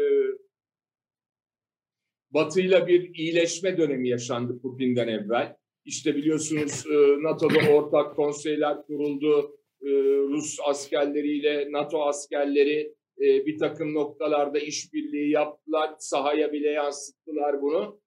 Batı'yla 2.36 2.88
bir 2.88 3.15
iyileşme 3.15 3.78
dönemi 3.78 4.10
yaşandı 4.10 4.60
Putin'den 4.62 5.08
evvel. 5.08 5.56
İşte 5.86 6.15
biliyorsunuz 6.15 6.86
e, 6.91 7.24
NATO'da 7.24 7.74
ortak 7.74 8.15
konseyler 8.15 8.84
kuruldu. 8.88 9.58
E, 9.82 9.89
Rus 10.30 10.58
askerleriyle 10.65 11.71
NATO 11.71 12.04
askerleri 12.04 12.93
e, 13.19 13.45
bir 13.45 13.58
takım 13.58 13.93
noktalarda 13.93 14.60
işbirliği 14.60 15.30
yaptılar. 15.32 15.95
Sahaya 16.00 16.54
bile 16.54 16.69
yansıttılar 16.69 17.62
bunu. 17.62 18.00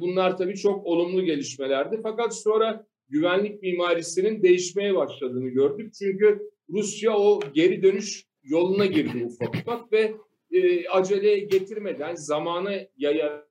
Bunlar 0.00 0.38
tabii 0.38 0.56
çok 0.56 0.86
olumlu 0.86 1.24
gelişmelerdi. 1.24 2.00
Fakat 2.02 2.36
sonra 2.36 2.86
güvenlik 3.08 3.62
mimarisinin 3.62 4.42
değişmeye 4.42 4.94
başladığını 4.94 5.48
gördük. 5.48 5.92
Çünkü 5.98 6.38
Rusya 6.70 7.16
o 7.18 7.40
geri 7.54 7.82
dönüş 7.82 8.24
yoluna 8.42 8.86
girdi 8.86 9.24
ufak 9.24 9.54
ufak 9.54 9.92
ve 9.92 10.14
e, 10.52 10.88
acele 10.88 11.38
getirmeden 11.38 12.14
zamanı 12.14 12.88
yaya 12.96 13.44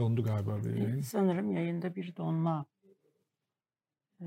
Dondu 0.00 0.22
galiba 0.24 0.58
bir 0.64 0.76
yayın. 0.76 1.00
Sanırım 1.00 1.50
yayında 1.52 1.94
bir 1.96 2.16
donma. 2.16 2.66
Ee, 4.20 4.26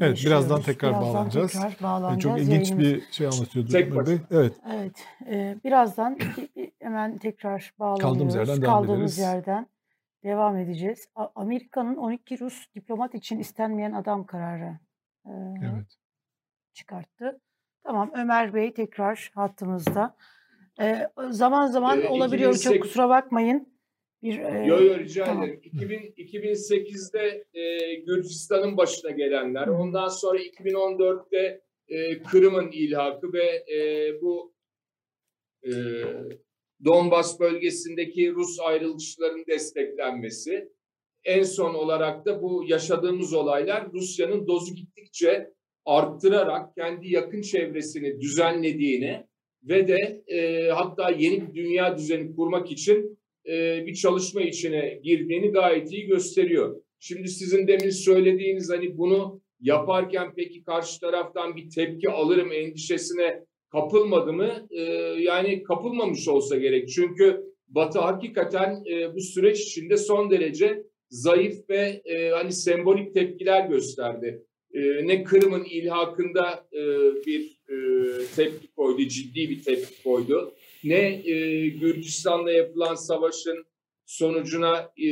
Evet, 0.00 0.22
birazdan 0.26 0.62
tekrar 0.62 0.90
Birazdan 0.90 1.14
bağlanacağız. 1.14 1.52
tekrar 1.52 1.68
Yani 1.68 1.76
bağlanacağız. 1.82 2.22
çok 2.22 2.38
ilginç 2.38 2.70
Yayınımız- 2.70 2.94
bir 3.08 3.12
şey 3.12 3.26
anlatıyordu 3.26 3.70
Tek 3.70 3.92
Ömer 3.92 4.06
Bey. 4.06 4.18
Evet. 4.30 4.52
Evet, 4.72 5.06
e, 5.26 5.58
birazdan 5.64 6.18
hemen 6.80 7.18
tekrar 7.18 7.74
bağlanıyoruz. 7.78 8.34
yerden 8.34 8.62
devam 8.62 8.74
Kaldığımız 8.86 9.18
ederiz. 9.18 9.18
yerden 9.18 9.66
devam 10.24 10.56
edeceğiz. 10.56 11.08
Amerika'nın 11.34 11.96
12 11.96 12.40
Rus 12.40 12.66
diplomat 12.74 13.14
için 13.14 13.38
istenmeyen 13.38 13.92
adam 13.92 14.26
kararı 14.26 14.78
e, 15.26 15.30
Evet. 15.64 15.96
çıkarttı. 16.72 17.40
Tamam, 17.84 18.10
Ömer 18.14 18.54
Bey 18.54 18.74
tekrar 18.74 19.30
hattımızda. 19.34 20.16
E, 20.80 20.94
zaman 21.30 21.66
zaman 21.66 22.02
Ee, 22.02 22.08
olabiliyor, 22.08 22.52
çok 22.52 22.60
2008 22.60 22.80
kusura 22.80 23.08
bakmayın. 23.08 23.72
Bir 24.22 24.38
e, 24.38 24.66
Yo 24.66 24.82
yo 24.84 24.98
rica 24.98 25.24
tamam. 25.24 25.44
ederim. 25.44 25.60
2000, 25.64 25.98
2008'de 26.16 27.44
e, 27.54 27.94
Gürcistan'ın 27.94 28.76
başına 28.76 29.10
gelenler, 29.10 29.66
ondan 29.66 30.08
sonra 30.08 30.38
2014'te 30.38 31.60
e, 31.88 32.22
Kırım'ın 32.22 32.70
ilhakı 32.72 33.32
ve 33.32 33.64
e, 33.74 34.12
bu 34.22 34.54
e, 35.64 35.70
Donbas 36.84 37.40
bölgesindeki 37.40 38.32
Rus 38.32 38.60
ayrılışçıların 38.60 39.44
desteklenmesi. 39.48 40.72
En 41.24 41.42
son 41.42 41.74
olarak 41.74 42.26
da 42.26 42.42
bu 42.42 42.64
yaşadığımız 42.66 43.34
olaylar 43.34 43.92
Rusya'nın 43.92 44.46
dozu 44.46 44.74
gittikçe 44.74 45.52
arttırarak 45.84 46.74
kendi 46.74 47.12
yakın 47.12 47.42
çevresini 47.42 48.20
düzenlediğini 48.20 49.26
ve 49.64 49.88
de 49.88 50.22
e, 50.26 50.68
hatta 50.68 51.10
yeni 51.10 51.48
bir 51.48 51.54
dünya 51.54 51.98
düzeni 51.98 52.36
kurmak 52.36 52.70
için 52.70 53.18
e, 53.48 53.86
bir 53.86 53.94
çalışma 53.94 54.42
içine 54.42 55.00
girdiğini 55.02 55.50
gayet 55.50 55.92
iyi 55.92 56.06
gösteriyor. 56.06 56.76
Şimdi 56.98 57.28
sizin 57.28 57.66
demin 57.66 57.90
söylediğiniz 57.90 58.70
hani 58.70 58.98
bunu 58.98 59.40
yaparken 59.60 60.32
peki 60.36 60.64
karşı 60.64 61.00
taraftan 61.00 61.56
bir 61.56 61.70
tepki 61.70 62.10
alırım 62.10 62.52
endişesine 62.52 63.44
kapılmadı 63.72 64.32
mı? 64.32 64.66
E, 64.70 64.80
yani 65.18 65.62
kapılmamış 65.62 66.28
olsa 66.28 66.56
gerek. 66.56 66.88
Çünkü 66.88 67.52
Batı 67.68 67.98
hakikaten 67.98 68.82
e, 68.90 69.14
bu 69.14 69.20
süreç 69.20 69.60
içinde 69.60 69.96
son 69.96 70.30
derece 70.30 70.82
zayıf 71.10 71.70
ve 71.70 72.02
e, 72.04 72.30
hani 72.30 72.52
sembolik 72.52 73.14
tepkiler 73.14 73.66
gösterdi. 73.66 74.42
E, 74.74 75.06
ne 75.06 75.24
Kırım'ın 75.24 75.64
ilhakında 75.64 76.66
e, 76.72 76.82
bir 77.26 77.60
e, 77.68 77.76
tepki 78.36 78.66
koydu, 78.76 79.08
ciddi 79.08 79.50
bir 79.50 79.62
tepki 79.62 80.02
koydu. 80.02 80.54
Ne 80.84 81.22
e, 81.30 81.68
Gürcistan'la 81.68 82.52
yapılan 82.52 82.94
savaşın 82.94 83.64
sonucuna 84.06 84.92
e, 84.96 85.08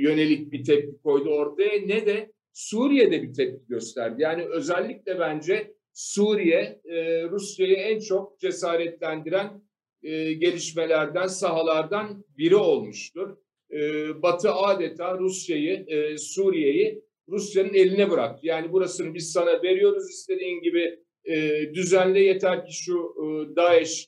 yönelik 0.00 0.52
bir 0.52 0.64
tepki 0.64 1.02
koydu 1.02 1.28
ortaya 1.28 1.86
ne 1.86 2.06
de 2.06 2.32
Suriye'de 2.52 3.22
bir 3.22 3.34
tepki 3.34 3.66
gösterdi. 3.68 4.22
Yani 4.22 4.44
özellikle 4.44 5.18
bence 5.18 5.74
Suriye 5.92 6.80
e, 6.84 7.24
Rusya'yı 7.24 7.76
en 7.76 8.00
çok 8.00 8.40
cesaretlendiren 8.40 9.62
e, 10.02 10.32
gelişmelerden, 10.32 11.26
sahalardan 11.26 12.24
biri 12.38 12.56
olmuştur. 12.56 13.36
E, 13.72 13.78
Batı 14.22 14.52
adeta 14.52 15.18
Rusya'yı, 15.18 15.84
e, 15.86 16.18
Suriye'yi 16.18 17.02
Rusya'nın 17.30 17.74
eline 17.74 18.10
bıraktı. 18.10 18.46
Yani 18.46 18.72
burasını 18.72 19.14
biz 19.14 19.32
sana 19.32 19.62
veriyoruz 19.62 20.10
istediğin 20.10 20.62
gibi 20.62 20.98
e, 21.24 21.62
düzenle 21.74 22.20
yeter 22.20 22.66
ki 22.66 22.72
şu 22.72 23.14
e, 23.18 23.56
DAEŞ 23.56 24.06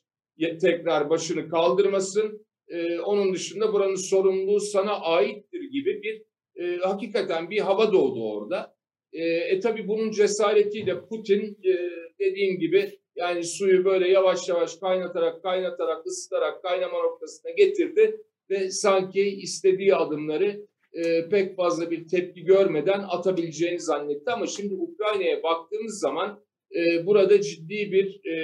tekrar 0.60 1.10
başını 1.10 1.48
kaldırmasın. 1.48 2.46
E, 2.68 2.98
onun 2.98 3.34
dışında 3.34 3.72
buranın 3.72 3.94
sorumluluğu 3.94 4.60
sana 4.60 5.00
aittir 5.00 5.60
gibi 5.60 6.02
bir 6.02 6.22
e, 6.62 6.76
hakikaten 6.76 7.50
bir 7.50 7.58
hava 7.58 7.92
doğdu 7.92 8.32
orada. 8.32 8.74
E, 9.12 9.24
e 9.24 9.60
tabi 9.60 9.88
bunun 9.88 10.10
cesaretiyle 10.10 11.00
Putin 11.00 11.58
e, 11.64 11.90
dediğim 12.18 12.58
gibi 12.58 12.98
yani 13.16 13.44
suyu 13.44 13.84
böyle 13.84 14.08
yavaş 14.08 14.48
yavaş 14.48 14.76
kaynatarak 14.76 15.42
kaynatarak 15.42 16.06
ısıtarak 16.06 16.62
kaynama 16.62 17.02
noktasına 17.02 17.50
getirdi 17.50 18.20
ve 18.50 18.70
sanki 18.70 19.22
istediği 19.22 19.94
adımları 19.94 20.66
e, 20.92 21.28
pek 21.28 21.56
fazla 21.56 21.90
bir 21.90 22.08
tepki 22.08 22.44
görmeden 22.44 23.04
atabileceğini 23.08 23.80
zannetti 23.80 24.30
ama 24.30 24.46
şimdi 24.46 24.74
Ukrayna'ya 24.74 25.42
baktığımız 25.42 26.00
zaman 26.00 26.40
e, 26.76 27.06
burada 27.06 27.40
ciddi 27.40 27.92
bir 27.92 28.24
e, 28.24 28.36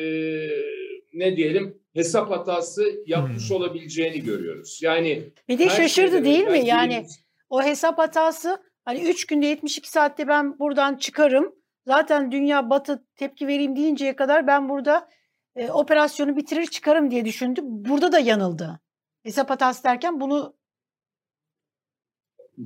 ne 1.15 1.37
diyelim 1.37 1.83
hesap 1.95 2.31
hatası 2.31 3.03
yapmış 3.07 3.51
hmm. 3.51 3.57
olabileceğini 3.57 4.21
görüyoruz. 4.21 4.81
Yani 4.83 5.33
bir 5.49 5.59
de 5.59 5.69
şaşırdı 5.69 6.25
değil 6.25 6.47
mi? 6.47 6.67
Yani 6.67 7.07
o 7.51 7.63
hesap 7.63 7.99
hatası 7.99 8.63
hani 8.85 9.01
3 9.01 9.27
günde 9.27 9.47
72 9.47 9.91
saatte 9.91 10.29
ben 10.29 10.59
buradan 10.59 10.97
çıkarım. 10.97 11.55
Zaten 11.87 12.33
dünya 12.33 12.71
batı 12.71 13.07
tepki 13.17 13.47
vereyim 13.47 13.77
deyinceye 13.77 14.17
kadar 14.17 14.47
ben 14.47 14.69
burada 14.69 15.09
e, 15.57 15.71
operasyonu 15.71 16.37
bitirir 16.37 16.67
çıkarım 16.67 17.11
diye 17.11 17.25
düşündü. 17.25 17.61
Burada 17.65 18.13
da 18.13 18.19
yanıldı. 18.19 18.81
Hesap 19.23 19.51
hatası 19.51 19.85
derken 19.85 20.21
bunu 20.21 20.58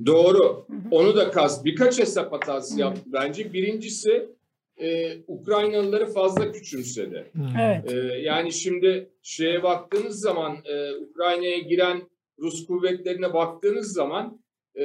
Doğru. 0.05 0.67
Onu 0.91 1.15
da 1.15 1.31
kas 1.31 1.65
birkaç 1.65 1.99
hesap 1.99 2.33
hatası 2.33 2.79
yaptı 2.79 3.01
bence. 3.05 3.53
Birincisi 3.53 4.29
e, 4.77 5.17
Ukraynalıları 5.27 6.05
fazla 6.05 6.51
küçümsedi. 6.51 7.31
Evet. 7.61 7.91
E, 7.91 7.95
yani 8.19 8.51
şimdi 8.51 9.09
şeye 9.21 9.63
baktığınız 9.63 10.19
zaman 10.19 10.57
e, 10.65 10.95
Ukrayna'ya 10.95 11.57
giren 11.57 12.01
Rus 12.39 12.65
kuvvetlerine 12.65 13.33
baktığınız 13.33 13.93
zaman 13.93 14.41
e, 14.75 14.83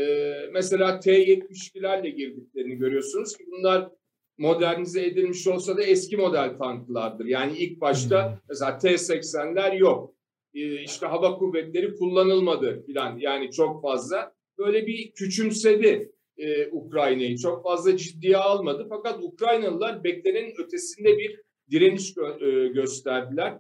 mesela 0.53 1.01
T-72'lerle 1.01 2.09
girdiklerini 2.09 2.75
görüyorsunuz 2.75 3.37
ki 3.37 3.45
bunlar 3.51 3.91
modernize 4.39 5.07
edilmiş 5.07 5.47
olsa 5.47 5.77
da 5.77 5.83
eski 5.83 6.17
model 6.17 6.59
tanklardır. 6.59 7.25
Yani 7.25 7.59
ilk 7.59 7.81
başta 7.81 8.27
hmm. 8.27 8.39
mesela 8.49 8.79
T-80'ler 8.79 9.79
yok. 9.79 10.15
E, 10.55 10.83
işte 10.83 11.07
hava 11.07 11.39
kuvvetleri 11.39 11.95
kullanılmadı 11.95 12.83
filan 12.87 13.19
yani 13.19 13.51
çok 13.51 13.83
fazla. 13.83 14.38
Böyle 14.59 14.87
bir 14.87 15.13
küçümsedi 15.13 16.13
e, 16.39 16.67
Ukrayna'yı. 16.67 17.37
Çok 17.39 17.63
fazla 17.63 17.97
ciddiye 17.97 18.37
almadı. 18.37 18.87
Fakat 18.89 19.23
Ukraynalılar 19.23 20.05
beklenenin 20.05 20.55
ötesinde 20.59 21.19
bir 21.19 21.41
direniş 21.71 22.13
gö- 22.13 22.67
e, 22.67 22.69
gösterdiler. 22.69 23.59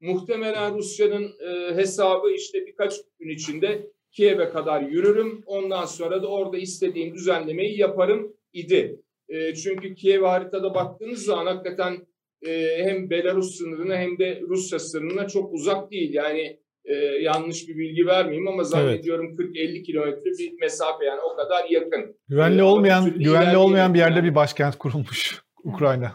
Muhtemelen 0.00 0.78
Rusya'nın 0.78 1.32
e, 1.40 1.74
hesabı 1.74 2.30
işte 2.30 2.66
birkaç 2.66 2.94
gün 3.18 3.28
içinde 3.28 3.86
Kiev'e 4.12 4.48
kadar 4.48 4.82
yürürüm. 4.82 5.42
Ondan 5.46 5.84
sonra 5.84 6.22
da 6.22 6.26
orada 6.26 6.58
istediğim 6.58 7.14
düzenlemeyi 7.14 7.78
yaparım 7.78 8.36
idi. 8.52 9.00
E, 9.28 9.54
çünkü 9.54 9.94
Kiev 9.94 10.22
haritada 10.22 10.74
baktığınız 10.74 11.24
zaman 11.24 11.46
hakikaten 11.46 12.06
e, 12.46 12.78
hem 12.84 13.10
Belarus 13.10 13.58
sınırına 13.58 13.96
hem 13.96 14.18
de 14.18 14.40
Rusya 14.48 14.78
sınırına 14.78 15.28
çok 15.28 15.52
uzak 15.54 15.90
değil. 15.90 16.14
Yani 16.14 16.60
e, 16.90 16.94
yanlış 17.22 17.68
bir 17.68 17.76
bilgi 17.76 18.06
vermeyeyim 18.06 18.48
ama 18.48 18.64
zannediyorum 18.64 19.26
evet. 19.40 19.56
40-50 19.56 19.82
kilometre 19.82 20.30
bir 20.38 20.52
mesafe 20.60 21.04
yani 21.04 21.20
o 21.20 21.36
kadar 21.36 21.64
yakın. 21.70 22.16
Güvenli 22.28 22.60
ee, 22.60 22.62
olmayan 22.62 23.18
güvenli 23.18 23.56
olmayan 23.56 23.94
bir 23.94 23.98
yerde 23.98 24.16
yani. 24.16 24.28
bir 24.28 24.34
başkent 24.34 24.78
kurulmuş 24.78 25.42
Ukrayna. 25.64 26.12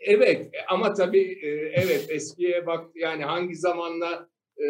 Evet 0.00 0.50
ama 0.68 0.92
tabii 0.92 1.38
e, 1.42 1.48
evet 1.74 2.06
eskiye 2.08 2.66
bak 2.66 2.84
yani 2.94 3.24
hangi 3.24 3.56
zamanla 3.56 4.28
e, 4.58 4.66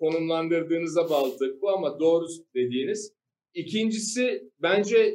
konumlandırdığınıza 0.00 1.10
bağlı 1.10 1.60
bu 1.62 1.70
ama 1.70 2.00
doğru 2.00 2.26
dediğiniz. 2.54 3.12
İkincisi 3.54 4.42
bence 4.62 5.14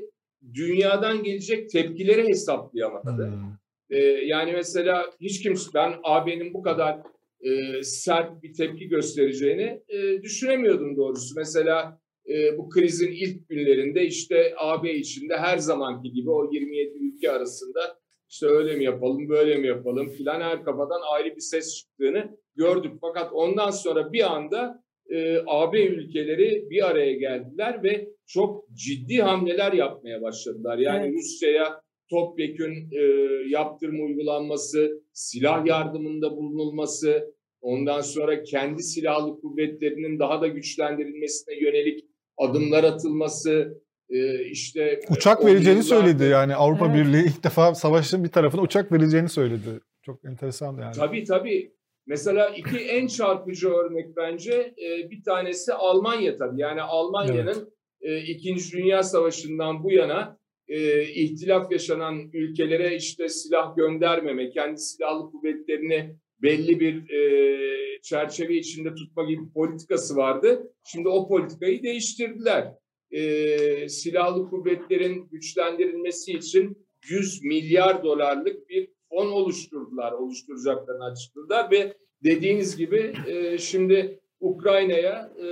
dünyadan 0.53 1.23
gelecek 1.23 1.69
tepkileri 1.69 2.27
hesaplayamadı. 2.27 3.27
Hmm. 3.27 3.57
E, 3.89 3.99
yani 4.05 4.51
mesela 4.51 5.05
hiç 5.21 5.43
kimse 5.43 5.69
ben 5.73 5.93
AB'nin 6.03 6.53
bu 6.53 6.61
kadar 6.61 6.99
e, 7.41 7.83
sert 7.83 8.43
bir 8.43 8.53
tepki 8.53 8.87
göstereceğini 8.87 9.81
e, 9.89 10.21
düşünemiyordum 10.21 10.97
doğrusu. 10.97 11.35
Mesela 11.35 12.01
e, 12.29 12.57
bu 12.57 12.69
krizin 12.69 13.11
ilk 13.11 13.49
günlerinde 13.49 14.05
işte 14.05 14.53
AB 14.57 14.93
içinde 14.93 15.37
her 15.37 15.57
zamanki 15.57 16.11
gibi 16.11 16.31
o 16.31 16.49
27 16.51 16.97
ülke 16.97 17.31
arasında 17.31 17.99
işte 18.29 18.47
öyle 18.47 18.75
mi 18.75 18.83
yapalım, 18.83 19.29
böyle 19.29 19.57
mi 19.57 19.67
yapalım 19.67 20.09
filan 20.09 20.41
her 20.41 20.63
kafadan 20.63 21.01
ayrı 21.13 21.35
bir 21.35 21.41
ses 21.41 21.75
çıktığını 21.75 22.37
gördük. 22.55 22.91
Fakat 23.01 23.33
ondan 23.33 23.69
sonra 23.69 24.13
bir 24.13 24.35
anda 24.35 24.83
e, 25.09 25.37
AB 25.47 25.85
ülkeleri 25.85 26.69
bir 26.69 26.87
araya 26.87 27.13
geldiler 27.13 27.83
ve 27.83 28.07
çok 28.27 28.69
ciddi 28.73 29.17
hamleler 29.17 29.73
yapmaya 29.73 30.21
başladılar. 30.21 30.77
Yani 30.77 31.05
evet. 31.05 31.15
Rusya'ya 31.15 31.81
topyekün 32.09 32.91
e, 32.91 33.01
yaptırım 33.49 34.05
uygulanması, 34.05 35.01
silah 35.13 35.65
yardımında 35.65 36.31
bulunulması, 36.31 37.33
ondan 37.61 38.01
sonra 38.01 38.43
kendi 38.43 38.83
silahlı 38.83 39.41
kuvvetlerinin 39.41 40.19
daha 40.19 40.41
da 40.41 40.47
güçlendirilmesine 40.47 41.55
yönelik 41.61 42.05
adımlar 42.37 42.83
atılması, 42.83 43.81
e, 44.09 44.45
işte 44.45 44.99
uçak 45.09 45.45
vereceğini 45.45 45.79
yıllarda... 45.79 46.01
söyledi 46.01 46.23
yani 46.23 46.55
Avrupa 46.55 46.85
evet. 46.85 46.95
Birliği 46.95 47.25
ilk 47.25 47.43
defa 47.43 47.75
savaşın 47.75 48.23
bir 48.23 48.29
tarafına 48.29 48.61
uçak 48.61 48.91
vereceğini 48.91 49.29
söyledi. 49.29 49.69
Çok 50.01 50.25
enteresan 50.25 50.77
yani. 50.77 50.95
Tabii 50.95 51.23
tabii. 51.23 51.71
Mesela 52.07 52.49
iki 52.49 52.77
en 52.77 53.07
çarpıcı 53.07 53.69
örnek 53.69 54.17
bence 54.17 54.53
e, 54.53 55.11
bir 55.11 55.23
tanesi 55.23 55.73
Almanya 55.73 56.37
tabii. 56.37 56.61
Yani 56.61 56.81
Almanya'nın 56.81 57.71
evet. 58.01 58.23
e, 58.27 58.31
İkinci 58.31 58.71
Dünya 58.77 59.03
Savaşı'ndan 59.03 59.83
bu 59.83 59.91
yana 59.91 60.39
e, 60.67 61.03
ihtilaf 61.03 61.71
yaşanan 61.71 62.29
ülkelere 62.33 62.95
işte 62.95 63.29
silah 63.29 63.75
göndermeme, 63.75 64.49
kendi 64.49 64.81
silahlı 64.81 65.31
kuvvetlerini 65.31 66.15
belli 66.41 66.79
bir 66.79 67.09
e, 67.09 68.01
çerçeve 68.01 68.55
içinde 68.55 68.95
tutma 68.95 69.23
gibi 69.23 69.41
politikası 69.53 70.15
vardı. 70.15 70.73
Şimdi 70.83 71.07
o 71.07 71.27
politikayı 71.27 71.83
değiştirdiler. 71.83 72.73
E, 73.11 73.89
silahlı 73.89 74.49
kuvvetlerin 74.49 75.27
güçlendirilmesi 75.31 76.31
için 76.31 76.87
100 77.09 77.43
milyar 77.43 78.03
dolarlık 78.03 78.69
bir 78.69 78.89
fon 79.09 79.31
oluşturdular, 79.31 80.11
oluşturacaklarını 80.11 81.05
açıkladılar 81.05 81.71
ve 81.71 81.93
dediğiniz 82.23 82.77
gibi 82.77 83.13
e, 83.27 83.57
şimdi 83.57 84.19
Ukrayna'ya 84.39 85.31
e, 85.41 85.47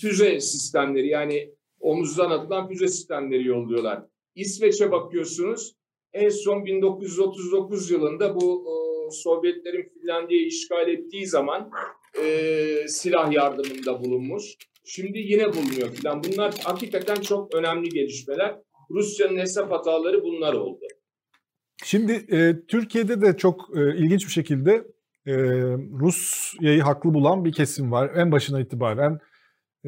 füze 0.00 0.40
sistemleri 0.40 1.08
yani 1.08 1.54
omuzdan 1.82 2.30
atılan 2.30 2.68
füze 2.68 2.88
sistemleri 2.88 3.46
yolluyorlar. 3.46 4.02
İsveç'e 4.34 4.90
bakıyorsunuz 4.90 5.74
en 6.12 6.28
son 6.28 6.64
1939 6.64 7.90
yılında 7.90 8.34
bu 8.34 8.64
e, 8.68 8.74
Sovyetlerin 9.10 9.88
Finlandiya'yı 9.88 10.46
işgal 10.46 10.88
ettiği 10.88 11.26
zaman 11.26 11.70
e, 12.22 12.88
silah 12.88 13.32
yardımında 13.32 14.04
bulunmuş. 14.04 14.44
Şimdi 14.84 15.18
yine 15.18 15.52
bulunuyor 15.52 15.94
filan. 15.94 16.22
Bunlar 16.24 16.54
hakikaten 16.64 17.14
çok 17.14 17.54
önemli 17.54 17.88
gelişmeler. 17.88 18.54
Rusya'nın 18.90 19.38
hesap 19.38 19.72
hataları 19.72 20.22
bunlar 20.22 20.54
oldu. 20.54 20.84
Şimdi 21.84 22.12
e, 22.12 22.66
Türkiye'de 22.68 23.20
de 23.20 23.36
çok 23.36 23.76
e, 23.76 23.96
ilginç 23.96 24.26
bir 24.26 24.32
şekilde 24.32 24.86
e, 25.26 25.34
Rusya'yı 26.00 26.82
haklı 26.82 27.14
bulan 27.14 27.44
bir 27.44 27.52
kesim 27.52 27.92
var. 27.92 28.10
En 28.16 28.32
başına 28.32 28.60
itibaren 28.60 29.18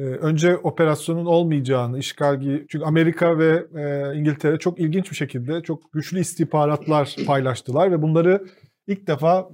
önce 0.03 0.57
operasyonun 0.57 1.25
olmayacağını, 1.25 1.99
işgal 1.99 2.41
çünkü 2.41 2.85
Amerika 2.85 3.39
ve 3.39 3.65
e, 3.75 4.15
İngiltere 4.17 4.59
çok 4.59 4.79
ilginç 4.79 5.11
bir 5.11 5.15
şekilde 5.15 5.61
çok 5.61 5.93
güçlü 5.93 6.19
istihbaratlar 6.19 7.15
paylaştılar 7.27 7.91
ve 7.91 8.01
bunları 8.01 8.45
ilk 8.87 9.07
defa 9.07 9.49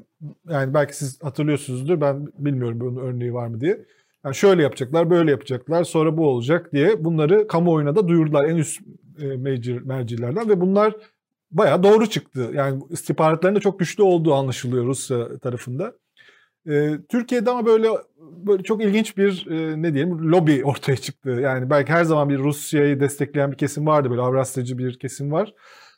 yani 0.49 0.73
belki 0.73 0.97
siz 0.97 1.23
hatırlıyorsunuzdur 1.23 2.01
ben 2.01 2.27
bilmiyorum 2.37 2.79
bunun 2.79 2.95
örneği 2.95 3.33
var 3.33 3.47
mı 3.47 3.61
diye. 3.61 3.85
Yani 4.25 4.35
şöyle 4.35 4.63
yapacaklar, 4.63 5.09
böyle 5.09 5.31
yapacaklar, 5.31 5.83
sonra 5.83 6.17
bu 6.17 6.27
olacak 6.27 6.73
diye 6.73 7.03
bunları 7.05 7.47
kamuoyuna 7.47 7.95
da 7.95 8.07
duyurdular 8.07 8.45
en 8.45 8.55
üst 8.55 8.81
e, 9.21 9.25
mercilerden 9.85 10.49
ve 10.49 10.61
bunlar 10.61 10.95
bayağı 11.51 11.83
doğru 11.83 12.09
çıktı. 12.09 12.51
Yani 12.53 12.81
istihbaratların 12.89 13.55
da 13.55 13.59
çok 13.59 13.79
güçlü 13.79 14.03
olduğu 14.03 14.33
anlaşılıyor 14.33 14.85
Rusya 14.85 15.37
tarafında. 15.37 15.93
E, 16.69 16.91
Türkiye'de 17.09 17.49
ama 17.49 17.65
böyle 17.65 17.89
böyle 18.31 18.63
çok 18.63 18.83
ilginç 18.83 19.17
bir 19.17 19.47
e, 19.51 19.81
ne 19.81 19.93
diyelim 19.93 20.31
lobi 20.31 20.65
ortaya 20.65 20.97
çıktı. 20.97 21.29
Yani 21.29 21.69
belki 21.69 21.91
her 21.93 22.03
zaman 22.03 22.29
bir 22.29 22.39
Rusya'yı 22.39 22.99
destekleyen 22.99 23.51
bir 23.51 23.57
kesim 23.57 23.87
vardı 23.87 24.09
böyle 24.09 24.21
Avrasyacı 24.21 24.77
bir 24.77 24.99
kesim 24.99 25.31
var. 25.31 25.53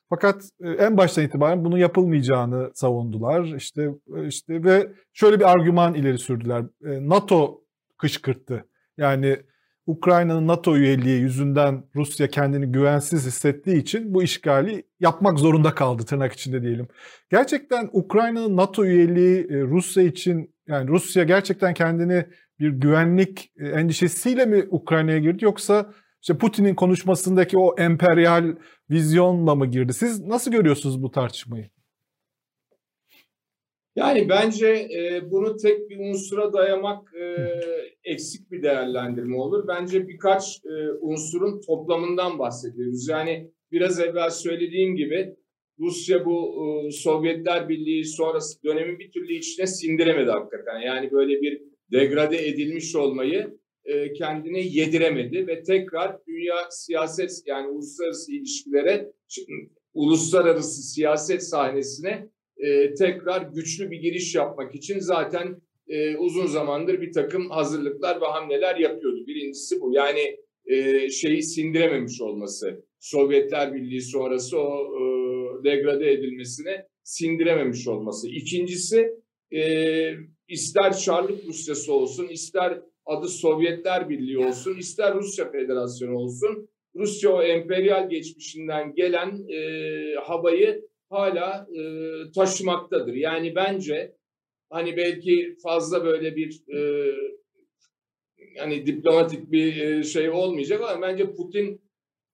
Fakat 0.10 0.44
e, 0.64 0.70
en 0.70 0.98
baştan 0.98 1.24
itibaren 1.24 1.66
bunun 1.66 1.78
yapılmayacağını 1.78 2.72
savundular. 2.74 3.44
İşte 3.44 3.90
e, 4.16 4.28
işte 4.28 4.64
ve 4.64 4.88
şöyle 5.14 5.40
bir 5.40 5.52
argüman 5.52 5.94
ileri 5.94 6.18
sürdüler. 6.18 6.62
E, 6.62 7.10
NATO 7.10 7.62
kışkırttı. 7.98 8.66
Yani 8.98 9.38
Ukrayna'nın 9.86 10.48
NATO 10.48 10.78
üyeliği 10.78 11.22
yüzünden 11.22 11.84
Rusya 11.96 12.28
kendini 12.28 12.66
güvensiz 12.66 13.26
hissettiği 13.26 13.78
için 13.78 14.14
bu 14.14 14.24
işgali 14.24 14.84
yapmak 15.00 15.40
zorunda 15.40 15.76
kaldı 15.76 16.04
tırnak 16.06 16.34
içinde 16.34 16.62
diyelim. 16.62 16.88
Gerçekten 17.32 17.90
Ukrayna'nın 17.94 18.58
NATO 18.58 18.86
üyeliği 18.86 19.48
Rusya 19.50 20.04
için 20.04 20.56
yani 20.68 20.88
Rusya 20.88 21.24
gerçekten 21.24 21.74
kendini 21.74 22.26
bir 22.60 22.70
güvenlik 22.70 23.52
endişesiyle 23.60 24.46
mi 24.46 24.66
Ukrayna'ya 24.70 25.20
girdi 25.20 25.46
yoksa 25.46 25.94
işte 26.22 26.38
Putin'in 26.38 26.76
konuşmasındaki 26.76 27.58
o 27.58 27.76
emperyal 27.78 28.56
vizyonla 28.90 29.56
mı 29.56 29.66
girdi? 29.66 29.94
Siz 29.94 30.20
nasıl 30.20 30.52
görüyorsunuz 30.52 31.04
bu 31.04 31.12
tartışmayı? 31.12 31.73
Yani 33.96 34.30
bence 34.30 34.68
e, 34.68 35.32
bunu 35.32 35.58
tek 35.58 35.90
bir 35.90 36.00
unsura 36.00 36.54
dayamak 36.54 37.14
e, 37.14 37.48
eksik 38.04 38.52
bir 38.52 38.64
değerlendirme 38.64 39.38
olur. 39.38 39.68
Bence 39.68 40.08
birkaç 40.08 40.58
e, 40.66 40.92
unsurun 41.02 41.62
toplamından 41.62 42.40
bahsediyoruz. 42.40 43.08
Yani 43.10 43.52
biraz 43.72 44.00
evvel 44.00 44.30
söylediğim 44.30 44.96
gibi 44.96 45.36
Rusya 45.80 46.26
bu 46.26 46.66
e, 46.88 46.92
Sovyetler 46.92 47.70
Birliği 47.70 48.06
sonrası 48.06 48.64
dönemi 48.64 49.00
bir 49.00 49.12
türlü 49.12 49.34
içine 49.34 49.68
sindiremedi 49.68 50.32
hakikaten. 50.32 50.80
Yani 50.80 51.12
böyle 51.12 51.42
bir 51.42 51.62
degrade 51.92 52.48
edilmiş 52.48 52.96
olmayı 52.96 53.58
e, 53.86 54.14
kendine 54.14 54.60
yediremedi 54.60 55.48
ve 55.48 55.64
tekrar 55.64 56.26
dünya 56.28 56.56
siyaset 56.70 57.32
yani 57.46 57.68
uluslararası 57.68 58.32
ilişkilere 58.32 59.12
uluslararası 59.94 60.82
siyaset 60.82 61.44
sahnesine 61.44 62.33
e, 62.64 62.94
tekrar 62.94 63.42
güçlü 63.42 63.92
bir 63.92 63.98
giriş 63.98 64.36
yapmak 64.36 64.76
için 64.76 65.00
zaten 65.00 65.62
e, 65.88 66.18
uzun 66.18 66.46
zamandır 66.46 67.02
bir 67.02 67.12
takım 67.12 67.50
hazırlıklar 67.50 68.22
ve 68.22 68.26
hamleler 68.26 68.76
yapıyordu. 68.76 69.28
Birincisi 69.28 69.82
bu 69.82 69.94
yani 69.94 70.38
e, 70.66 71.10
şeyi 71.10 71.44
sindirememiş 71.44 72.22
olması. 72.22 72.86
Sovyetler 73.00 73.74
Birliği 73.74 74.02
sonrası 74.02 74.60
o 74.60 74.96
e, 74.96 75.04
degrade 75.64 76.12
edilmesine 76.12 76.88
sindirememiş 77.04 77.88
olması. 77.88 78.30
İkincisi 78.30 79.08
e, 79.56 79.62
ister 80.48 80.94
Çarlık 80.98 81.46
Rusyası 81.46 81.94
olsun 81.94 82.28
ister 82.28 82.82
adı 83.06 83.28
Sovyetler 83.28 84.10
Birliği 84.10 84.38
olsun, 84.38 84.78
ister 84.78 85.16
Rusya 85.16 85.52
Federasyonu 85.52 86.16
olsun, 86.16 86.70
Rusya 86.96 87.32
o 87.32 87.42
emperyal 87.42 88.10
geçmişinden 88.10 88.96
gelen 88.96 89.48
e, 89.50 89.60
havayı 90.16 90.82
hala 91.14 91.68
e, 91.76 91.82
taşımaktadır. 92.32 93.14
Yani 93.14 93.56
bence 93.56 94.16
hani 94.70 94.98
belki 94.98 95.56
fazla 95.64 96.06
böyle 96.06 96.36
bir 96.36 96.64
e, 96.76 97.12
yani 98.56 98.86
diplomatik 98.86 99.52
bir 99.52 99.78
e, 99.78 100.04
şey 100.04 100.30
olmayacak 100.30 100.82
ama 100.82 101.02
bence 101.02 101.34
Putin 101.34 101.82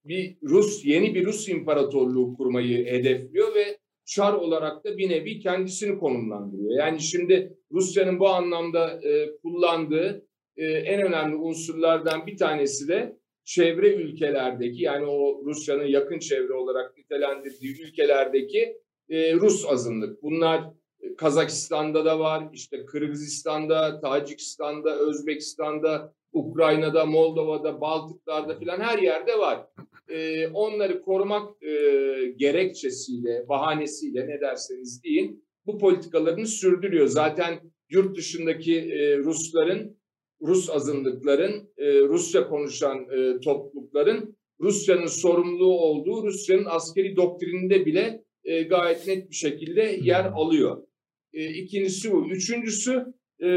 bir 0.04 0.36
Rus 0.42 0.84
yeni 0.84 1.14
bir 1.14 1.26
Rus 1.26 1.48
imparatorluğu 1.48 2.34
kurmayı 2.36 2.86
hedefliyor 2.86 3.54
ve 3.54 3.78
çar 4.04 4.32
olarak 4.32 4.84
da 4.84 4.98
bir 4.98 5.10
nevi 5.10 5.38
kendisini 5.38 5.98
konumlandırıyor. 5.98 6.78
Yani 6.78 7.00
şimdi 7.00 7.56
Rusya'nın 7.72 8.18
bu 8.18 8.28
anlamda 8.28 9.00
e, 9.02 9.36
kullandığı 9.42 10.26
e, 10.56 10.64
en 10.66 11.02
önemli 11.02 11.36
unsurlardan 11.36 12.26
bir 12.26 12.36
tanesi 12.36 12.88
de 12.88 13.19
çevre 13.44 13.94
ülkelerdeki 13.94 14.82
yani 14.82 15.06
o 15.06 15.42
Rusya'nın 15.44 15.86
yakın 15.86 16.18
çevre 16.18 16.52
olarak 16.52 16.98
nitelendirdiği 16.98 17.82
ülkelerdeki 17.82 18.76
e, 19.08 19.34
Rus 19.34 19.66
azınlık. 19.68 20.22
Bunlar 20.22 20.64
e, 21.00 21.16
Kazakistan'da 21.16 22.04
da 22.04 22.18
var, 22.18 22.48
işte 22.52 22.86
Kırgızistan'da, 22.86 24.00
Tacikistan'da, 24.00 24.98
Özbekistan'da, 24.98 26.14
Ukrayna'da, 26.32 27.06
Moldova'da, 27.06 27.80
Baltıklar'da 27.80 28.58
filan 28.58 28.80
her 28.80 28.98
yerde 28.98 29.38
var. 29.38 29.66
E, 30.08 30.48
onları 30.48 31.00
korumak 31.00 31.62
e, 31.62 31.70
gerekçesiyle, 32.36 33.48
bahanesiyle 33.48 34.28
ne 34.28 34.40
derseniz 34.40 35.04
deyin 35.04 35.44
bu 35.66 35.78
politikalarını 35.78 36.46
sürdürüyor. 36.46 37.06
Zaten 37.06 37.60
yurt 37.90 38.16
dışındaki 38.16 38.78
e, 38.78 39.18
Rusların 39.18 39.99
Rus 40.42 40.70
azınlıkların, 40.70 41.70
e, 41.78 42.00
Rusça 42.00 42.48
konuşan 42.48 42.98
e, 42.98 43.40
toplulukların 43.40 44.36
Rusya'nın 44.60 45.06
sorumluluğu 45.06 45.80
olduğu 45.80 46.26
Rusya'nın 46.26 46.66
askeri 46.68 47.16
doktrininde 47.16 47.86
bile 47.86 48.24
e, 48.44 48.62
gayet 48.62 49.06
net 49.06 49.30
bir 49.30 49.34
şekilde 49.34 49.98
yer 50.02 50.24
hmm. 50.24 50.36
alıyor. 50.36 50.82
E, 51.32 51.54
ikincisi 51.54 52.12
bu. 52.12 52.30
Üçüncüsü 52.30 53.06
e, 53.42 53.48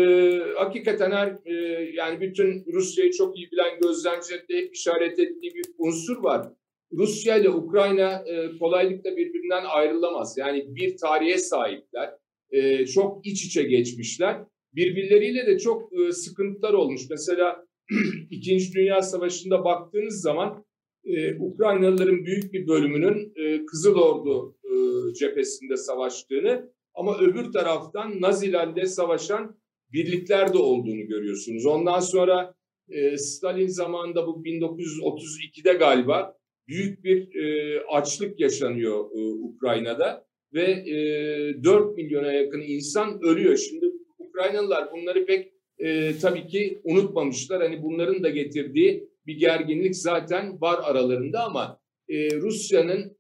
hakikaten 0.56 1.12
her 1.12 1.38
e, 1.46 1.54
yani 1.94 2.22
bütün 2.22 2.66
Rusya'yı 2.74 3.12
çok 3.12 3.38
iyi 3.38 3.52
bilen 3.52 3.80
gözlemcilerde 3.82 4.58
hep 4.58 4.76
işaret 4.76 5.20
ettiği 5.20 5.56
bir 5.56 5.66
unsur 5.78 6.24
var. 6.24 6.48
Rusya 6.94 7.38
ile 7.38 7.50
Ukrayna 7.50 8.24
e, 8.28 8.58
kolaylıkla 8.58 9.18
birbirinden 9.18 9.64
ayrılamaz. 9.66 10.38
Yani 10.38 10.76
bir 10.76 10.98
tarihe 10.98 11.38
sahipler. 11.38 12.10
E, 12.52 12.86
çok 12.86 13.28
iç 13.28 13.46
içe 13.46 13.64
geçmişler 13.64 14.38
birbirleriyle 14.76 15.48
de 15.48 15.60
çok 15.60 15.90
e, 15.94 16.12
sıkıntılar 16.12 16.74
olmuş. 16.74 17.02
Mesela 17.10 17.66
İkinci 18.30 18.74
Dünya 18.74 19.02
Savaşı'nda 19.02 19.64
baktığınız 19.64 20.22
zaman 20.22 20.66
e, 21.06 21.36
Ukraynalıların 21.36 22.26
büyük 22.26 22.54
bir 22.54 22.68
bölümünün 22.68 23.34
e, 23.36 23.66
Kızıl 23.66 23.96
Ordu 23.96 24.58
e, 24.64 24.74
cephesinde 25.14 25.78
savaştığını 25.78 26.74
ama 26.94 27.20
öbür 27.20 27.52
taraftan 27.52 28.22
Nazilerle 28.22 28.86
savaşan 28.86 29.58
birlikler 29.92 30.54
de 30.54 30.58
olduğunu 30.58 31.08
görüyorsunuz. 31.08 31.66
Ondan 31.66 32.00
sonra 32.00 32.56
e, 32.90 33.18
Stalin 33.18 33.68
zamanında 33.68 34.28
bu 34.28 34.44
1932'de 34.44 35.74
galiba 35.74 36.38
büyük 36.68 37.04
bir 37.04 37.36
e, 37.36 37.80
açlık 37.92 38.40
yaşanıyor 38.40 39.06
e, 39.12 39.20
Ukrayna'da 39.34 40.26
ve 40.54 40.64
e, 40.64 41.64
4 41.64 41.98
milyona 41.98 42.34
yakın 42.34 42.62
insan 42.62 43.20
ölüyor. 43.24 43.58
Şimdi 43.58 43.86
Ukraynalılar 44.34 44.92
bunları 44.92 45.26
pek 45.26 45.54
e, 45.80 46.18
tabii 46.22 46.48
ki 46.48 46.82
unutmamışlar. 46.84 47.62
Hani 47.62 47.84
bunların 47.84 48.24
da 48.24 48.30
getirdiği 48.30 49.10
bir 49.28 49.38
gerginlik 49.38 49.96
zaten 49.96 50.62
var 50.62 50.80
aralarında 50.84 51.44
ama 51.44 51.80
e, 52.10 52.36
Rusya'nın 52.36 53.18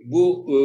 bu 0.00 0.46
e, 0.48 0.58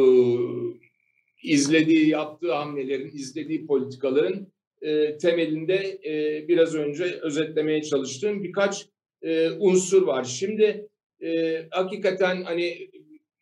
izlediği, 1.42 2.08
yaptığı 2.08 2.52
hamlelerin, 2.52 3.10
izlediği 3.14 3.66
politikaların 3.66 4.52
e, 4.82 5.16
temelinde 5.16 6.00
e, 6.04 6.44
biraz 6.48 6.74
önce 6.74 7.04
özetlemeye 7.04 7.82
çalıştığım 7.82 8.44
birkaç 8.44 8.86
e, 9.22 9.50
unsur 9.50 10.02
var. 10.02 10.24
Şimdi 10.24 10.88
e, 11.22 11.60
hakikaten 11.70 12.42
hani 12.42 12.90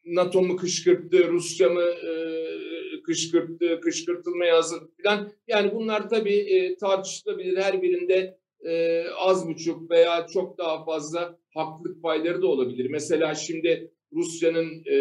NATO 0.04 0.42
mu 0.42 0.56
kışkırttı, 0.56 1.28
Rusya 1.28 1.68
mı 1.68 1.82
e, 1.82 2.12
kışkırttı, 3.08 3.80
kışkırtılmaya 3.80 4.56
hazır 4.56 4.80
falan. 5.02 5.32
Yani 5.48 5.74
bunlar 5.74 6.08
tabii 6.08 6.36
e, 6.36 6.76
tartışılabilir. 6.76 7.56
Her 7.56 7.82
birinde 7.82 8.38
e, 8.66 9.04
az 9.08 9.48
buçuk 9.48 9.90
veya 9.90 10.26
çok 10.32 10.58
daha 10.58 10.84
fazla 10.84 11.38
haklılık 11.54 12.02
payları 12.02 12.42
da 12.42 12.46
olabilir. 12.46 12.90
Mesela 12.90 13.34
şimdi 13.34 13.90
Rusya'nın 14.12 14.82
e, 14.86 14.96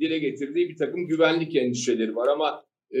dile 0.00 0.18
getirdiği 0.18 0.68
bir 0.68 0.76
takım 0.76 1.06
güvenlik 1.06 1.56
endişeleri 1.56 2.16
var 2.16 2.28
ama 2.28 2.64
e, 2.94 3.00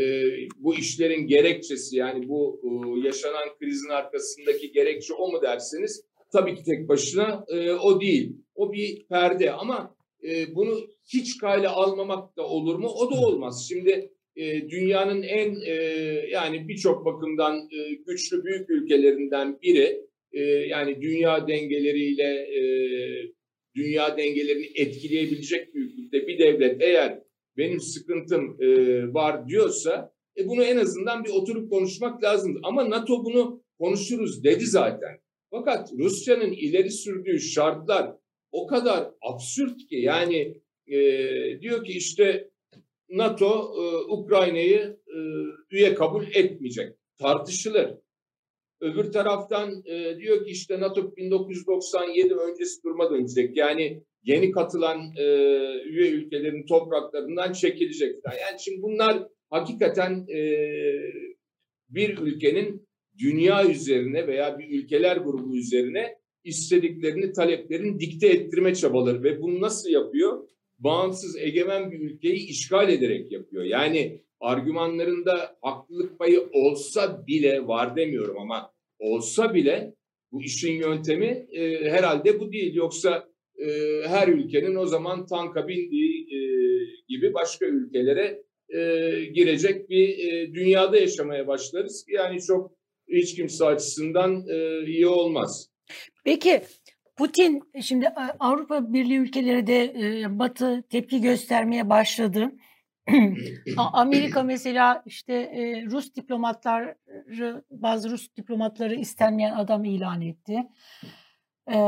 bu 0.56 0.74
işlerin 0.74 1.26
gerekçesi 1.26 1.96
yani 1.96 2.28
bu 2.28 2.60
e, 2.64 3.06
yaşanan 3.06 3.48
krizin 3.60 3.88
arkasındaki 3.88 4.72
gerekçe 4.72 5.14
o 5.14 5.32
mu 5.32 5.42
derseniz 5.42 6.04
tabii 6.32 6.54
ki 6.54 6.64
tek 6.64 6.88
başına 6.88 7.44
e, 7.48 7.72
o 7.72 8.00
değil. 8.00 8.36
O 8.54 8.72
bir 8.72 9.06
perde 9.06 9.52
ama 9.52 9.94
e, 10.22 10.54
bunu 10.54 10.80
hiç 11.12 11.38
kayla 11.38 11.72
almamak 11.72 12.36
da 12.36 12.46
olur 12.48 12.78
mu? 12.78 12.88
O 12.88 13.10
da 13.10 13.20
olmaz. 13.20 13.66
Şimdi 13.68 14.12
e, 14.38 14.70
dünyanın 14.70 15.22
en 15.22 15.60
e, 15.66 15.72
yani 16.30 16.68
birçok 16.68 17.04
bakımdan 17.04 17.56
e, 17.56 17.94
güçlü 18.06 18.44
büyük 18.44 18.70
ülkelerinden 18.70 19.58
biri 19.62 20.08
yani 20.68 21.02
dünya 21.02 21.48
dengeleriyle 21.48 22.48
dünya 23.76 24.16
dengelerini 24.16 24.66
etkileyebilecek 24.74 25.74
büyüklükte 25.74 26.26
bir 26.26 26.38
devlet 26.38 26.82
eğer 26.82 27.18
benim 27.56 27.80
sıkıntım 27.80 28.58
var 29.14 29.48
diyorsa 29.48 30.12
bunu 30.46 30.64
en 30.64 30.76
azından 30.76 31.24
bir 31.24 31.30
oturup 31.30 31.70
konuşmak 31.70 32.22
lazım. 32.22 32.60
Ama 32.62 32.90
NATO 32.90 33.24
bunu 33.24 33.62
konuşuruz 33.78 34.44
dedi 34.44 34.66
zaten. 34.66 35.20
Fakat 35.50 35.92
Rusya'nın 35.98 36.52
ileri 36.52 36.90
sürdüğü 36.90 37.40
şartlar 37.40 38.14
o 38.52 38.66
kadar 38.66 39.10
absürt 39.22 39.78
ki 39.88 39.96
yani 39.96 40.60
e, 40.86 40.98
diyor 41.60 41.84
ki 41.84 41.92
işte 41.92 42.50
NATO 43.10 43.74
e, 43.76 43.82
Ukrayna'yı 44.12 44.98
e, 45.06 45.18
üye 45.70 45.94
kabul 45.94 46.24
etmeyecek. 46.34 46.92
Tartışılır. 47.18 47.94
Öbür 48.80 49.12
taraftan 49.12 49.82
e, 49.86 50.16
diyor 50.18 50.44
ki 50.44 50.50
işte 50.50 50.80
NATO 50.80 51.16
1997 51.16 52.34
öncesi 52.34 52.82
duruma 52.84 53.10
dönecek. 53.10 53.56
Yani 53.56 54.02
yeni 54.22 54.50
katılan 54.50 54.98
e, 55.16 55.24
üye 55.84 56.10
ülkelerin 56.10 56.66
topraklarından 56.66 57.52
çekilecek. 57.52 58.16
Yani 58.24 58.60
şimdi 58.60 58.82
bunlar 58.82 59.28
hakikaten 59.50 60.26
e, 60.28 60.40
bir 61.88 62.18
ülkenin 62.18 62.88
dünya 63.18 63.70
üzerine 63.70 64.26
veya 64.26 64.58
bir 64.58 64.82
ülkeler 64.82 65.16
grubu 65.16 65.56
üzerine 65.56 66.18
istediklerini, 66.44 67.32
taleplerini 67.32 68.00
dikte 68.00 68.28
ettirme 68.28 68.74
çabaları 68.74 69.22
ve 69.22 69.40
bunu 69.42 69.60
nasıl 69.60 69.90
yapıyor? 69.90 70.48
Bağımsız, 70.78 71.36
egemen 71.36 71.90
bir 71.90 72.00
ülkeyi 72.00 72.48
işgal 72.48 72.88
ederek 72.88 73.32
yapıyor. 73.32 73.64
Yani 73.64 74.22
argümanlarında 74.40 75.56
haklılık 75.62 76.18
payı 76.18 76.48
olsa 76.52 77.26
bile 77.26 77.66
var 77.66 77.96
demiyorum 77.96 78.38
ama 78.38 78.72
olsa 78.98 79.54
bile 79.54 79.94
bu 80.32 80.42
işin 80.42 80.72
yöntemi 80.72 81.46
e, 81.52 81.90
herhalde 81.90 82.40
bu 82.40 82.52
değil. 82.52 82.74
Yoksa 82.74 83.28
e, 83.58 83.68
her 84.06 84.28
ülkenin 84.28 84.74
o 84.76 84.86
zaman 84.86 85.26
tanka 85.26 85.68
bindiği 85.68 86.22
e, 86.22 86.38
gibi 87.08 87.34
başka 87.34 87.66
ülkelere 87.66 88.42
e, 88.68 88.80
girecek 89.34 89.90
bir 89.90 90.08
e, 90.08 90.54
dünyada 90.54 90.96
yaşamaya 90.96 91.46
başlarız. 91.46 92.04
Yani 92.08 92.42
çok 92.42 92.72
hiç 93.08 93.36
kimse 93.36 93.64
açısından 93.64 94.44
e, 94.48 94.86
iyi 94.86 95.06
olmaz. 95.06 95.70
Peki 96.24 96.60
Putin 97.18 97.62
şimdi 97.82 98.08
Avrupa 98.40 98.92
Birliği 98.92 99.18
ülkeleri 99.18 99.66
de 99.66 99.84
e, 99.84 100.38
Batı 100.38 100.82
tepki 100.82 101.20
göstermeye 101.20 101.90
başladı. 101.90 102.52
Amerika 103.76 104.42
mesela 104.42 105.02
işte 105.06 105.34
e, 105.34 105.86
Rus 105.86 106.14
diplomatları 106.14 106.98
bazı 107.70 108.10
Rus 108.10 108.36
diplomatları 108.36 108.94
istenmeyen 108.94 109.54
adam 109.54 109.84
ilan 109.84 110.20
etti. 110.20 110.62
E, 111.72 111.78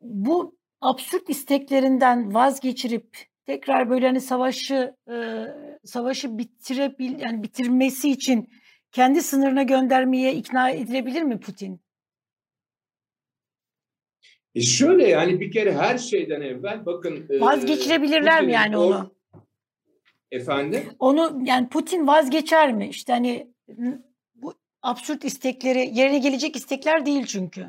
bu 0.00 0.56
absürt 0.80 1.30
isteklerinden 1.30 2.34
vazgeçirip 2.34 3.16
tekrar 3.46 3.90
böyle 3.90 4.06
hani 4.06 4.20
savaşı 4.20 4.96
e, 5.10 5.46
savaşı 5.84 6.38
bitirebil 6.38 7.20
yani 7.20 7.42
bitirmesi 7.42 8.10
için 8.10 8.50
kendi 8.92 9.22
sınırına 9.22 9.62
göndermeye 9.62 10.34
ikna 10.34 10.70
edilebilir 10.70 11.22
mi 11.22 11.40
Putin? 11.40 11.80
E 14.54 14.60
şöyle 14.60 15.08
yani 15.08 15.40
bir 15.40 15.50
kere 15.50 15.72
her 15.72 15.98
şeyden 15.98 16.40
evvel 16.40 16.86
bakın 16.86 17.26
vazgeçirebilirler 17.30 18.42
e, 18.42 18.46
mi 18.46 18.52
yani 18.52 18.76
onu? 18.76 19.14
Efendim? 20.30 20.80
Onu 20.98 21.42
yani 21.44 21.68
Putin 21.68 22.06
vazgeçer 22.06 22.72
mi? 22.72 22.88
İşte 22.88 23.12
hani 23.12 23.52
bu 24.34 24.54
absürt 24.82 25.24
istekleri 25.24 25.90
yerine 25.92 26.18
gelecek 26.18 26.56
istekler 26.56 27.06
değil 27.06 27.26
çünkü. 27.26 27.66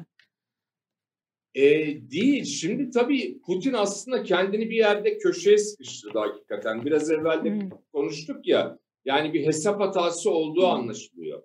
E, 1.56 1.64
değil. 2.12 2.46
Şimdi 2.46 2.90
tabii 2.90 3.42
Putin 3.42 3.74
aslında 3.74 4.24
kendini 4.24 4.70
bir 4.70 4.76
yerde 4.76 5.18
köşeye 5.18 5.58
sıkıştırdı 5.58 6.20
hakikaten. 6.20 6.86
Biraz 6.86 7.12
evvel 7.12 7.46
de 7.46 7.50
hmm. 7.50 7.70
konuştuk 7.94 8.48
ya. 8.48 8.80
Yani 9.06 9.34
bir 9.34 9.46
hesap 9.46 9.82
hatası 9.82 10.32
olduğu 10.32 10.68
anlaşılıyor. 10.68 11.44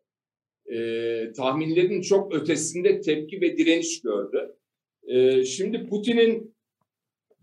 E, 0.66 1.32
tahminlerin 1.32 2.00
çok 2.00 2.34
ötesinde 2.34 3.00
tepki 3.00 3.40
ve 3.40 3.56
direniş 3.56 4.02
gördü. 4.02 4.57
E, 5.08 5.44
şimdi 5.44 5.86
Putin'in 5.86 6.54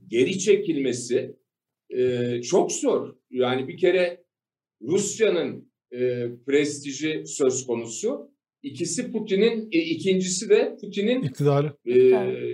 geri 0.07 0.39
çekilmesi 0.39 1.35
e, 1.89 2.41
çok 2.41 2.71
zor. 2.71 3.15
Yani 3.31 3.67
bir 3.67 3.77
kere 3.77 4.23
Rusya'nın 4.81 5.71
e, 5.91 6.27
prestiji 6.45 7.23
söz 7.25 7.67
konusu. 7.67 8.31
İkisi 8.63 9.11
Putin'in, 9.11 9.69
e, 9.71 9.79
ikincisi 9.79 10.49
de 10.49 10.77
Putin'in 10.81 11.21
iktidarı. 11.21 11.73
E, 11.85 11.99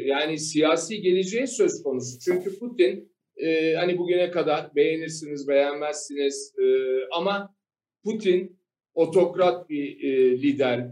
yani 0.05 0.39
siyasi 0.39 1.01
geleceği 1.01 1.47
söz 1.47 1.83
konusu. 1.83 2.19
Çünkü 2.19 2.59
Putin 2.59 3.11
e, 3.37 3.73
hani 3.73 3.97
bugüne 3.97 4.31
kadar 4.31 4.75
beğenirsiniz, 4.75 5.47
beğenmezsiniz 5.47 6.53
e, 6.59 6.65
ama 7.11 7.55
Putin 8.03 8.59
otokrat 8.93 9.69
bir 9.69 10.03
e, 10.03 10.41
lider, 10.41 10.91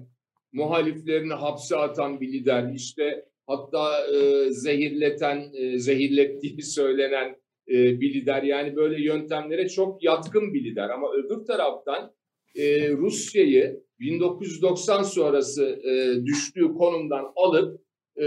muhaliflerini 0.51 1.34
hapse 1.34 1.76
atan 1.76 2.22
bir 2.22 2.34
lider. 2.34 2.74
İşte 2.76 3.28
hatta 3.50 4.08
e, 4.08 4.50
zehirleten, 4.52 5.52
e, 5.54 5.80
zehirlettiği 5.80 6.62
söylenen 6.64 7.36
e, 7.68 8.02
bir 8.02 8.14
lider. 8.14 8.43
Yani 8.43 8.76
böyle 8.76 9.04
yöntemlere 9.04 9.70
çok 9.70 10.04
yatkın 10.04 10.54
bir 10.54 10.64
lider. 10.64 10.89
Ama 10.89 11.08
öbür 11.14 11.45
taraftan 11.45 12.14
e, 12.56 12.89
Rusya'yı 12.89 13.84
1990 14.00 15.04
sonrası 15.04 15.82
e, 15.84 16.26
düştüğü 16.26 16.74
konumdan 16.74 17.26
alıp 17.36 17.82
e, 18.22 18.26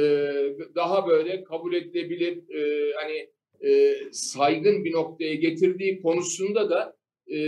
daha 0.74 1.08
böyle 1.08 1.44
kabul 1.44 1.74
edilebilir 1.74 2.54
e, 2.54 2.92
hani 2.94 3.28
e, 3.70 3.96
saygın 4.12 4.84
bir 4.84 4.92
noktaya 4.92 5.34
getirdiği 5.34 6.02
konusunda 6.02 6.70
da 6.70 6.96
e, 7.26 7.38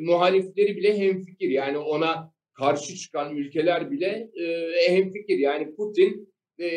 muhalifleri 0.00 0.76
bile 0.76 0.98
hemfikir. 0.98 1.48
Yani 1.48 1.78
ona 1.78 2.34
karşı 2.52 2.94
çıkan 2.94 3.36
ülkeler 3.36 3.90
bile 3.90 4.30
e, 4.40 4.72
hemfikir. 4.90 5.38
Yani 5.38 5.74
Putin 5.74 6.33
e, 6.60 6.68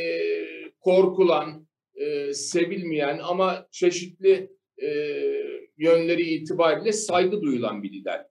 korkulan, 0.79 1.67
e, 1.95 2.33
sevilmeyen 2.33 3.19
ama 3.23 3.67
çeşitli 3.71 4.49
e, 4.81 4.87
yönleri 5.77 6.21
itibariyle 6.21 6.91
saygı 6.91 7.41
duyulan 7.41 7.83
bir 7.83 7.91
lider. 7.91 8.25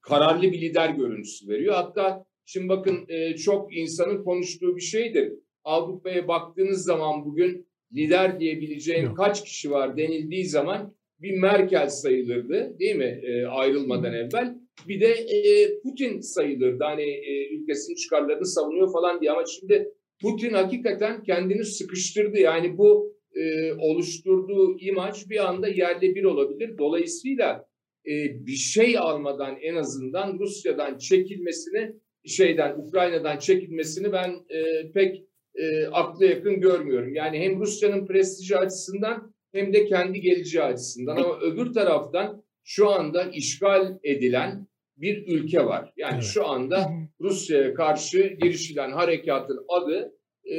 Kararlı 0.00 0.42
bir 0.42 0.60
lider 0.60 0.90
görüntüsü 0.90 1.48
veriyor. 1.48 1.74
Hatta 1.74 2.24
şimdi 2.44 2.68
bakın 2.68 3.04
e, 3.08 3.36
çok 3.36 3.76
insanın 3.76 4.24
konuştuğu 4.24 4.76
bir 4.76 4.80
şeydir. 4.80 5.32
Avrupa'ya 5.64 6.28
baktığınız 6.28 6.84
zaman 6.84 7.24
bugün 7.24 7.68
lider 7.92 8.40
diyebileceğin 8.40 9.04
Yok. 9.04 9.16
kaç 9.16 9.44
kişi 9.44 9.70
var 9.70 9.96
denildiği 9.96 10.44
zaman 10.44 10.94
bir 11.20 11.38
Merkel 11.38 11.88
sayılırdı 11.88 12.78
değil 12.78 12.96
mi 12.96 13.20
e, 13.22 13.46
ayrılmadan 13.46 14.14
evvel. 14.14 14.54
Bir 14.88 15.00
de 15.00 15.06
e, 15.06 15.80
Putin 15.80 16.20
sayılırdı 16.20 16.84
hani 16.84 17.02
e, 17.02 17.54
ülkesinin 17.54 17.96
çıkarlarını 17.96 18.46
savunuyor 18.46 18.92
falan 18.92 19.20
diye 19.20 19.30
ama 19.32 19.44
şimdi 19.46 19.92
Putin 20.22 20.52
hakikaten 20.52 21.22
kendini 21.22 21.64
sıkıştırdı. 21.64 22.38
Yani 22.38 22.78
bu 22.78 23.18
e, 23.34 23.72
oluşturduğu 23.72 24.78
imaj 24.78 25.28
bir 25.30 25.48
anda 25.48 25.68
yerle 25.68 26.14
bir 26.14 26.24
olabilir. 26.24 26.78
Dolayısıyla 26.78 27.68
e, 28.06 28.46
bir 28.46 28.56
şey 28.56 28.98
almadan 28.98 29.56
en 29.60 29.74
azından 29.74 30.38
Rusya'dan 30.38 30.98
çekilmesini, 30.98 31.92
şeyden 32.26 32.78
Ukrayna'dan 32.78 33.38
çekilmesini 33.38 34.12
ben 34.12 34.30
e, 34.30 34.92
pek 34.92 35.22
e, 35.54 35.86
akla 35.86 36.24
yakın 36.26 36.60
görmüyorum. 36.60 37.14
Yani 37.14 37.38
hem 37.38 37.60
Rusya'nın 37.60 38.06
prestiji 38.06 38.56
açısından 38.56 39.34
hem 39.52 39.72
de 39.72 39.84
kendi 39.84 40.20
geleceği 40.20 40.62
açısından. 40.62 41.16
Ama 41.16 41.40
öbür 41.40 41.72
taraftan 41.72 42.44
şu 42.64 42.88
anda 42.88 43.24
işgal 43.24 43.98
edilen 44.02 44.68
bir 45.00 45.26
ülke 45.26 45.66
var. 45.66 45.92
Yani 45.96 46.14
evet. 46.14 46.24
şu 46.24 46.46
anda 46.46 46.90
Rusya'ya 47.20 47.74
karşı 47.74 48.36
girişilen 48.42 48.90
harekatın 48.92 49.58
adı 49.68 50.14
e, 50.50 50.56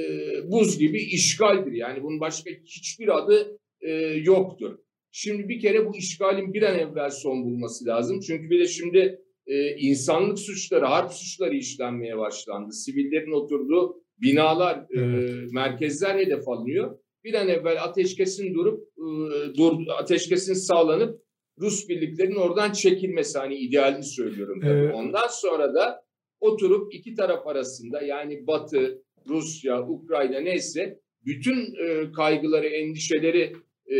buz 0.51 0.79
gibi 0.79 1.01
işgaldir. 1.01 1.71
Yani 1.71 2.03
bunun 2.03 2.19
başka 2.19 2.51
hiçbir 2.65 3.17
adı 3.17 3.59
e, 3.81 3.91
yoktur. 4.23 4.77
Şimdi 5.11 5.49
bir 5.49 5.59
kere 5.59 5.85
bu 5.85 5.97
işgalin 5.97 6.53
bir 6.53 6.61
an 6.61 6.79
evvel 6.79 7.09
son 7.09 7.43
bulması 7.43 7.85
lazım. 7.85 8.19
Çünkü 8.19 8.49
bir 8.49 8.59
de 8.59 8.67
şimdi 8.67 9.21
e, 9.47 9.75
insanlık 9.75 10.39
suçları, 10.39 10.85
harp 10.85 11.13
suçları 11.13 11.55
işlenmeye 11.55 12.17
başlandı. 12.17 12.73
Sivillerin 12.73 13.31
oturduğu 13.31 14.03
binalar, 14.21 14.77
e, 14.77 14.99
evet. 14.99 15.29
e, 15.29 15.33
merkezler 15.53 16.15
hedef 16.15 16.47
alınıyor. 16.47 16.99
bir 17.23 17.33
an 17.33 17.49
evvel 17.49 17.83
ateşkesin 17.83 18.53
durup 18.53 18.87
e, 18.97 19.55
dur, 19.57 19.73
ateşkesin 19.99 20.53
sağlanıp 20.53 21.21
Rus 21.59 21.89
birliklerinin 21.89 22.35
oradan 22.35 22.71
çekilmesi 22.71 23.39
hani 23.39 23.55
idealini 23.55 24.03
söylüyorum. 24.03 24.59
Tabii. 24.61 24.79
Ee, 24.79 24.91
Ondan 24.91 25.27
sonra 25.27 25.73
da 25.73 26.01
oturup 26.39 26.93
iki 26.95 27.15
taraf 27.15 27.47
arasında 27.47 28.01
yani 28.01 28.47
Batı, 28.47 29.03
Rusya, 29.27 29.87
Ukrayna 29.87 30.39
neyse 30.39 30.99
bütün 31.25 31.75
e, 31.85 32.11
kaygıları, 32.11 32.67
endişeleri 32.67 33.53
e, 33.87 33.95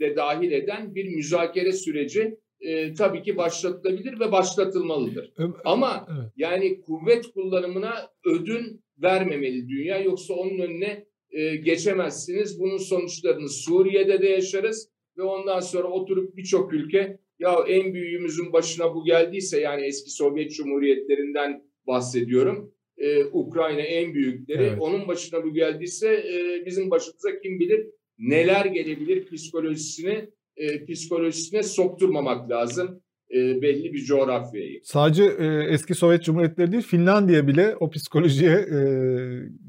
de 0.00 0.16
dahil 0.16 0.52
eden 0.52 0.94
bir 0.94 1.08
müzakere 1.08 1.72
süreci 1.72 2.38
e, 2.60 2.94
tabii 2.94 3.22
ki 3.22 3.36
başlatılabilir 3.36 4.20
ve 4.20 4.32
başlatılmalıdır. 4.32 5.32
Ama 5.64 6.06
evet. 6.08 6.32
yani 6.36 6.80
kuvvet 6.80 7.26
kullanımına 7.26 8.10
ödün 8.24 8.84
vermemeli 9.02 9.68
dünya 9.68 9.98
yoksa 9.98 10.34
onun 10.34 10.58
önüne 10.58 11.06
e, 11.30 11.56
geçemezsiniz. 11.56 12.60
Bunun 12.60 12.76
sonuçlarını 12.76 13.48
Suriye'de 13.48 14.22
de 14.22 14.28
yaşarız 14.28 14.88
ve 15.18 15.22
ondan 15.22 15.60
sonra 15.60 15.88
oturup 15.88 16.36
birçok 16.36 16.72
ülke 16.72 17.18
ya 17.38 17.56
en 17.68 17.94
büyüğümüzün 17.94 18.52
başına 18.52 18.94
bu 18.94 19.04
geldiyse 19.04 19.60
yani 19.60 19.82
eski 19.82 20.10
Sovyet 20.10 20.52
Cumhuriyetlerinden 20.52 21.62
bahsediyorum. 21.86 22.72
Ee, 22.98 23.24
Ukrayna 23.24 23.80
en 23.80 24.14
büyükleri 24.14 24.62
evet. 24.62 24.78
onun 24.80 25.08
başına 25.08 25.44
bu 25.44 25.54
geldiyse 25.54 26.08
e, 26.08 26.66
bizim 26.66 26.90
başımıza 26.90 27.40
kim 27.42 27.60
bilir 27.60 27.86
neler 28.18 28.64
gelebilir 28.66 29.26
psikolojisini 29.30 30.28
e, 30.56 30.86
psikolojisine 30.86 31.62
sokturmamak 31.62 32.50
lazım 32.50 33.02
e, 33.30 33.62
belli 33.62 33.92
bir 33.92 34.04
coğrafyayı. 34.04 34.80
Sadece 34.82 35.24
e, 35.24 35.46
eski 35.70 35.94
Sovyet 35.94 36.24
Cumhuriyetleri 36.24 36.72
değil 36.72 36.82
Finlandiya 36.82 37.46
bile 37.46 37.76
o 37.80 37.90
psikolojiye 37.90 38.52
e, 38.52 38.78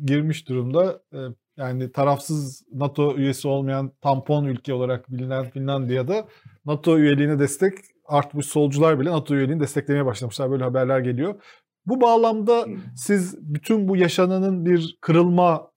girmiş 0.06 0.50
durumda. 0.50 1.04
E, 1.14 1.18
yani 1.58 1.92
tarafsız 1.92 2.64
NATO 2.74 3.18
üyesi 3.18 3.48
olmayan 3.48 3.92
tampon 4.02 4.46
ülke 4.46 4.74
olarak 4.74 5.12
bilinen 5.12 5.50
Finlandiya'da 5.50 6.28
NATO 6.66 7.00
üyeliğine 7.00 7.40
destek 7.40 7.74
artmış 8.06 8.46
solcular 8.46 9.00
bile 9.00 9.10
NATO 9.10 9.36
üyeliğini 9.36 9.62
desteklemeye 9.62 10.06
başlamışlar. 10.06 10.52
Böyle 10.52 10.64
haberler 10.64 11.00
geliyor. 11.00 11.42
Bu 11.86 12.02
bağlamda 12.02 12.66
siz 12.96 13.38
bütün 13.42 13.88
bu 13.88 13.98
yaşananın 13.98 14.66
bir 14.66 14.98
kırılma 15.02 15.72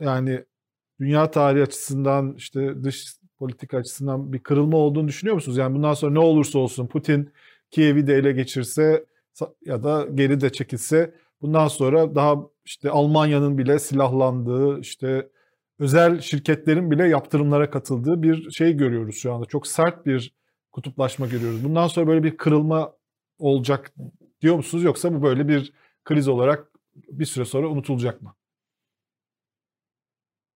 yani 0.00 0.44
dünya 1.00 1.30
tarihi 1.30 1.62
açısından 1.62 2.34
işte 2.36 2.84
dış 2.84 3.16
politika 3.38 3.78
açısından 3.78 4.32
bir 4.32 4.38
kırılma 4.38 4.76
olduğunu 4.76 5.08
düşünüyor 5.08 5.34
musunuz? 5.34 5.58
Yani 5.58 5.74
bundan 5.74 5.94
sonra 5.94 6.12
ne 6.12 6.18
olursa 6.18 6.58
olsun 6.58 6.86
Putin 6.86 7.32
Kiev'i 7.70 8.06
de 8.06 8.14
ele 8.14 8.32
geçirse 8.32 9.06
ya 9.66 9.82
da 9.82 10.06
geri 10.14 10.40
de 10.40 10.52
çekilse 10.52 11.14
bundan 11.42 11.68
sonra 11.68 12.14
daha 12.14 12.36
işte 12.64 12.90
Almanya'nın 12.90 13.58
bile 13.58 13.78
silahlandığı 13.78 14.80
işte 14.80 15.30
özel 15.78 16.20
şirketlerin 16.20 16.90
bile 16.90 17.08
yaptırımlara 17.08 17.70
katıldığı 17.70 18.22
bir 18.22 18.50
şey 18.50 18.72
görüyoruz 18.72 19.16
şu 19.16 19.32
anda. 19.32 19.46
Çok 19.46 19.66
sert 19.66 20.06
bir 20.06 20.34
kutuplaşma 20.72 21.26
görüyoruz. 21.26 21.64
Bundan 21.64 21.86
sonra 21.86 22.06
böyle 22.06 22.22
bir 22.22 22.36
kırılma 22.36 22.96
olacak 23.38 23.94
diyor 24.40 24.56
musunuz 24.56 24.84
yoksa 24.84 25.14
bu 25.14 25.22
böyle 25.22 25.48
bir 25.48 25.72
kriz 26.04 26.28
olarak 26.28 26.72
bir 26.94 27.24
süre 27.24 27.44
sonra 27.44 27.68
unutulacak 27.68 28.22
mı? 28.22 28.34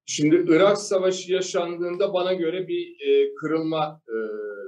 Şimdi 0.08 0.44
Irak 0.48 0.78
Savaşı 0.78 1.32
yaşandığında 1.32 2.14
bana 2.14 2.32
göre 2.32 2.68
bir 2.68 2.96
e, 3.00 3.34
kırılma 3.34 4.02
e, 4.08 4.16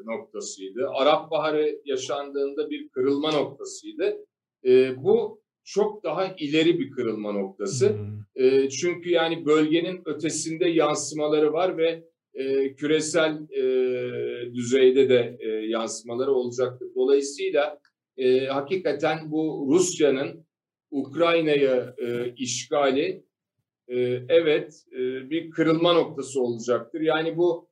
noktasıydı. 0.04 0.88
Arap 0.94 1.30
Baharı 1.30 1.80
yaşandığında 1.84 2.70
bir 2.70 2.88
kırılma 2.88 3.32
noktasıydı. 3.32 4.16
E, 4.64 5.02
bu 5.04 5.40
çok 5.68 6.04
daha 6.04 6.34
ileri 6.38 6.78
bir 6.78 6.90
kırılma 6.90 7.32
noktası. 7.32 7.88
Hmm. 7.88 8.44
E, 8.44 8.68
çünkü 8.68 9.10
yani 9.10 9.46
bölgenin 9.46 10.02
ötesinde 10.04 10.68
yansımaları 10.68 11.52
var 11.52 11.78
ve 11.78 12.04
e, 12.34 12.74
küresel 12.74 13.38
e, 13.50 14.54
düzeyde 14.54 15.08
de 15.08 15.38
e, 15.40 15.48
yansımaları 15.48 16.32
olacaktır. 16.32 16.88
Dolayısıyla 16.94 17.80
e, 18.16 18.46
hakikaten 18.46 19.30
bu 19.30 19.68
Rusya'nın 19.72 20.46
Ukrayna'yı 20.90 21.94
e, 21.98 22.34
işgali 22.36 23.24
e, 23.88 23.96
evet 24.28 24.84
e, 24.92 25.30
bir 25.30 25.50
kırılma 25.50 25.92
noktası 25.92 26.42
olacaktır. 26.42 27.00
Yani 27.00 27.36
bu 27.36 27.68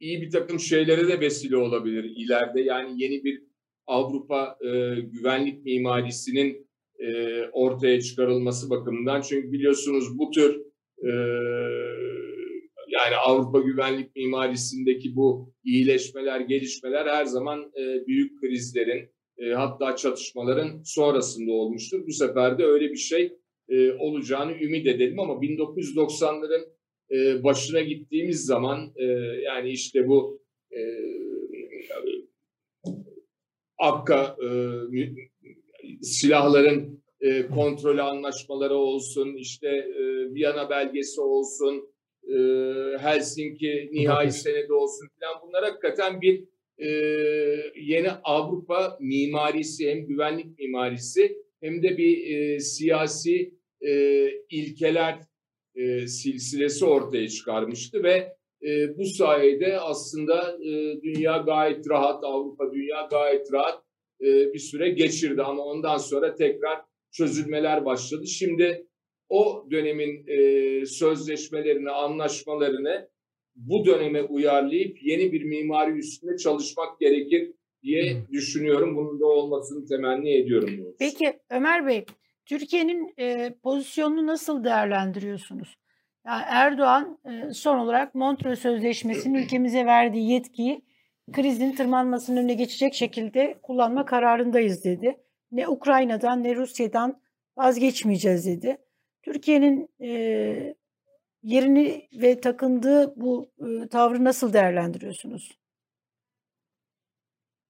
iyi 0.00 0.22
bir 0.22 0.30
takım 0.30 0.60
şeylere 0.60 1.08
de 1.08 1.20
vesile 1.20 1.56
olabilir 1.56 2.04
ileride. 2.04 2.60
Yani 2.60 3.02
yeni 3.02 3.24
bir 3.24 3.42
Avrupa 3.86 4.58
e, 4.60 4.68
güvenlik 5.00 5.64
mimarisinin 5.64 6.67
e, 6.98 7.42
ortaya 7.52 8.00
çıkarılması 8.00 8.70
bakımından. 8.70 9.20
Çünkü 9.20 9.52
biliyorsunuz 9.52 10.18
bu 10.18 10.30
tür 10.30 10.60
e, 11.04 11.10
yani 12.88 13.16
Avrupa 13.26 13.60
güvenlik 13.60 14.16
mimarisindeki 14.16 15.16
bu 15.16 15.52
iyileşmeler, 15.64 16.40
gelişmeler 16.40 17.06
her 17.06 17.24
zaman 17.24 17.72
e, 17.80 18.06
büyük 18.06 18.40
krizlerin 18.40 19.10
e, 19.38 19.50
hatta 19.50 19.96
çatışmaların 19.96 20.82
sonrasında 20.84 21.52
olmuştur. 21.52 22.06
Bu 22.06 22.12
sefer 22.12 22.58
de 22.58 22.64
öyle 22.64 22.90
bir 22.90 22.96
şey 22.96 23.32
e, 23.68 23.92
olacağını 23.92 24.52
ümit 24.52 24.86
edelim 24.86 25.20
ama 25.20 25.32
1990'ların 25.32 26.68
e, 27.10 27.44
başına 27.44 27.80
gittiğimiz 27.80 28.44
zaman 28.44 28.92
e, 28.96 29.04
yani 29.44 29.70
işte 29.70 30.08
bu 30.08 30.42
e, 30.72 30.80
Akka 33.78 34.36
e, 34.42 34.48
silahların 36.02 37.02
e, 37.20 37.46
kontrolü 37.46 38.02
anlaşmaları 38.02 38.74
olsun, 38.74 39.34
işte 39.36 39.68
e, 39.68 40.34
Viyana 40.34 40.70
belgesi 40.70 41.20
olsun, 41.20 41.88
e, 42.28 42.36
Helsinki 42.98 43.88
nihai 43.92 44.32
senedi 44.32 44.72
olsun 44.72 45.08
falan 45.20 45.42
bunlar 45.42 45.64
hakikaten 45.64 46.20
bir 46.20 46.44
e, 46.78 46.88
yeni 47.76 48.10
Avrupa 48.24 48.98
mimarisi 49.00 49.90
hem 49.90 50.06
güvenlik 50.06 50.58
mimarisi 50.58 51.36
hem 51.60 51.82
de 51.82 51.98
bir 51.98 52.36
e, 52.36 52.60
siyasi 52.60 53.54
e, 53.80 54.30
ilkeler 54.50 55.18
e, 55.74 56.06
silsilesi 56.06 56.84
ortaya 56.84 57.28
çıkarmıştı 57.28 58.02
ve 58.02 58.36
e, 58.62 58.98
bu 58.98 59.04
sayede 59.04 59.80
aslında 59.80 60.58
e, 60.62 61.02
dünya 61.02 61.36
gayet 61.36 61.90
rahat, 61.90 62.24
Avrupa 62.24 62.72
dünya 62.72 63.08
gayet 63.10 63.52
rahat 63.52 63.87
e, 64.20 64.52
bir 64.52 64.58
süre 64.58 64.88
geçirdi 64.88 65.42
ama 65.42 65.62
ondan 65.62 65.96
sonra 65.96 66.34
tekrar 66.34 66.80
çözülmeler 67.10 67.84
başladı. 67.84 68.26
Şimdi 68.26 68.86
o 69.28 69.66
dönemin 69.70 70.26
e, 70.26 70.86
sözleşmelerini, 70.86 71.90
anlaşmalarını 71.90 73.08
bu 73.56 73.86
döneme 73.86 74.22
uyarlayıp 74.22 75.02
yeni 75.02 75.32
bir 75.32 75.42
mimari 75.44 75.98
üstünde 75.98 76.36
çalışmak 76.36 77.00
gerekir 77.00 77.52
diye 77.82 78.16
düşünüyorum. 78.32 78.96
Bunun 78.96 79.20
da 79.20 79.26
olmasını 79.26 79.86
temenni 79.86 80.34
ediyorum. 80.34 80.70
Peki 80.98 81.32
Ömer 81.50 81.86
Bey, 81.86 82.04
Türkiye'nin 82.46 83.14
e, 83.18 83.54
pozisyonunu 83.62 84.26
nasıl 84.26 84.64
değerlendiriyorsunuz? 84.64 85.78
Yani 86.26 86.42
Erdoğan 86.46 87.18
e, 87.24 87.52
son 87.52 87.78
olarak 87.78 88.14
Montreux 88.14 88.58
Sözleşmesi'nin 88.58 89.34
ülkemize 89.34 89.86
verdiği 89.86 90.30
yetkiyi 90.30 90.82
krizin 91.32 91.72
tırmanmasının 91.72 92.36
önüne 92.36 92.54
geçecek 92.54 92.94
şekilde 92.94 93.58
kullanma 93.62 94.04
kararındayız 94.04 94.84
dedi. 94.84 95.16
Ne 95.52 95.68
Ukrayna'dan 95.68 96.42
ne 96.44 96.56
Rusya'dan 96.56 97.20
vazgeçmeyeceğiz 97.56 98.46
dedi. 98.46 98.78
Türkiye'nin 99.22 99.88
e, 100.00 100.76
yerini 101.42 102.08
ve 102.12 102.40
takındığı 102.40 103.12
bu 103.16 103.50
e, 103.60 103.88
tavrı 103.88 104.24
nasıl 104.24 104.52
değerlendiriyorsunuz? 104.52 105.58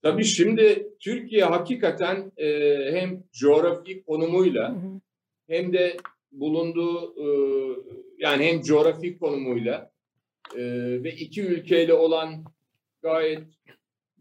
Tabii 0.03 0.25
şimdi 0.25 0.89
Türkiye 1.01 1.45
hakikaten 1.45 2.33
e, 2.37 2.49
hem 2.93 3.25
coğrafi 3.33 4.03
konumuyla 4.03 4.71
hı 4.71 4.75
hı. 4.75 5.01
hem 5.49 5.73
de 5.73 5.97
bulunduğu 6.33 7.15
e, 7.17 7.27
yani 8.19 8.47
hem 8.47 8.61
coğrafi 8.61 9.19
konumuyla 9.19 9.91
e, 10.57 10.63
ve 11.03 11.11
iki 11.13 11.43
ülkeyle 11.43 11.95
olan 11.95 12.45
gayet 13.03 13.43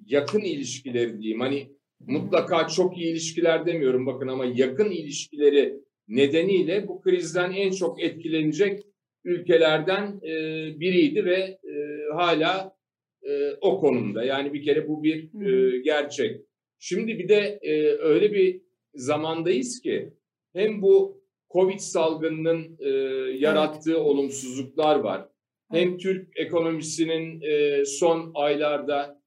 yakın 0.06 0.42
ilişkileri 0.42 1.20
diyeyim. 1.20 1.40
Hani 1.40 1.72
mutlaka 2.00 2.68
çok 2.68 2.98
iyi 2.98 3.12
ilişkiler 3.12 3.66
demiyorum 3.66 4.06
bakın 4.06 4.28
ama 4.28 4.46
yakın 4.46 4.92
ilişkileri 4.92 5.80
nedeniyle 6.08 6.88
bu 6.88 7.02
krizden 7.02 7.52
en 7.52 7.72
çok 7.72 8.04
etkilenecek 8.04 8.84
ülkelerden 9.24 10.20
e, 10.24 10.34
biriydi 10.80 11.26
ve 11.26 11.38
e, 11.64 11.74
hala 12.14 12.78
e, 13.24 13.52
o 13.62 13.80
konumda. 13.80 14.24
Yani 14.24 14.54
bir 14.54 14.64
kere 14.64 14.88
bu 14.88 15.04
bir 15.04 15.46
e, 15.46 15.80
gerçek. 15.80 16.42
Şimdi 16.80 17.20
bir 17.20 17.30
de 17.30 17.60
e, 17.62 17.98
öyle 17.98 18.34
bir 18.34 18.62
zamandayız 18.94 19.82
ki 19.82 20.14
hem 20.54 20.82
bu 20.82 21.24
Covid 21.54 21.80
salgınının 21.80 22.78
e, 22.80 22.90
yarattığı 23.38 24.04
olumsuzluklar 24.04 25.00
var. 25.00 25.30
Hem 25.72 25.98
Türk 25.98 26.40
ekonomisinin 26.40 27.42
e, 27.42 27.86
son 27.86 28.32
aylarda 28.36 29.22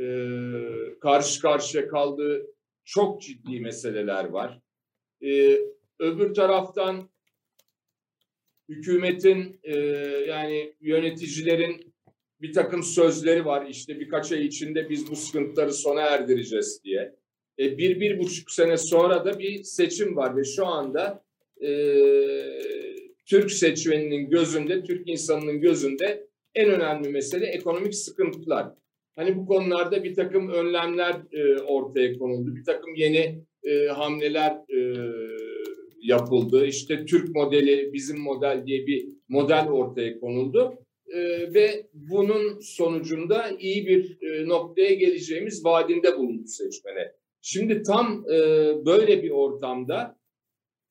e, 0.00 0.04
karşı 1.00 1.42
karşıya 1.42 1.88
kaldığı 1.88 2.46
çok 2.84 3.22
ciddi 3.22 3.60
meseleler 3.60 4.24
var. 4.24 4.60
E, 5.22 5.58
öbür 5.98 6.34
taraftan 6.34 7.10
hükümetin 8.68 9.60
e, 9.62 9.76
yani 10.28 10.74
yöneticilerin 10.80 11.94
bir 12.40 12.52
takım 12.52 12.82
sözleri 12.82 13.44
var. 13.44 13.66
İşte 13.66 14.00
birkaç 14.00 14.32
ay 14.32 14.46
içinde 14.46 14.90
biz 14.90 15.10
bu 15.10 15.16
sıkıntıları 15.16 15.72
sona 15.72 16.00
erdireceğiz 16.00 16.80
diye. 16.84 17.14
E, 17.58 17.78
bir, 17.78 18.00
bir 18.00 18.18
buçuk 18.18 18.50
sene 18.50 18.76
sonra 18.76 19.24
da 19.24 19.38
bir 19.38 19.62
seçim 19.62 20.16
var 20.16 20.36
ve 20.36 20.44
şu 20.44 20.66
anda 20.66 21.24
e, 21.60 21.68
Türk 23.30 23.50
seçmeninin 23.50 24.30
gözünde, 24.30 24.82
Türk 24.82 25.08
insanının 25.08 25.60
gözünde 25.60 26.28
en 26.54 26.70
önemli 26.70 27.08
mesele 27.08 27.46
ekonomik 27.46 27.94
sıkıntılar. 27.94 28.66
Hani 29.16 29.36
bu 29.36 29.46
konularda 29.46 30.04
bir 30.04 30.14
takım 30.14 30.48
önlemler 30.48 31.16
e, 31.32 31.58
ortaya 31.62 32.18
konuldu, 32.18 32.56
bir 32.56 32.64
takım 32.64 32.94
yeni 32.94 33.44
e, 33.64 33.86
hamleler 33.86 34.52
e, 34.52 34.78
yapıldı. 36.02 36.66
İşte 36.66 37.06
Türk 37.06 37.34
modeli, 37.34 37.92
bizim 37.92 38.20
model 38.20 38.62
diye 38.66 38.86
bir 38.86 39.08
model 39.28 39.68
ortaya 39.68 40.20
konuldu. 40.20 40.78
E, 41.08 41.18
ve 41.54 41.86
bunun 41.92 42.58
sonucunda 42.60 43.50
iyi 43.58 43.86
bir 43.86 44.18
e, 44.22 44.48
noktaya 44.48 44.94
geleceğimiz 44.94 45.64
vaadinde 45.64 46.18
bulundu 46.18 46.46
seçmene. 46.46 47.12
Şimdi 47.42 47.82
tam 47.82 48.24
e, 48.32 48.36
böyle 48.86 49.22
bir 49.22 49.30
ortamda 49.30 50.17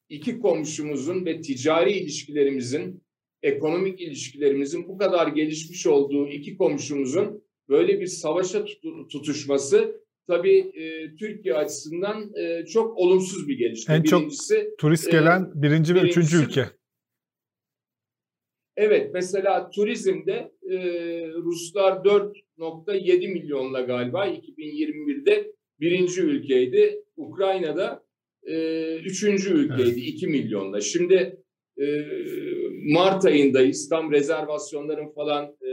iki 0.10 0.40
komşumuzun 0.40 1.26
ve 1.26 1.42
ticari 1.42 1.92
ilişkilerimizin, 1.92 3.04
ekonomik 3.42 4.02
ilişkilerimizin 4.02 4.88
bu 4.88 4.98
kadar 4.98 5.28
gelişmiş 5.28 5.88
olduğu 5.88 6.28
iki 6.28 6.58
komşumuzun 6.58 7.44
böyle 7.70 8.00
bir 8.00 8.08
savaşa 8.08 8.66
tutuşması 9.12 10.02
tabii 10.28 10.58
e, 10.58 11.16
Türkiye 11.16 11.56
açısından 11.56 12.32
e, 12.36 12.66
çok 12.66 12.98
olumsuz 12.98 13.48
bir 13.48 13.58
gelişme. 13.58 13.96
En 13.96 14.04
Birincisi, 14.04 14.56
çok 14.70 14.78
turist 14.78 15.12
gelen 15.12 15.42
e, 15.42 15.62
birinci 15.62 15.96
ve 15.96 16.00
üçüncü 16.00 16.44
ülke. 16.44 16.66
Evet, 18.76 19.10
mesela 19.14 19.70
turizmde 19.70 20.52
e, 20.70 20.78
Ruslar 21.34 21.92
4.7 21.92 23.34
milyonla 23.34 23.82
galiba 23.82 24.28
2021'de 24.28 25.52
birinci 25.80 26.22
ülkeydi. 26.22 27.04
Ukrayna'da 27.18 28.07
e, 28.48 28.96
üçüncü 28.96 29.54
ülkeydi 29.54 30.00
evet. 30.00 30.08
2 30.08 30.28
milyonla. 30.28 30.82
Şimdi 30.82 31.44
e, 31.78 31.86
Mart 32.94 33.26
ayındayız. 33.26 33.90
Tam 33.90 34.12
rezervasyonların 34.12 35.10
falan 35.10 35.46
e, 35.46 35.72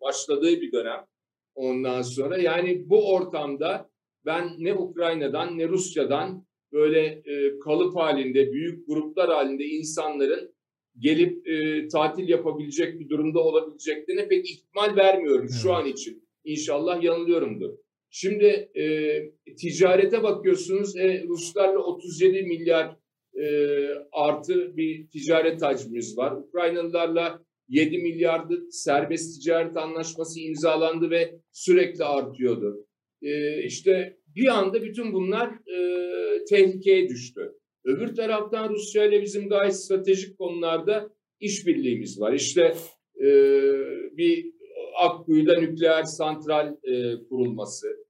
başladığı 0.00 0.60
bir 0.60 0.72
dönem. 0.72 1.06
Ondan 1.54 2.02
sonra 2.02 2.38
yani 2.38 2.82
bu 2.86 3.12
ortamda 3.12 3.90
ben 4.26 4.48
ne 4.58 4.74
Ukrayna'dan 4.74 5.58
ne 5.58 5.68
Rusya'dan 5.68 6.46
böyle 6.72 7.06
e, 7.06 7.58
kalıp 7.58 7.96
halinde, 7.96 8.52
büyük 8.52 8.88
gruplar 8.88 9.30
halinde 9.30 9.64
insanların 9.64 10.54
gelip 10.98 11.48
e, 11.48 11.88
tatil 11.88 12.28
yapabilecek 12.28 13.00
bir 13.00 13.08
durumda 13.08 13.40
olabileceklerine 13.40 14.28
pek 14.28 14.50
ihtimal 14.50 14.96
vermiyorum 14.96 15.46
evet. 15.50 15.60
şu 15.62 15.72
an 15.74 15.86
için. 15.86 16.24
İnşallah 16.44 17.02
yanılıyorumdur. 17.02 17.70
Şimdi 18.16 18.70
e, 18.74 18.84
ticarete 19.56 20.22
bakıyorsunuz. 20.22 20.96
E, 20.96 21.24
Ruslarla 21.28 21.78
37 21.78 22.42
milyar 22.42 22.96
e, 23.34 23.46
artı 24.12 24.76
bir 24.76 25.08
ticaret 25.08 25.62
hacmimiz 25.62 26.18
var. 26.18 26.32
Ukraynalılarla 26.32 27.44
7 27.68 27.98
milyardı 27.98 28.66
serbest 28.70 29.42
ticaret 29.42 29.76
anlaşması 29.76 30.40
imzalandı 30.40 31.10
ve 31.10 31.34
sürekli 31.52 32.04
artıyordu. 32.04 32.86
E, 33.22 33.62
işte 33.64 34.16
bir 34.36 34.46
anda 34.46 34.82
bütün 34.82 35.12
bunlar 35.12 35.48
e, 35.48 36.44
tehlikeye 36.44 37.08
düştü. 37.08 37.52
Öbür 37.84 38.14
taraftan 38.14 38.68
Rusya 38.68 39.04
ile 39.04 39.22
bizim 39.22 39.48
gayet 39.48 39.76
stratejik 39.76 40.38
konularda 40.38 41.10
işbirliğimiz 41.40 42.20
var. 42.20 42.32
İşte 42.32 42.74
e, 43.20 43.28
bir 44.16 44.54
Akkuyu'da 44.98 45.60
nükleer 45.60 46.02
santral 46.02 46.76
e, 46.84 47.24
kurulması, 47.28 48.03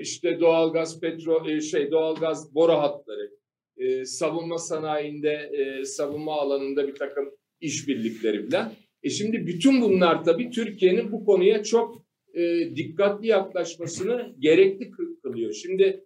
işte 0.00 0.40
doğalgaz, 0.40 1.00
petrol, 1.00 1.48
e, 1.48 1.60
şey 1.60 1.90
doğalgaz 1.90 2.54
boru 2.54 2.72
hatları, 2.72 3.30
e, 3.76 4.04
savunma 4.04 4.58
sanayinde, 4.58 5.50
e, 5.52 5.84
savunma 5.84 6.32
alanında 6.32 6.88
bir 6.88 6.94
takım 6.94 7.30
işbirlikleri 7.60 8.50
falan. 8.50 8.72
E 9.02 9.10
şimdi 9.10 9.46
bütün 9.46 9.80
bunlar 9.80 10.24
tabii 10.24 10.50
Türkiye'nin 10.50 11.12
bu 11.12 11.24
konuya 11.24 11.62
çok 11.62 12.10
dikkatli 12.76 13.26
yaklaşmasını 13.26 14.34
gerekli 14.38 14.90
kılıyor. 15.22 15.52
Şimdi 15.52 16.04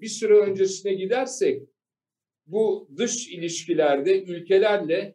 bir 0.00 0.06
süre 0.06 0.34
öncesine 0.34 0.94
gidersek 0.94 1.62
bu 2.46 2.88
dış 2.96 3.28
ilişkilerde 3.28 4.24
ülkelerle 4.24 5.14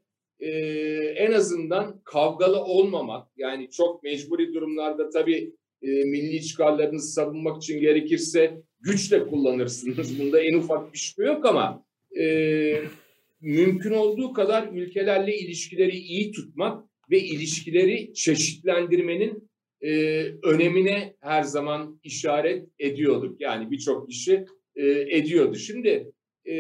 en 1.17 1.31
azından 1.31 2.01
kavgalı 2.03 2.63
olmamak 2.63 3.27
yani 3.37 3.69
çok 3.69 4.03
mecburi 4.03 4.53
durumlarda 4.53 5.09
tabii 5.09 5.55
e, 5.83 5.87
milli 5.87 6.43
çıkarlarınızı 6.45 7.13
savunmak 7.13 7.63
için 7.63 7.79
gerekirse 7.79 8.61
güçle 8.81 9.27
kullanırsınız. 9.27 10.19
Bunda 10.19 10.41
en 10.41 10.53
ufak 10.53 10.93
bir 10.93 10.97
şüphe 10.97 11.23
yok 11.23 11.45
ama 11.45 11.85
e, 12.19 12.75
mümkün 13.41 13.91
olduğu 13.91 14.33
kadar 14.33 14.67
ülkelerle 14.73 15.37
ilişkileri 15.37 15.97
iyi 15.97 16.31
tutmak 16.31 16.83
ve 17.11 17.19
ilişkileri 17.19 18.13
çeşitlendirmenin 18.13 19.49
e, 19.81 20.23
önemine 20.43 21.15
her 21.19 21.43
zaman 21.43 21.99
işaret 22.03 22.67
ediyorduk. 22.79 23.41
Yani 23.41 23.71
birçok 23.71 24.09
kişi 24.09 24.45
e, 24.75 24.89
ediyordu. 24.89 25.55
Şimdi 25.55 26.11
e, 26.47 26.55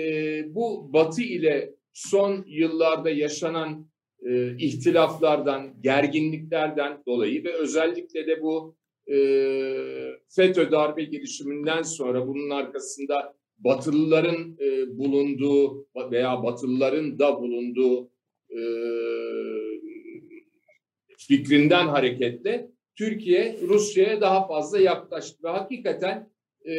bu 0.55 0.93
Batı 0.93 1.21
ile 1.21 1.73
son 1.93 2.45
yıllarda 2.47 3.09
yaşanan 3.09 3.87
e, 4.25 4.57
ihtilaflardan, 4.57 5.81
gerginliklerden 5.81 7.03
dolayı 7.07 7.43
ve 7.43 7.53
özellikle 7.53 8.27
de 8.27 8.41
bu 8.41 8.75
e, 9.07 9.17
FETÖ 10.29 10.71
darbe 10.71 11.03
girişiminden 11.03 11.81
sonra 11.81 12.27
bunun 12.27 12.49
arkasında 12.49 13.35
Batılıların 13.57 14.57
e, 14.59 14.97
bulunduğu 14.97 15.87
veya 16.11 16.43
Batılıların 16.43 17.19
da 17.19 17.41
bulunduğu 17.41 18.09
e, 18.49 18.59
fikrinden 21.17 21.87
hareketle 21.87 22.69
Türkiye 22.95 23.57
Rusya'ya 23.61 24.21
daha 24.21 24.47
fazla 24.47 24.79
yaklaştı 24.79 25.43
ve 25.43 25.49
hakikaten 25.49 26.29
e, 26.65 26.73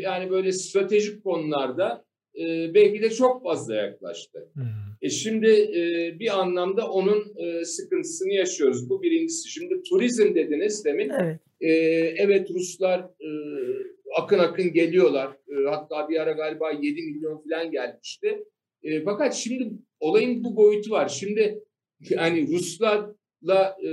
yani 0.00 0.30
böyle 0.30 0.52
stratejik 0.52 1.24
konularda 1.24 2.04
e, 2.38 2.74
belki 2.74 3.02
de 3.02 3.10
çok 3.10 3.42
fazla 3.42 3.74
yaklaştı. 3.74 4.48
Hmm. 4.54 4.83
E 5.04 5.10
şimdi 5.10 5.46
e, 5.50 6.12
bir 6.18 6.40
anlamda 6.40 6.90
onun 6.90 7.34
e, 7.36 7.64
sıkıntısını 7.64 8.32
yaşıyoruz. 8.32 8.90
Bu 8.90 9.02
birincisi. 9.02 9.48
Şimdi 9.48 9.82
turizm 9.82 10.34
dediniz 10.34 10.84
demin. 10.84 11.10
Evet, 11.10 11.40
e, 11.60 11.70
evet 12.16 12.50
Ruslar 12.50 13.00
e, 13.00 13.28
akın 14.16 14.38
akın 14.38 14.72
geliyorlar. 14.72 15.36
E, 15.48 15.54
hatta 15.68 16.08
bir 16.08 16.20
ara 16.20 16.32
galiba 16.32 16.70
7 16.70 17.02
milyon 17.02 17.42
falan 17.48 17.70
gelmişti. 17.70 18.44
E, 18.82 19.02
fakat 19.02 19.34
şimdi 19.34 19.72
olayın 20.00 20.44
bu 20.44 20.56
boyutu 20.56 20.90
var. 20.90 21.08
Şimdi 21.08 21.64
yani 22.10 22.48
Ruslarla 22.48 23.76
e, 23.82 23.90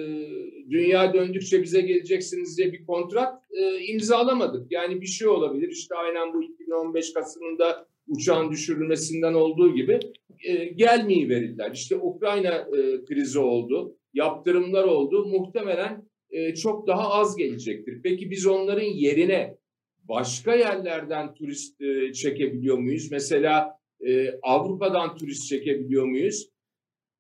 dünya 0.69 1.13
döndükçe 1.13 1.63
bize 1.63 1.81
geleceksiniz 1.81 2.57
diye 2.57 2.73
bir 2.73 2.85
kontrat 2.85 3.43
e, 3.51 3.79
imzalamadık. 3.79 4.71
Yani 4.71 5.01
bir 5.01 5.07
şey 5.07 5.27
olabilir. 5.27 5.69
İşte 5.69 5.95
aynen 5.95 6.33
bu 6.33 6.43
2015 6.43 7.13
Kasım'ında 7.13 7.90
uçağın 8.11 8.51
düşürülmesinden 8.51 9.33
olduğu 9.33 9.75
gibi 9.75 9.99
e, 10.43 10.65
gelmeyi 10.65 11.29
verirler. 11.29 11.71
İşte 11.73 11.95
Ukrayna 11.95 12.55
e, 12.55 13.05
krizi 13.05 13.39
oldu, 13.39 13.97
yaptırımlar 14.13 14.83
oldu. 14.83 15.25
Muhtemelen 15.25 16.07
e, 16.29 16.55
çok 16.55 16.87
daha 16.87 17.09
az 17.09 17.35
gelecektir. 17.35 18.01
Peki 18.03 18.31
biz 18.31 18.47
onların 18.47 18.87
yerine 18.87 19.57
başka 20.03 20.55
yerlerden 20.55 21.33
turist 21.33 21.81
e, 21.81 22.13
çekebiliyor 22.13 22.77
muyuz? 22.77 23.11
Mesela 23.11 23.77
e, 24.07 24.39
Avrupa'dan 24.41 25.15
turist 25.15 25.47
çekebiliyor 25.49 26.05
muyuz? 26.05 26.49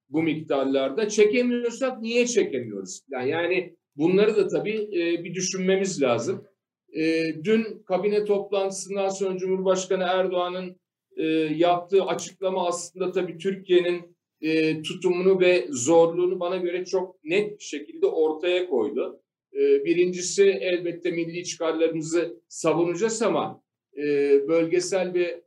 Bu 0.09 0.23
miktarlarda 0.23 1.09
çekemiyorsak 1.09 2.01
niye 2.01 2.27
çekemiyoruz? 2.27 3.01
Yani, 3.09 3.29
yani 3.29 3.75
bunları 3.95 4.35
da 4.35 4.47
tabii 4.47 4.89
e, 4.93 5.23
bir 5.23 5.33
düşünmemiz 5.33 6.01
lazım. 6.01 6.45
E, 6.93 7.33
dün 7.43 7.83
kabine 7.85 8.25
toplantısından 8.25 9.09
sonra 9.09 9.37
Cumhurbaşkanı 9.37 10.03
Erdoğan'ın 10.03 10.80
e, 11.17 11.23
yaptığı 11.55 12.03
açıklama 12.03 12.67
aslında 12.67 13.11
tabii 13.11 13.37
Türkiye'nin 13.37 14.17
e, 14.41 14.81
tutumunu 14.81 15.39
ve 15.39 15.67
zorluğunu 15.69 16.39
bana 16.39 16.57
göre 16.57 16.85
çok 16.85 17.23
net 17.23 17.59
bir 17.59 17.63
şekilde 17.63 18.05
ortaya 18.05 18.69
koydu. 18.69 19.21
E, 19.53 19.85
birincisi 19.85 20.43
elbette 20.43 21.11
milli 21.11 21.43
çıkarlarımızı 21.43 22.41
savunacağız 22.47 23.21
ama 23.21 23.63
e, 23.97 24.03
bölgesel 24.47 25.13
ve 25.13 25.43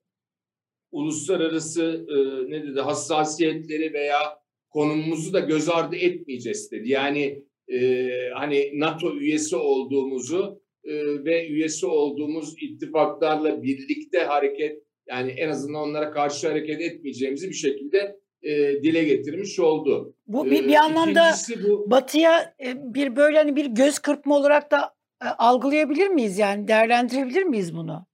uluslararası 0.92 2.06
e, 2.08 2.16
ne 2.50 2.62
dedi 2.62 2.80
hassasiyetleri 2.80 3.92
veya 3.92 4.44
konumumuzu 4.70 5.32
da 5.32 5.40
göz 5.40 5.68
ardı 5.68 5.96
etmeyeceğiz 5.96 6.72
dedi. 6.72 6.88
Yani 6.88 7.44
e, 7.72 8.08
hani 8.34 8.70
NATO 8.74 9.16
üyesi 9.16 9.56
olduğumuzu 9.56 10.62
e, 10.84 11.24
ve 11.24 11.48
üyesi 11.48 11.86
olduğumuz 11.86 12.54
ittifaklarla 12.62 13.62
birlikte 13.62 14.18
hareket 14.18 14.83
yani 15.08 15.30
en 15.30 15.48
azından 15.48 15.82
onlara 15.82 16.10
karşı 16.10 16.48
hareket 16.48 16.80
etmeyeceğimizi 16.80 17.48
bir 17.48 17.54
şekilde 17.54 18.16
e, 18.42 18.82
dile 18.82 19.04
getirmiş 19.04 19.60
oldu. 19.60 20.14
Bu 20.26 20.44
bir, 20.44 20.68
bir 20.68 20.74
anlamda 20.74 21.30
bu... 21.68 21.90
Batı'ya 21.90 22.54
e, 22.64 22.94
bir 22.94 23.16
böyle 23.16 23.38
hani 23.38 23.56
bir 23.56 23.66
göz 23.66 23.98
kırpma 23.98 24.36
olarak 24.36 24.70
da 24.70 24.94
e, 25.22 25.26
algılayabilir 25.26 26.08
miyiz 26.08 26.38
yani 26.38 26.68
değerlendirebilir 26.68 27.42
miyiz 27.42 27.76
bunu? 27.76 28.06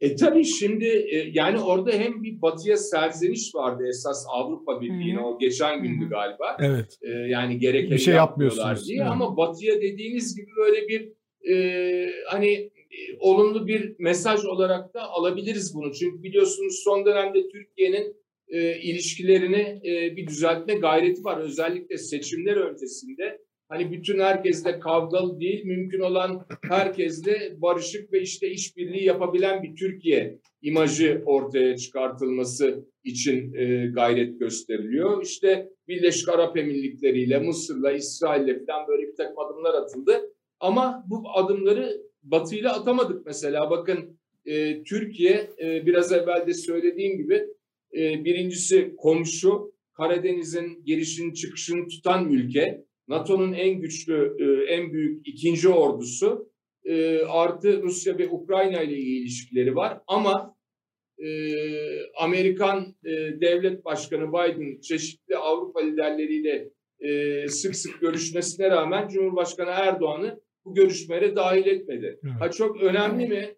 E 0.00 0.16
tabii 0.16 0.44
şimdi 0.44 0.86
e, 0.86 1.30
yani 1.32 1.58
orada 1.60 1.90
hem 1.92 2.22
bir 2.22 2.42
batıya 2.42 2.76
serzeniş 2.76 3.54
vardı 3.54 3.84
esas 3.88 4.26
Avrupa 4.28 4.80
Birliği'ne 4.80 5.20
o 5.20 5.38
geçen 5.38 5.82
gündü 5.82 6.08
galiba. 6.10 6.56
Evet. 6.60 6.98
E, 7.02 7.08
yani 7.08 7.58
gereken 7.58 7.90
bir 7.90 7.98
şey 7.98 8.14
yapmıyorsunuz 8.14 8.88
diye 8.88 9.00
evet. 9.00 9.10
ama 9.10 9.36
batıya 9.36 9.80
dediğiniz 9.80 10.36
gibi 10.36 10.50
böyle 10.56 10.88
bir 10.88 11.12
e, 11.52 12.12
hani 12.26 12.50
e, 12.52 12.70
olumlu 13.18 13.66
bir 13.66 13.94
mesaj 13.98 14.44
olarak 14.44 14.94
da 14.94 15.02
alabiliriz 15.02 15.74
bunu. 15.74 15.92
Çünkü 15.92 16.22
biliyorsunuz 16.22 16.80
son 16.84 17.06
dönemde 17.06 17.48
Türkiye'nin 17.48 18.16
e, 18.48 18.80
ilişkilerini 18.80 19.80
e, 19.84 20.16
bir 20.16 20.26
düzeltme 20.26 20.74
gayreti 20.74 21.24
var. 21.24 21.40
Özellikle 21.40 21.98
seçimler 21.98 22.56
öncesinde 22.56 23.38
hani 23.68 23.92
bütün 23.92 24.20
herkesle 24.20 24.80
kavgalı 24.80 25.40
değil, 25.40 25.64
mümkün 25.64 26.00
olan 26.00 26.46
herkesle 26.62 27.62
barışık 27.62 28.12
ve 28.12 28.20
işte 28.20 28.50
işbirliği 28.50 29.04
yapabilen 29.04 29.62
bir 29.62 29.76
Türkiye 29.76 30.38
imajı 30.62 31.22
ortaya 31.26 31.76
çıkartılması 31.76 32.84
için 33.04 33.54
e, 33.54 33.86
gayret 33.86 34.40
gösteriliyor. 34.40 35.22
İşte 35.22 35.68
Birleşik 35.88 36.28
Arap 36.28 36.56
Emirlikleri 36.56 37.22
ile 37.22 37.38
Mısır'la, 37.38 37.92
İsrail'le 37.92 38.66
falan 38.66 38.88
böyle 38.88 39.02
bir 39.02 39.16
takım 39.16 39.38
adımlar 39.38 39.74
atıldı. 39.74 40.20
Ama 40.60 41.04
bu 41.10 41.22
adımları 41.34 42.09
Batı 42.22 42.56
ile 42.56 42.68
atamadık 42.68 43.26
mesela. 43.26 43.70
Bakın 43.70 44.20
e, 44.44 44.82
Türkiye 44.82 45.50
e, 45.62 45.86
biraz 45.86 46.12
evvel 46.12 46.46
de 46.46 46.54
söylediğim 46.54 47.16
gibi 47.16 47.46
e, 47.94 48.24
birincisi 48.24 48.94
komşu, 48.96 49.72
Karadeniz'in 49.92 50.84
girişini 50.84 51.34
çıkışını 51.34 51.88
tutan 51.88 52.32
ülke. 52.32 52.84
NATO'nun 53.08 53.52
en 53.52 53.80
güçlü, 53.80 54.36
e, 54.40 54.74
en 54.74 54.92
büyük 54.92 55.28
ikinci 55.28 55.68
ordusu 55.68 56.50
e, 56.84 57.18
artı 57.18 57.82
Rusya 57.82 58.18
ve 58.18 58.28
Ukrayna 58.28 58.82
ile 58.82 58.96
ilişkileri 58.96 59.76
var. 59.76 60.00
Ama 60.06 60.56
e, 61.18 61.28
Amerikan 62.18 62.94
devlet 63.40 63.84
başkanı 63.84 64.28
Biden 64.28 64.80
çeşitli 64.80 65.36
Avrupa 65.36 65.80
liderleriyle 65.80 66.70
sık 67.48 67.76
sık 67.76 68.00
görüşmesine 68.00 68.70
rağmen 68.70 69.08
Cumhurbaşkanı 69.08 69.70
Erdoğan'ı 69.70 70.40
bu 70.64 70.74
görüşmelere 70.74 71.36
dahil 71.36 71.66
etmedi. 71.66 72.20
Evet. 72.24 72.34
Ha 72.40 72.50
çok 72.50 72.82
önemli 72.82 73.26
mi? 73.26 73.54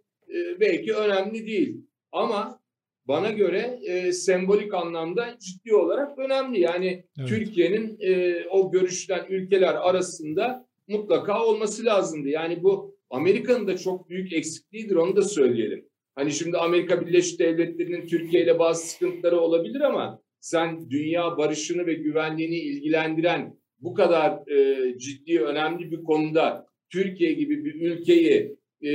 belki 0.61 0.95
önemli 0.95 1.47
değil. 1.47 1.77
Ama 2.13 2.61
bana 3.09 3.31
göre 3.31 3.79
e, 3.85 4.13
sembolik 4.13 4.75
anlamda 4.75 5.39
ciddi 5.39 5.75
olarak 5.75 6.19
önemli. 6.19 6.61
Yani 6.61 7.05
evet. 7.19 7.29
Türkiye'nin 7.29 7.97
e, 8.01 8.45
o 8.51 8.71
görüşten 8.71 9.27
ülkeler 9.29 9.75
arasında 9.75 10.67
mutlaka 10.89 11.47
olması 11.47 11.85
lazımdı. 11.85 12.29
Yani 12.29 12.63
bu 12.63 12.97
Amerika'nın 13.11 13.67
da 13.67 13.79
çok 13.79 14.09
büyük 14.09 14.33
eksikliğidir 14.33 14.97
onu 14.97 15.17
da 15.17 15.23
söyleyelim. 15.23 15.89
Hani 16.15 16.33
şimdi 16.33 16.59
Amerika 16.59 17.07
Birleşik 17.07 17.39
Devletleri'nin 17.39 18.07
Türkiye 18.07 18.43
ile 18.43 18.59
bazı 18.59 18.87
sıkıntıları 18.87 19.41
olabilir 19.41 19.81
ama 19.81 20.23
sen 20.41 20.91
dünya 20.91 21.39
barışını 21.39 21.87
ve 21.87 21.95
güvenliğini 21.95 22.57
ilgilendiren 22.57 23.57
bu 23.79 23.95
kadar 23.95 24.51
e, 24.51 24.99
ciddi 24.99 25.41
önemli 25.41 25.91
bir 25.91 26.05
konuda 26.05 26.67
Türkiye 26.93 27.33
gibi 27.33 27.65
bir 27.65 27.75
ülkeyi 27.75 28.57
e, 28.85 28.93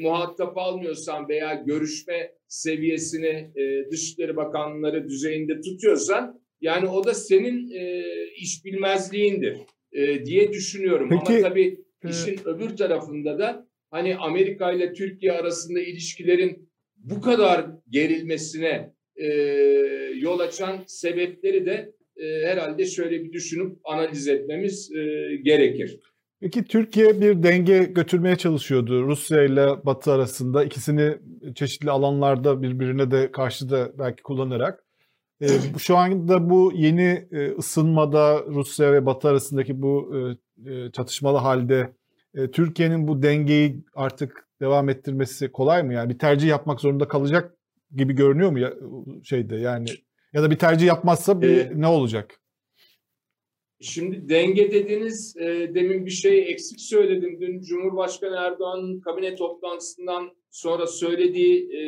muhatap 0.00 0.58
almıyorsan 0.58 1.28
veya 1.28 1.54
görüşme 1.66 2.32
seviyesini 2.48 3.50
e, 3.56 3.90
Dışişleri 3.90 4.36
Bakanları 4.36 5.08
düzeyinde 5.08 5.60
tutuyorsan 5.60 6.40
yani 6.60 6.88
o 6.88 7.04
da 7.04 7.14
senin 7.14 7.70
e, 7.70 8.04
iş 8.36 8.64
bilmezliğindir 8.64 9.56
e, 9.92 10.24
diye 10.24 10.52
düşünüyorum. 10.52 11.08
Peki, 11.10 11.32
Ama 11.32 11.48
tabii 11.48 11.78
e... 12.04 12.10
işin 12.10 12.40
öbür 12.44 12.76
tarafında 12.76 13.38
da 13.38 13.68
hani 13.90 14.16
Amerika 14.16 14.72
ile 14.72 14.92
Türkiye 14.92 15.32
arasında 15.32 15.80
ilişkilerin 15.80 16.68
bu 16.96 17.20
kadar 17.20 17.66
gerilmesine 17.88 18.92
e, 19.16 19.26
yol 20.16 20.38
açan 20.38 20.84
sebepleri 20.86 21.66
de 21.66 21.92
e, 22.16 22.46
herhalde 22.46 22.86
şöyle 22.86 23.24
bir 23.24 23.32
düşünüp 23.32 23.76
analiz 23.84 24.28
etmemiz 24.28 24.92
e, 24.92 25.36
gerekir. 25.42 26.00
Peki 26.42 26.64
Türkiye 26.64 27.20
bir 27.20 27.42
denge 27.42 27.84
götürmeye 27.84 28.36
çalışıyordu 28.36 29.06
Rusya 29.06 29.42
ile 29.42 29.86
Batı 29.86 30.12
arasında 30.12 30.64
ikisini 30.64 31.18
çeşitli 31.54 31.90
alanlarda 31.90 32.62
birbirine 32.62 33.10
de 33.10 33.32
karşı 33.32 33.70
da 33.70 33.98
belki 33.98 34.22
kullanarak. 34.22 34.84
Ee, 35.40 35.48
şu 35.78 35.96
anda 35.96 36.50
bu 36.50 36.72
yeni 36.74 37.28
e, 37.32 37.50
ısınmada 37.50 38.44
Rusya 38.48 38.92
ve 38.92 39.06
Batı 39.06 39.28
arasındaki 39.28 39.82
bu 39.82 40.14
e, 40.16 40.72
e, 40.72 40.90
çatışmalı 40.92 41.38
halde 41.38 41.92
e, 42.34 42.50
Türkiye'nin 42.50 43.08
bu 43.08 43.22
dengeyi 43.22 43.84
artık 43.94 44.48
devam 44.60 44.88
ettirmesi 44.88 45.52
kolay 45.52 45.82
mı? 45.82 45.94
Yani 45.94 46.10
bir 46.10 46.18
tercih 46.18 46.48
yapmak 46.48 46.80
zorunda 46.80 47.08
kalacak 47.08 47.54
gibi 47.96 48.12
görünüyor 48.12 48.50
mu 48.50 48.58
ya, 48.58 48.72
şeyde 49.24 49.56
yani 49.56 49.88
ya 50.32 50.42
da 50.42 50.50
bir 50.50 50.58
tercih 50.58 50.86
yapmazsa 50.86 51.42
bir, 51.42 51.58
ee, 51.58 51.72
ne 51.74 51.86
olacak? 51.86 52.40
Şimdi 53.82 54.28
denge 54.28 54.72
dediniz, 54.72 55.36
e, 55.36 55.74
demin 55.74 56.06
bir 56.06 56.10
şey 56.10 56.50
eksik 56.52 56.80
söyledim. 56.80 57.40
Dün 57.40 57.60
Cumhurbaşkanı 57.60 58.36
Erdoğan'ın 58.36 59.00
kabine 59.00 59.34
toplantısından 59.34 60.30
sonra 60.50 60.86
söylediği 60.86 61.72
e, 61.72 61.80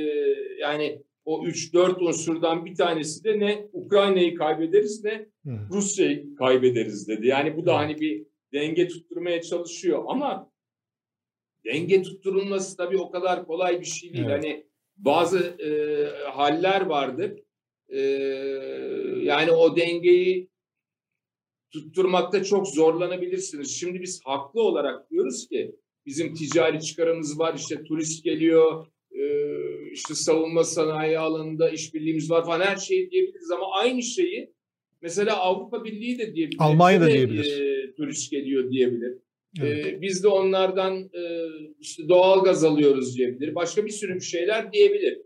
yani 0.61 1.03
o 1.25 1.45
3-4 1.45 2.05
unsurdan 2.05 2.65
bir 2.65 2.75
tanesi 2.75 3.25
de 3.25 3.39
ne 3.39 3.69
Ukrayna'yı 3.73 4.35
kaybederiz 4.35 5.05
ne 5.05 5.27
Rusya'yı 5.71 6.35
kaybederiz 6.35 7.09
dedi. 7.09 7.27
Yani 7.27 7.57
bu 7.57 7.67
da 7.67 7.77
hani 7.77 8.01
bir 8.01 8.27
denge 8.53 8.89
tutturmaya 8.89 9.43
çalışıyor 9.43 10.05
ama 10.07 10.53
denge 11.65 12.03
tutturulması 12.03 12.77
tabii 12.77 12.99
o 12.99 13.11
kadar 13.11 13.47
kolay 13.47 13.81
bir 13.81 13.87
şey 13.87 14.13
değil. 14.13 14.25
Evet. 14.25 14.33
Hani 14.33 14.67
bazı 14.97 15.39
e, 15.39 15.71
haller 16.31 16.81
vardır. 16.87 17.33
E, 17.89 18.01
yani 19.23 19.51
o 19.51 19.77
dengeyi 19.77 20.54
tutturmakta 21.75 22.45
çok 22.45 22.69
zorlanabilirsiniz. 22.69 23.77
Şimdi 23.81 24.03
biz 24.03 24.21
haklı 24.25 24.63
olarak 24.63 25.11
diyoruz 25.11 25.49
ki 25.49 25.77
bizim 26.07 26.35
ticari 26.35 26.81
çıkarımız 26.81 27.39
var, 27.39 27.55
işte 27.59 27.85
turist 27.85 28.25
geliyor, 28.25 28.87
e, 29.13 29.25
işte 29.93 30.15
savunma 30.15 30.65
sanayi 30.65 31.19
alanında 31.19 31.71
işbirliğimiz 31.71 32.31
var 32.31 32.47
falan 32.47 32.61
her 32.61 32.77
şeyi 32.77 33.11
diyebiliriz 33.11 33.51
ama 33.51 33.73
aynı 33.73 34.03
şeyi 34.03 34.53
mesela 35.03 35.37
Avrupa 35.37 35.85
Birliği 35.85 36.19
de 36.19 36.35
diyebilir. 36.35 36.59
Almanya 36.61 37.01
da 37.01 37.07
diyebilir. 37.07 37.61
E, 37.61 37.95
turist 37.95 38.31
geliyor 38.31 38.71
diyebilir. 38.71 39.13
E, 39.63 39.67
evet. 39.67 39.87
E, 39.87 40.01
biz 40.01 40.25
de 40.25 40.29
onlardan 40.29 40.99
e, 40.99 41.49
işte 41.81 42.09
doğal 42.09 42.45
gaz 42.45 42.65
alıyoruz 42.65 43.17
diyebilir. 43.17 43.55
Başka 43.55 43.85
bir 43.85 43.91
sürü 43.91 44.21
şeyler 44.21 44.73
diyebilir. 44.73 45.19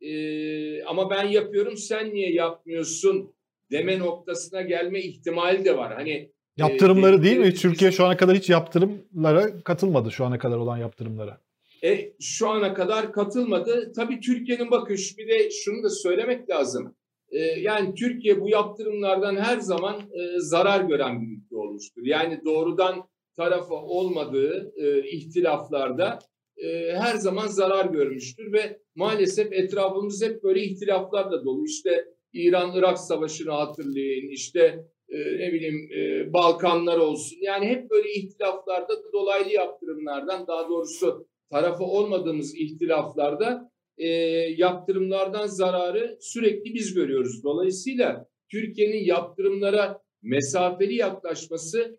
E, 0.00 0.84
ama 0.84 1.10
ben 1.10 1.24
yapıyorum 1.24 1.76
sen 1.76 2.14
niye 2.14 2.32
yapmıyorsun 2.32 3.33
deme 3.70 3.98
noktasına 3.98 4.62
gelme 4.62 5.00
ihtimali 5.00 5.64
de 5.64 5.76
var. 5.76 5.94
Hani 5.94 6.10
e, 6.10 6.30
yaptırımları 6.56 7.16
e, 7.16 7.22
değil 7.22 7.38
mi? 7.38 7.54
Türkiye 7.54 7.92
şu 7.92 8.04
ana 8.04 8.16
kadar 8.16 8.36
hiç 8.36 8.50
yaptırımlara 8.50 9.62
katılmadı 9.64 10.10
şu 10.10 10.24
ana 10.24 10.38
kadar 10.38 10.56
olan 10.56 10.78
yaptırımlara. 10.78 11.40
E, 11.84 12.12
şu 12.20 12.48
ana 12.48 12.74
kadar 12.74 13.12
katılmadı. 13.12 13.92
Tabii 13.96 14.20
Türkiye'nin 14.20 14.70
bakış 14.70 15.18
bir 15.18 15.28
de 15.28 15.50
şunu 15.50 15.82
da 15.82 15.90
söylemek 15.90 16.50
lazım. 16.50 16.96
E, 17.30 17.38
yani 17.38 17.94
Türkiye 17.94 18.40
bu 18.40 18.48
yaptırımlardan 18.48 19.36
her 19.36 19.58
zaman 19.58 20.00
e, 20.00 20.38
zarar 20.38 20.84
gören 20.84 21.22
bir 21.22 21.26
ülke 21.26 21.56
olmuştur. 21.56 22.02
Yani 22.04 22.40
doğrudan 22.44 23.08
tarafı 23.36 23.74
olmadığı 23.74 24.72
e, 24.76 25.08
ihtilaflarda 25.10 26.18
e, 26.56 26.96
her 26.96 27.14
zaman 27.14 27.46
zarar 27.46 27.86
görmüştür 27.86 28.52
ve 28.52 28.78
maalesef 28.94 29.52
etrafımız 29.52 30.22
hep 30.22 30.42
böyle 30.42 30.60
ihtilaflarla 30.60 31.44
dolu. 31.44 31.64
İşte 31.66 32.04
İran-Irak 32.34 32.98
Savaşı'nı 32.98 33.50
hatırlayın, 33.50 34.28
işte 34.28 34.84
e, 35.08 35.18
ne 35.18 35.52
bileyim 35.52 35.88
e, 35.96 36.32
Balkanlar 36.32 36.98
olsun. 36.98 37.36
Yani 37.40 37.66
hep 37.66 37.90
böyle 37.90 38.12
ihtilaflarda 38.12 38.92
dolaylı 39.12 39.52
yaptırımlardan 39.52 40.46
daha 40.46 40.68
doğrusu 40.68 41.26
tarafı 41.50 41.84
olmadığımız 41.84 42.54
ihtilaflarda 42.56 43.70
e, 43.98 44.08
yaptırımlardan 44.56 45.46
zararı 45.46 46.18
sürekli 46.20 46.74
biz 46.74 46.94
görüyoruz. 46.94 47.44
Dolayısıyla 47.44 48.28
Türkiye'nin 48.50 49.04
yaptırımlara 49.04 50.00
mesafeli 50.22 50.94
yaklaşması 50.94 51.98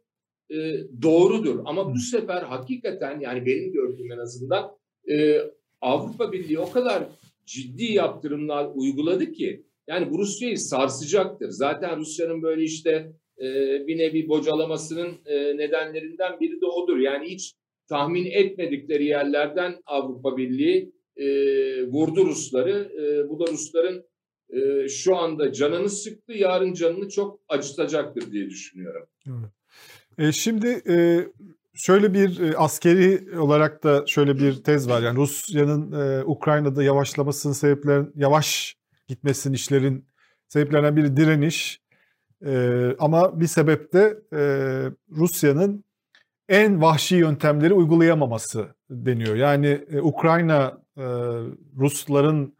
e, 0.49 0.55
doğrudur. 1.01 1.59
Ama 1.65 1.93
bu 1.93 1.99
sefer 1.99 2.41
hakikaten 2.41 3.19
yani 3.19 3.45
benim 3.45 3.73
gördüğüm 3.73 4.11
en 4.11 4.17
azından 4.17 4.71
e, 5.11 5.38
Avrupa 5.81 6.31
Birliği 6.31 6.59
o 6.59 6.71
kadar 6.71 7.03
ciddi 7.45 7.83
yaptırımlar 7.83 8.69
uyguladı 8.75 9.31
ki 9.31 9.65
yani 9.88 10.11
bu 10.11 10.19
Rusya'yı 10.19 10.57
sarsacaktır. 10.57 11.49
Zaten 11.49 11.97
Rusya'nın 11.97 12.41
böyle 12.41 12.63
işte 12.63 13.11
e, 13.39 13.45
bir 13.88 13.97
nevi 13.97 14.27
bocalamasının 14.27 15.13
e, 15.25 15.57
nedenlerinden 15.57 16.39
biri 16.39 16.61
de 16.61 16.65
odur. 16.65 16.97
Yani 16.97 17.27
hiç 17.27 17.53
tahmin 17.89 18.25
etmedikleri 18.25 19.05
yerlerden 19.05 19.75
Avrupa 19.86 20.38
Birliği 20.38 20.91
e, 21.17 21.25
vurdu 21.88 22.25
Rusları. 22.25 22.91
E, 23.01 23.29
bu 23.29 23.39
da 23.39 23.51
Rusların 23.51 24.05
e, 24.49 24.88
şu 24.88 25.15
anda 25.15 25.51
canını 25.51 25.89
sıktı, 25.89 26.33
yarın 26.33 26.73
canını 26.73 27.09
çok 27.09 27.39
acıtacaktır 27.49 28.31
diye 28.31 28.49
düşünüyorum. 28.49 29.07
E, 30.17 30.31
şimdi 30.31 30.81
e, 30.89 31.27
şöyle 31.73 32.13
bir 32.13 32.39
e, 32.39 32.57
askeri 32.57 33.39
olarak 33.39 33.83
da 33.83 34.03
şöyle 34.07 34.38
bir 34.38 34.53
tez 34.53 34.89
var. 34.89 35.01
Yani 35.01 35.17
Rusya'nın 35.17 35.91
e, 35.91 36.23
Ukrayna'da 36.23 36.83
yavaşlamasının 36.83 37.53
sebeplerin 37.53 38.11
yavaş 38.15 38.75
gitmesinin 39.08 39.53
işlerin 39.53 40.06
sebeplerinden 40.47 40.95
biri 40.95 41.18
direniş. 41.18 41.82
E, 42.45 42.82
ama 42.99 43.39
bir 43.39 43.47
sebep 43.47 43.93
de 43.93 44.18
e, 44.34 44.41
Rusya'nın 45.12 45.84
en 46.49 46.82
vahşi 46.82 47.16
yöntemleri 47.16 47.74
uygulayamaması 47.74 48.68
deniyor. 48.89 49.36
Yani 49.36 49.82
e, 49.91 50.01
Ukrayna 50.01 50.78
e, 50.97 51.03
Rusların 51.78 52.56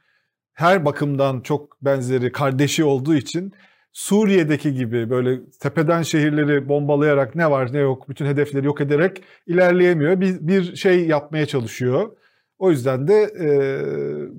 her 0.54 0.86
bakımdan 0.86 1.42
çok 1.42 1.82
benzeri 1.82 2.32
kardeşi 2.32 2.84
olduğu 2.84 3.16
için 3.16 3.54
Suriye'deki 3.94 4.74
gibi 4.74 5.10
böyle 5.10 5.40
tepeden 5.60 6.02
şehirleri 6.02 6.70
bombalayarak 6.70 7.36
ne 7.36 7.52
var 7.52 7.74
ne 7.74 7.80
yok 7.80 8.10
bütün 8.10 8.26
hedefleri 8.26 8.66
yok 8.66 8.82
ederek 8.82 9.24
ilerleyemiyor. 9.48 10.22
Bir, 10.22 10.38
bir 10.42 10.76
şey 10.76 11.08
yapmaya 11.08 11.46
çalışıyor. 11.46 12.12
O 12.60 12.72
yüzden 12.72 13.08
de 13.08 13.14
e, 13.40 13.48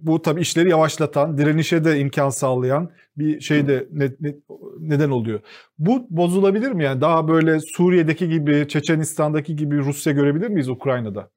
bu 0.06 0.22
tabii 0.22 0.40
işleri 0.40 0.70
yavaşlatan, 0.70 1.38
direnişe 1.38 1.84
de 1.84 1.98
imkan 1.98 2.30
sağlayan 2.30 2.90
bir 3.16 3.40
şey 3.40 3.68
de 3.68 3.86
ne, 3.92 4.10
ne, 4.20 4.34
neden 4.78 5.10
oluyor. 5.10 5.40
Bu 5.78 6.06
bozulabilir 6.10 6.72
mi? 6.72 6.84
Yani 6.84 7.00
daha 7.00 7.28
böyle 7.28 7.60
Suriye'deki 7.60 8.28
gibi, 8.28 8.68
Çeçenistan'daki 8.68 9.56
gibi 9.56 9.78
Rusya 9.78 10.12
görebilir 10.12 10.48
miyiz 10.48 10.68
Ukrayna'da? 10.68 11.30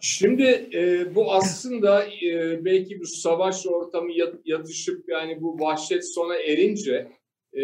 Şimdi 0.00 0.68
e, 0.74 1.14
bu 1.14 1.34
aslında 1.34 2.04
e, 2.04 2.64
belki 2.64 3.00
bu 3.00 3.06
savaş 3.06 3.66
ortamı 3.66 4.10
yatışıp 4.44 5.08
yani 5.08 5.42
bu 5.42 5.60
vahşet 5.60 6.14
sona 6.14 6.36
erince 6.36 7.08
e, 7.52 7.62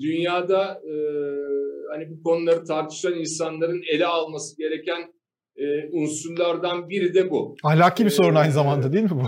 dünyada 0.00 0.82
e, 0.84 0.94
hani 1.90 2.10
bu 2.10 2.22
konuları 2.22 2.64
tartışan 2.64 3.14
insanların 3.14 3.82
ele 3.92 4.06
alması 4.06 4.56
gereken 4.58 5.15
e, 5.56 5.88
unsurlardan 5.92 6.88
biri 6.88 7.14
de 7.14 7.30
bu. 7.30 7.56
Ahlaki 7.64 8.04
bir 8.04 8.10
sorun 8.10 8.34
aynı 8.34 8.52
zamanda 8.52 8.92
değil 8.92 9.04
mi 9.04 9.10
bu? 9.10 9.26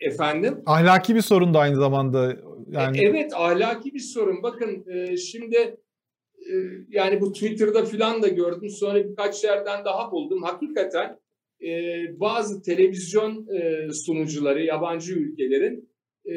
Efendim? 0.00 0.62
Ahlaki 0.66 1.14
bir 1.14 1.20
sorun 1.20 1.54
da 1.54 1.58
aynı 1.58 1.76
zamanda. 1.76 2.36
Yani... 2.70 2.98
E, 2.98 3.08
evet 3.08 3.32
ahlaki 3.34 3.94
bir 3.94 4.00
sorun. 4.00 4.42
Bakın 4.42 4.84
e, 4.88 5.16
şimdi 5.16 5.56
e, 5.56 6.54
yani 6.88 7.20
bu 7.20 7.32
Twitter'da 7.32 7.84
falan 7.84 8.22
da 8.22 8.28
gördüm. 8.28 8.68
Sonra 8.68 9.08
birkaç 9.08 9.44
yerden 9.44 9.84
daha 9.84 10.12
buldum. 10.12 10.42
Hakikaten 10.42 11.18
e, 11.62 11.70
bazı 12.20 12.62
televizyon 12.62 13.46
e, 13.48 13.92
sunucuları 13.92 14.64
yabancı 14.64 15.14
ülkelerin 15.14 15.90
e, 16.24 16.34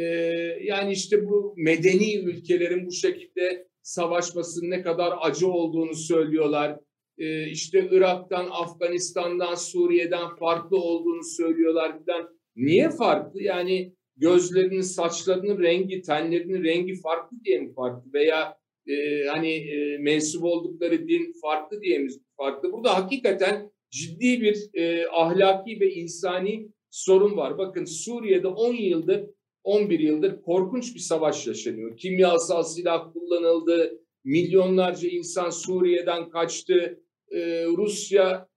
yani 0.62 0.92
işte 0.92 1.26
bu 1.26 1.54
medeni 1.58 2.16
ülkelerin 2.16 2.86
bu 2.86 2.92
şekilde 2.92 3.68
savaşmasının 3.82 4.70
ne 4.70 4.82
kadar 4.82 5.14
acı 5.22 5.48
olduğunu 5.48 5.96
söylüyorlar. 5.96 6.80
E, 7.18 7.48
işte 7.48 7.90
Irak'tan, 7.92 8.48
Afganistan'dan, 8.52 9.56
Suriye'den 9.56 10.36
farklı 10.40 10.78
olduğunu 10.78 11.24
söylüyorlar 11.24 12.06
falan. 12.06 12.30
Niye 12.56 12.90
farklı? 12.90 13.44
Yani 13.44 13.94
gözlerinin, 14.18 14.82
saçlarının 14.82 15.62
rengi, 15.64 16.02
tenlerinin 16.02 16.64
rengi 16.64 17.02
farklı 17.02 17.38
diye 17.46 17.60
mi 17.60 17.74
farklı? 17.74 18.14
Veya 18.14 18.58
e, 18.88 19.26
hani 19.28 19.54
e, 19.54 19.98
mensup 19.98 20.44
oldukları 20.44 21.08
din 21.08 21.34
farklı 21.42 21.82
diye 21.82 22.00
mi 22.00 22.10
farklı? 22.38 22.72
Burada 22.72 22.98
hakikaten 22.98 23.72
ciddi 23.92 24.42
bir 24.42 24.70
e, 24.74 25.08
ahlaki 25.08 25.80
ve 25.80 25.94
insani 25.94 26.70
sorun 26.90 27.38
var. 27.38 27.58
Bakın 27.58 27.86
Suriye'de 27.86 28.48
10 28.48 28.74
yıldır, 28.74 29.26
11 29.64 30.00
yıldır 30.00 30.42
korkunç 30.42 30.96
bir 30.96 31.00
savaş 31.00 31.48
yaşanıyor. 31.48 31.98
Kimyasal 31.98 32.64
silah 32.64 33.14
kullanıldı, 33.14 34.03
milyonlarca 34.24 35.10
insan 35.10 35.50
Suriye'den 35.50 36.30
kaçtı. 36.30 37.00
Ee, 37.32 37.66
Rusya 37.66 38.48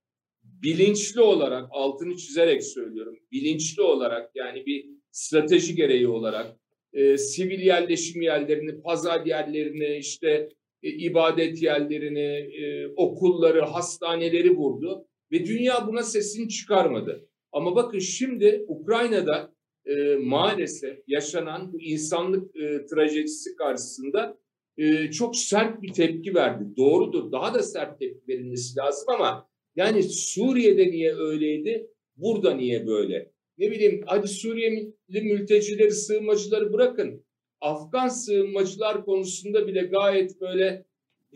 bilinçli 0.42 1.20
olarak, 1.20 1.68
altını 1.70 2.16
çizerek 2.16 2.64
söylüyorum, 2.64 3.18
bilinçli 3.32 3.82
olarak 3.82 4.30
yani 4.34 4.66
bir 4.66 4.86
strateji 5.10 5.74
gereği 5.74 6.08
olarak 6.08 6.56
e, 6.92 7.18
sivil 7.18 7.60
yerleşim 7.60 8.22
yerlerini, 8.22 8.82
pazar 8.82 9.26
yerlerini, 9.26 9.96
işte 9.96 10.48
e, 10.82 10.88
ibadet 10.90 11.62
yerlerini, 11.62 12.54
e, 12.62 12.86
okulları, 12.96 13.60
hastaneleri 13.60 14.56
vurdu 14.56 15.06
ve 15.32 15.46
dünya 15.46 15.86
buna 15.86 16.02
sesini 16.02 16.48
çıkarmadı. 16.48 17.28
Ama 17.52 17.76
bakın 17.76 17.98
şimdi 17.98 18.64
Ukrayna'da 18.68 19.52
e, 19.86 20.16
maalesef 20.16 20.98
yaşanan 21.06 21.72
bu 21.72 21.80
insanlık 21.80 22.56
e, 22.56 22.86
trajedisi 22.86 23.56
karşısında 23.56 24.38
e, 24.78 25.10
çok 25.10 25.36
sert 25.36 25.82
bir 25.82 25.92
tepki 25.92 26.34
verdi. 26.34 26.64
Doğrudur, 26.76 27.32
daha 27.32 27.54
da 27.54 27.62
sert 27.62 27.98
tepki 27.98 28.28
verilmesi 28.28 28.78
lazım 28.78 29.08
ama 29.14 29.48
yani 29.76 30.02
Suriye'de 30.02 30.86
niye 30.90 31.14
öyleydi, 31.14 31.90
burada 32.16 32.54
niye 32.54 32.86
böyle? 32.86 33.32
Ne 33.58 33.70
bileyim, 33.70 34.02
hadi 34.06 34.28
Suriyeli 34.28 34.94
mültecileri, 35.08 35.90
sığınmacıları 35.90 36.72
bırakın. 36.72 37.24
Afgan 37.60 38.08
sığınmacılar 38.08 39.04
konusunda 39.04 39.66
bile 39.66 39.82
gayet 39.82 40.40
böyle 40.40 40.84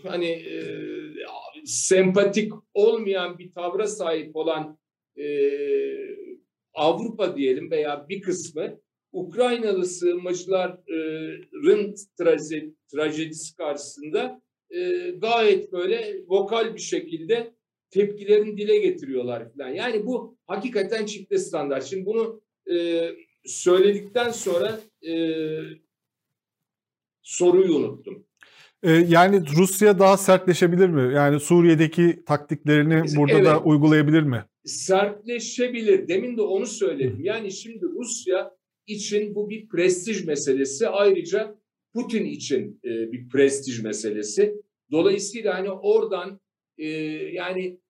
hani 0.02 0.30
e, 0.30 0.62
sempatik 1.64 2.52
olmayan 2.74 3.38
bir 3.38 3.52
tavra 3.52 3.86
sahip 3.86 4.36
olan 4.36 4.78
e, 5.16 5.26
Avrupa 6.74 7.36
diyelim 7.36 7.70
veya 7.70 8.06
bir 8.08 8.20
kısmı 8.20 8.80
Ukraynalı 9.12 9.86
sığınmacıların 9.86 11.94
traje, 12.18 12.70
trajedisi 12.92 13.56
karşısında 13.56 14.42
e, 14.70 15.10
gayet 15.10 15.72
böyle 15.72 16.24
vokal 16.28 16.74
bir 16.74 16.80
şekilde 16.80 17.54
tepkilerini 17.90 18.56
dile 18.56 18.78
getiriyorlar 18.78 19.52
falan. 19.52 19.68
Yani 19.68 20.06
bu 20.06 20.36
hakikaten 20.46 21.06
çifte 21.06 21.38
standart. 21.38 21.84
Şimdi 21.84 22.06
bunu 22.06 22.40
e, 22.72 23.08
söyledikten 23.44 24.30
sonra 24.30 24.80
e, 25.08 25.12
soruyu 27.22 27.74
unuttum. 27.74 28.26
Ee, 28.82 28.92
yani 28.92 29.42
Rusya 29.56 29.98
daha 29.98 30.16
sertleşebilir 30.16 30.88
mi? 30.88 31.14
Yani 31.14 31.40
Suriye'deki 31.40 32.22
taktiklerini 32.26 33.02
burada 33.16 33.32
evet, 33.32 33.46
da 33.46 33.62
uygulayabilir 33.62 34.22
mi? 34.22 34.44
Sertleşebilir. 34.64 36.08
Demin 36.08 36.36
de 36.36 36.42
onu 36.42 36.66
söyledim. 36.66 37.18
Yani 37.20 37.52
şimdi 37.52 37.84
Rusya 37.84 38.54
için 38.90 39.34
bu 39.34 39.50
bir 39.50 39.68
prestij 39.68 40.24
meselesi. 40.24 40.88
Ayrıca 40.88 41.60
Putin 41.94 42.24
için 42.24 42.80
e, 42.84 43.12
bir 43.12 43.28
prestij 43.28 43.82
meselesi. 43.82 44.54
Dolayısıyla 44.90 45.54
hani 45.54 45.70
oradan 45.70 46.40
e, 46.78 46.86
yani 47.32 47.80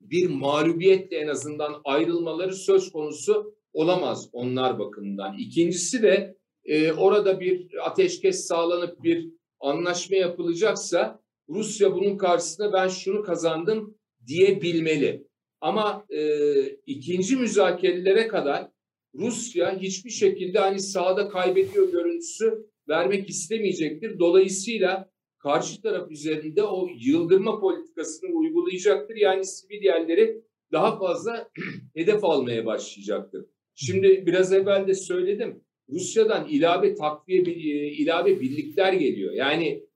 bir 0.00 0.30
mağlubiyetle 0.30 1.16
en 1.16 1.28
azından 1.28 1.80
ayrılmaları 1.84 2.54
söz 2.54 2.92
konusu 2.92 3.56
olamaz 3.72 4.28
onlar 4.32 4.78
bakımından. 4.78 5.38
İkincisi 5.38 6.02
de 6.02 6.36
e, 6.64 6.92
orada 6.92 7.40
bir 7.40 7.86
ateşkes 7.86 8.46
sağlanıp 8.46 9.02
bir 9.02 9.30
anlaşma 9.60 10.16
yapılacaksa 10.16 11.20
Rusya 11.48 11.94
bunun 11.94 12.16
karşısında 12.16 12.72
ben 12.72 12.88
şunu 12.88 13.22
kazandım 13.22 13.98
diyebilmeli. 14.26 15.26
Ama 15.60 16.06
e, 16.10 16.60
ikinci 16.68 17.36
müzakerelere 17.36 18.28
kadar 18.28 18.70
Rusya 19.18 19.78
hiçbir 19.80 20.10
şekilde 20.10 20.58
hani 20.58 20.80
sahada 20.80 21.28
kaybediyor 21.28 21.92
görüntüsü 21.92 22.66
vermek 22.88 23.30
istemeyecektir. 23.30 24.18
Dolayısıyla 24.18 25.10
karşı 25.38 25.82
taraf 25.82 26.10
üzerinde 26.10 26.62
o 26.62 26.88
yıldırma 27.00 27.60
politikasını 27.60 28.30
uygulayacaktır. 28.30 29.16
Yani 29.16 29.44
sivil 29.44 29.82
yerleri 29.82 30.42
daha 30.72 30.98
fazla 30.98 31.48
hedef 31.94 32.24
almaya 32.24 32.66
başlayacaktır. 32.66 33.46
Şimdi 33.74 34.26
biraz 34.26 34.52
evvel 34.52 34.86
de 34.86 34.94
söyledim. 34.94 35.60
Rusya'dan 35.88 36.48
ilave 36.48 36.94
takviye 36.94 37.40
e, 37.40 37.88
ilave 37.92 38.40
birlikler 38.40 38.92
geliyor. 38.92 39.32
Yani 39.32 39.86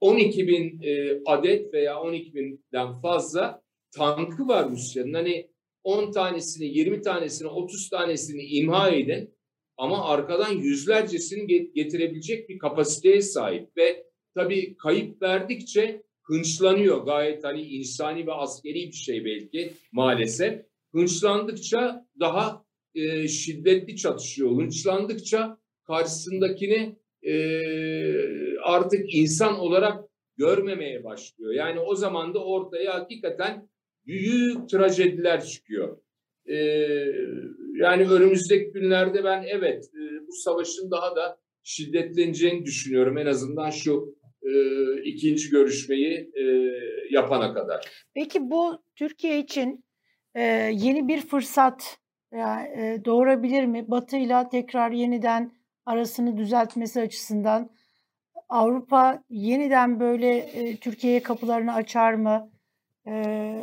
12 0.00 0.42
e, 0.42 0.46
bin 0.46 0.82
e, 0.82 1.20
adet 1.26 1.74
veya 1.74 2.00
12 2.00 2.34
binden 2.34 2.92
fazla 3.02 3.62
tankı 3.96 4.48
var 4.48 4.70
Rusya'nın. 4.70 5.14
Hani 5.14 5.49
10 5.84 6.12
tanesini, 6.12 6.66
20 6.66 7.02
tanesini, 7.02 7.48
30 7.48 7.88
tanesini 7.88 8.42
imha 8.42 8.90
edin 8.90 9.34
ama 9.76 10.04
arkadan 10.04 10.52
yüzlercesini 10.52 11.72
getirebilecek 11.72 12.48
bir 12.48 12.58
kapasiteye 12.58 13.22
sahip 13.22 13.76
ve 13.76 14.06
tabii 14.34 14.76
kayıp 14.76 15.22
verdikçe 15.22 16.02
hınçlanıyor. 16.22 17.04
Gayet 17.04 17.44
hani 17.44 17.62
insani 17.62 18.26
ve 18.26 18.32
askeri 18.32 18.74
bir 18.74 18.92
şey 18.92 19.24
belki 19.24 19.72
maalesef. 19.92 20.62
Hınçlandıkça 20.92 22.06
daha 22.20 22.64
e, 22.94 23.28
şiddetli 23.28 23.96
çatışıyor. 23.96 24.50
Hınçlandıkça 24.50 25.58
karşısındakini 25.84 26.96
e, 27.22 27.32
artık 28.58 29.14
insan 29.14 29.58
olarak 29.58 30.04
görmemeye 30.36 31.04
başlıyor. 31.04 31.52
Yani 31.52 31.80
o 31.80 31.94
zaman 31.94 32.34
da 32.34 32.44
ortaya 32.44 32.94
hakikaten 32.94 33.69
büyük 34.06 34.68
trajediler 34.68 35.44
çıkıyor. 35.44 35.98
e, 36.46 36.56
yani 37.74 38.10
önümüzdeki 38.10 38.72
günlerde 38.72 39.24
ben 39.24 39.44
evet 39.48 39.84
e, 39.84 40.26
bu 40.28 40.32
savaşın 40.32 40.90
daha 40.90 41.16
da 41.16 41.38
şiddetleneceğini 41.62 42.64
düşünüyorum. 42.64 43.18
En 43.18 43.26
azından 43.26 43.70
şu 43.70 44.14
e, 44.42 44.52
ikinci 45.02 45.50
görüşmeyi 45.50 46.30
e, 46.34 46.42
yapana 47.10 47.54
kadar. 47.54 48.06
Peki 48.14 48.50
bu 48.50 48.82
Türkiye 48.96 49.38
için 49.38 49.84
e, 50.34 50.42
yeni 50.72 51.08
bir 51.08 51.20
fırsat 51.20 51.98
e, 52.32 52.98
doğurabilir 53.04 53.64
mi? 53.64 53.84
Batı 53.88 54.16
ile 54.16 54.48
tekrar 54.50 54.90
yeniden 54.90 55.52
arasını 55.86 56.36
düzeltmesi 56.36 57.00
açısından 57.00 57.70
Avrupa 58.48 59.24
yeniden 59.30 60.00
böyle 60.00 60.36
e, 60.36 60.76
Türkiye'ye 60.76 61.22
kapılarını 61.22 61.74
açar 61.74 62.14
mı? 62.14 62.50
E, 63.06 63.54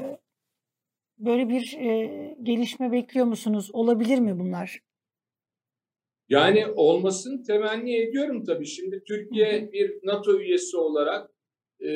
böyle 1.18 1.50
bir 1.50 1.78
e, 1.80 2.36
gelişme 2.44 2.92
bekliyor 2.92 3.26
musunuz? 3.26 3.70
Olabilir 3.74 4.20
mi 4.20 4.40
bunlar? 4.40 4.80
Yani 6.30 6.68
olmasını 6.76 7.44
temenni 7.44 7.96
ediyorum 7.96 8.44
tabii. 8.44 8.66
Şimdi 8.66 9.04
Türkiye 9.08 9.72
bir 9.72 10.00
NATO 10.04 10.40
üyesi 10.40 10.78
olarak 10.78 11.32
e, 11.80 11.92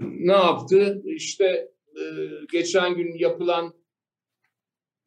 ne 0.00 0.32
yaptı? 0.32 1.02
İşte 1.04 1.44
e, 1.96 2.02
geçen 2.52 2.94
gün 2.94 3.18
yapılan 3.18 3.74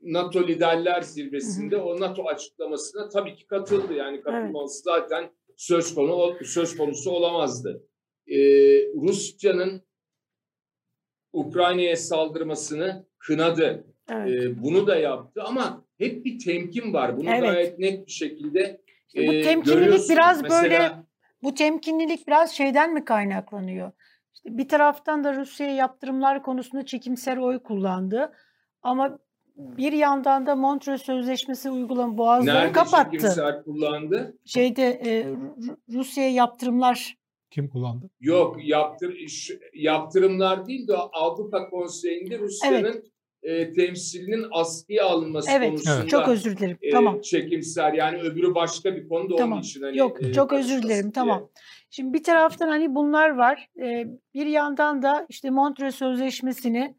NATO 0.02 0.48
liderler 0.48 1.02
zirvesinde 1.02 1.78
o 1.78 2.00
NATO 2.00 2.24
açıklamasına 2.24 3.10
tabii 3.10 3.36
ki 3.36 3.48
katıldı. 3.48 3.94
Yani 3.94 4.22
katılması 4.22 4.84
evet. 4.90 5.02
zaten 5.02 5.32
söz 5.58 5.96
konu 5.96 6.36
söz 6.46 6.78
konusu 6.78 7.12
olamazdı. 7.12 7.88
Ee, 8.28 8.38
Rusya'nın 8.94 9.82
Ukrayna'ya 11.34 11.98
saldırmasını 11.98 13.06
kınadı. 13.18 13.84
Evet. 14.10 14.44
Ee, 14.44 14.64
bunu 14.64 14.88
da 14.88 14.96
yaptı 14.96 15.44
ama 15.44 15.84
hep 15.98 16.26
bir 16.26 16.40
temkin 16.40 16.94
var. 16.94 17.18
Bunu 17.18 17.30
evet. 17.30 17.42
gayet 17.42 17.80
net 17.80 18.08
bir 18.08 18.12
şekilde 18.12 18.82
işte 19.08 19.28
bu 19.28 19.32
temkinlilik 19.32 20.10
biraz 20.10 20.42
Mesela, 20.42 20.64
böyle 20.64 20.92
bu 21.44 21.54
temkinlilik 21.54 22.28
biraz 22.28 22.52
şeyden 22.52 22.94
mi 22.94 23.06
kaynaklanıyor? 23.06 23.92
İşte 24.34 24.58
bir 24.58 24.68
taraftan 24.68 25.24
da 25.24 25.36
Rusya'ya 25.36 25.76
yaptırımlar 25.76 26.44
konusunda 26.44 26.86
çekimser 26.86 27.38
oy 27.38 27.60
kullandı. 27.60 28.32
Ama 28.82 29.20
bir 29.56 29.94
yandan 29.94 30.46
da 30.46 30.56
Montreux 30.56 31.02
Sözleşmesi 31.02 31.70
uygulanan 31.70 32.18
boğazları 32.18 32.58
Nerede 32.58 32.72
kapattı. 32.72 33.28
Nerede 33.38 33.64
kullandı? 33.64 34.38
Şeyde 34.46 35.02
e, 35.06 35.26
Rusya'ya 35.94 36.30
yaptırımlar 36.30 37.18
kim 37.54 37.68
kullandı? 37.68 38.10
Yok 38.20 38.58
yaptır 38.64 39.18
yaptırımlar 39.74 40.66
değil 40.66 40.88
de 40.88 40.96
Avrupa 40.96 41.70
Konseyi'nde 41.70 42.40
Rusya'nın 42.40 43.04
evet. 43.44 43.70
e, 43.70 43.74
temsilinin 43.74 44.46
askıya 44.52 45.06
alınması 45.06 45.52
evet, 45.52 45.70
konusunda. 45.70 46.00
Evet. 46.00 46.10
Çok 46.10 46.28
özür 46.28 46.58
dilerim. 46.58 46.78
E, 46.82 46.90
tamam. 46.90 47.22
Çekimser 47.22 47.94
yani 47.94 48.22
öbürü 48.22 48.56
başka 48.56 48.96
bir 48.96 49.10
konuda 49.10 49.36
tamam. 49.36 49.54
onun 49.54 49.62
için. 49.62 49.82
Hani, 49.82 49.98
Yok 49.98 50.24
e, 50.24 50.34
çok 50.34 50.54
özür 50.54 50.84
dilerim. 50.84 51.04
Diye. 51.04 51.12
Tamam. 51.12 51.50
Şimdi 51.90 52.14
bir 52.14 52.24
taraftan 52.24 52.68
hani 52.68 52.96
bunlar 52.96 53.30
var. 53.30 53.70
E, 53.82 54.08
bir 54.34 54.46
yandan 54.46 55.02
da 55.02 55.26
işte 55.30 55.50
Montreux 55.50 55.96
Sözleşmesi'ni 55.96 56.96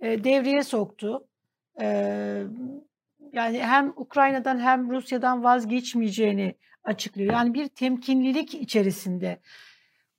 e, 0.00 0.24
devreye 0.24 0.62
soktu 0.62 1.26
yani 3.32 3.58
hem 3.62 3.92
Ukrayna'dan 3.96 4.58
hem 4.58 4.90
Rusya'dan 4.90 5.44
vazgeçmeyeceğini 5.44 6.54
açıklıyor. 6.84 7.32
Yani 7.32 7.54
bir 7.54 7.68
temkinlilik 7.68 8.54
içerisinde. 8.54 9.40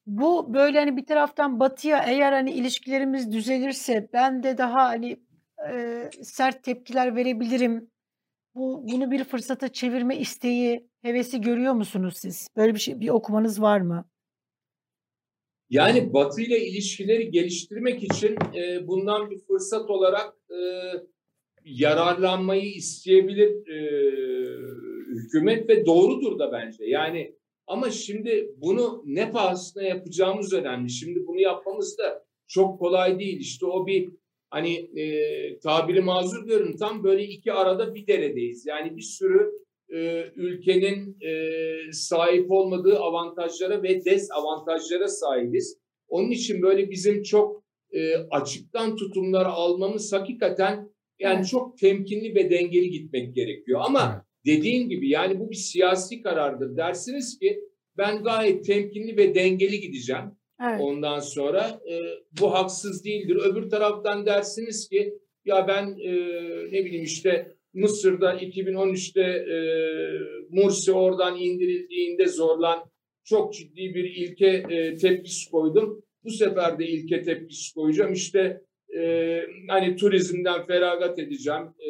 Bu 0.05 0.53
böyle 0.53 0.79
hani 0.79 0.97
bir 0.97 1.05
taraftan 1.05 1.59
batıya 1.59 2.03
eğer 2.07 2.33
hani 2.33 2.51
ilişkilerimiz 2.51 3.31
düzelirse 3.31 4.09
ben 4.13 4.43
de 4.43 4.57
daha 4.57 4.83
hani 4.83 5.19
e, 5.71 6.09
sert 6.23 6.63
tepkiler 6.63 7.15
verebilirim. 7.15 7.91
Bu 8.55 8.83
bunu 8.91 9.11
bir 9.11 9.23
fırsata 9.23 9.67
çevirme 9.73 10.17
isteği, 10.17 10.89
hevesi 11.01 11.41
görüyor 11.41 11.73
musunuz 11.73 12.17
siz? 12.17 12.47
Böyle 12.55 12.73
bir 12.73 12.79
şey 12.79 12.99
bir 12.99 13.09
okumanız 13.09 13.61
var 13.61 13.81
mı? 13.81 14.05
Yani 15.69 16.13
Batı 16.13 16.41
ile 16.41 16.65
ilişkileri 16.67 17.31
geliştirmek 17.31 18.03
için 18.03 18.37
e, 18.55 18.87
bundan 18.87 19.31
bir 19.31 19.39
fırsat 19.39 19.89
olarak 19.89 20.33
e, 20.49 20.59
yararlanmayı 21.65 22.73
isteyebilir 22.73 23.67
e, 23.67 23.79
hükümet 25.15 25.69
ve 25.69 25.85
doğrudur 25.85 26.39
da 26.39 26.51
bence. 26.51 26.85
Yani 26.85 27.35
ama 27.67 27.91
şimdi 27.91 28.49
bunu 28.57 29.03
ne 29.05 29.31
pahasına 29.31 29.83
yapacağımız 29.83 30.53
önemli. 30.53 30.89
Şimdi 30.89 31.27
bunu 31.27 31.39
yapmamız 31.39 31.97
da 31.97 32.25
çok 32.47 32.79
kolay 32.79 33.19
değil. 33.19 33.39
İşte 33.39 33.65
o 33.65 33.87
bir 33.87 34.09
hani 34.49 34.99
e, 34.99 35.59
tabiri 35.59 36.01
mazur 36.01 36.45
görün 36.45 36.77
tam 36.77 37.03
böyle 37.03 37.23
iki 37.23 37.53
arada 37.53 37.95
bir 37.95 38.07
deredeyiz. 38.07 38.65
Yani 38.65 38.97
bir 38.97 39.01
sürü 39.01 39.51
e, 39.93 40.25
ülkenin 40.35 41.17
e, 41.21 41.31
sahip 41.91 42.51
olmadığı 42.51 42.99
avantajlara 42.99 43.83
ve 43.83 44.05
dezavantajlara 44.05 45.07
sahibiz. 45.07 45.77
Onun 46.07 46.31
için 46.31 46.61
böyle 46.61 46.89
bizim 46.89 47.23
çok 47.23 47.63
e, 47.91 48.15
açıktan 48.15 48.95
tutumlar 48.95 49.45
almamız 49.45 50.13
hakikaten 50.13 50.89
yani 51.19 51.45
çok 51.45 51.77
temkinli 51.77 52.35
ve 52.35 52.49
dengeli 52.49 52.89
gitmek 52.89 53.35
gerekiyor. 53.35 53.81
Ama 53.83 54.25
dediğin 54.45 54.89
gibi 54.89 55.09
yani 55.09 55.39
bu 55.39 55.51
bir 55.51 55.55
siyasi 55.55 56.21
karardır. 56.21 56.77
Dersiniz 56.77 57.39
ki 57.39 57.59
ben 57.97 58.23
gayet 58.23 58.65
temkinli 58.65 59.17
ve 59.17 59.35
dengeli 59.35 59.79
gideceğim. 59.79 60.31
Evet. 60.61 60.81
Ondan 60.81 61.19
sonra 61.19 61.81
e, 61.89 61.93
bu 62.41 62.53
haksız 62.53 63.05
değildir. 63.05 63.35
Öbür 63.35 63.69
taraftan 63.69 64.25
dersiniz 64.25 64.89
ki 64.89 65.13
ya 65.45 65.67
ben 65.67 65.85
e, 65.85 66.11
ne 66.71 66.85
bileyim 66.85 67.03
işte 67.03 67.55
Mısır'da 67.73 68.35
2013'te 68.35 69.21
e, 69.21 69.57
Mursi 70.49 70.91
oradan 70.91 71.39
indirildiğinde 71.39 72.27
zorlan 72.27 72.83
çok 73.23 73.53
ciddi 73.53 73.95
bir 73.95 74.03
ilke 74.03 74.47
e, 74.47 74.95
tepkisi 74.95 75.51
koydum. 75.51 76.03
Bu 76.23 76.29
sefer 76.29 76.79
de 76.79 76.87
ilke 76.87 77.21
tepkisi 77.21 77.73
koyacağım. 77.73 78.13
İşte 78.13 78.61
e, 78.99 79.41
hani 79.67 79.95
turizmden 79.95 80.65
feragat 80.65 81.19
edeceğim, 81.19 81.63
e, 81.63 81.89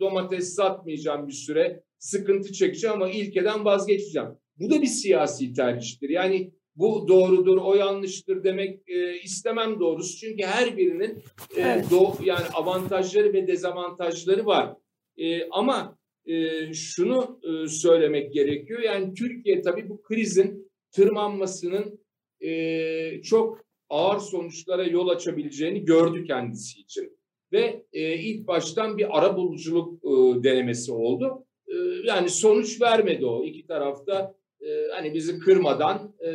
domates 0.00 0.54
satmayacağım 0.54 1.28
bir 1.28 1.32
süre, 1.32 1.82
sıkıntı 1.98 2.52
çekeceğim 2.52 2.96
ama 2.96 3.10
ilkeden 3.10 3.64
vazgeçeceğim. 3.64 4.28
Bu 4.58 4.70
da 4.70 4.82
bir 4.82 4.86
siyasi 4.86 5.52
tercihtir. 5.52 6.08
Yani 6.08 6.52
bu 6.76 7.08
doğrudur, 7.08 7.56
o 7.56 7.74
yanlıştır 7.74 8.44
demek 8.44 8.88
e, 8.88 9.20
istemem 9.20 9.80
doğrusu. 9.80 10.16
Çünkü 10.16 10.44
her 10.44 10.76
birinin 10.76 11.22
e, 11.56 11.60
evet. 11.60 11.90
do, 11.90 12.12
yani 12.24 12.46
avantajları 12.54 13.32
ve 13.32 13.46
dezavantajları 13.46 14.46
var. 14.46 14.76
E, 15.16 15.48
ama 15.50 15.98
e, 16.26 16.72
şunu 16.74 17.40
e, 17.42 17.68
söylemek 17.68 18.34
gerekiyor. 18.34 18.80
Yani 18.80 19.14
Türkiye 19.14 19.62
tabii 19.62 19.88
bu 19.88 20.02
krizin 20.02 20.72
tırmanmasının 20.92 22.00
e, 22.40 23.22
çok 23.22 23.64
ağır 23.88 24.20
sonuçlara 24.20 24.84
yol 24.84 25.08
açabileceğini 25.08 25.84
gördü 25.84 26.24
kendisi 26.24 26.80
için. 26.80 27.18
Ve 27.54 27.84
e, 27.92 28.18
ilk 28.18 28.46
baştan 28.48 28.98
bir 28.98 29.18
ara 29.18 29.36
buluculuk 29.36 30.04
e, 30.04 30.44
denemesi 30.44 30.92
oldu. 30.92 31.46
E, 31.68 31.74
yani 32.04 32.30
sonuç 32.30 32.80
vermedi 32.80 33.26
o. 33.26 33.44
iki 33.44 33.66
tarafta 33.66 34.34
e, 34.60 34.68
hani 34.94 35.14
bizi 35.14 35.38
kırmadan 35.38 36.14
e, 36.26 36.30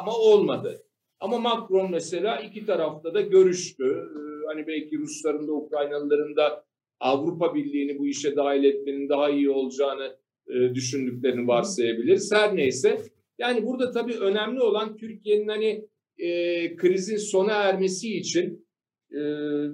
ama 0.00 0.12
olmadı. 0.16 0.82
Ama 1.20 1.38
Macron 1.38 1.90
mesela 1.90 2.40
iki 2.40 2.66
tarafta 2.66 3.14
da 3.14 3.20
görüştü. 3.20 3.84
E, 3.84 4.18
hani 4.46 4.66
belki 4.66 4.98
Rusların 4.98 5.48
da 5.48 5.52
Ukraynalıların 5.52 6.36
da 6.36 6.64
Avrupa 7.00 7.54
Birliği'ni 7.54 7.98
bu 7.98 8.06
işe 8.06 8.36
dahil 8.36 8.64
etmenin 8.64 9.08
daha 9.08 9.30
iyi 9.30 9.50
olacağını 9.50 10.16
e, 10.48 10.74
düşündüklerini 10.74 11.48
varsayabiliriz. 11.48 12.32
Her 12.32 12.56
neyse. 12.56 13.02
Yani 13.38 13.66
burada 13.66 13.90
tabii 13.90 14.14
önemli 14.14 14.60
olan 14.60 14.96
Türkiye'nin 14.96 15.48
hani 15.48 15.84
e, 16.18 16.76
krizin 16.76 17.16
sona 17.16 17.52
ermesi 17.52 18.16
için 18.16 18.65
e, 19.12 19.20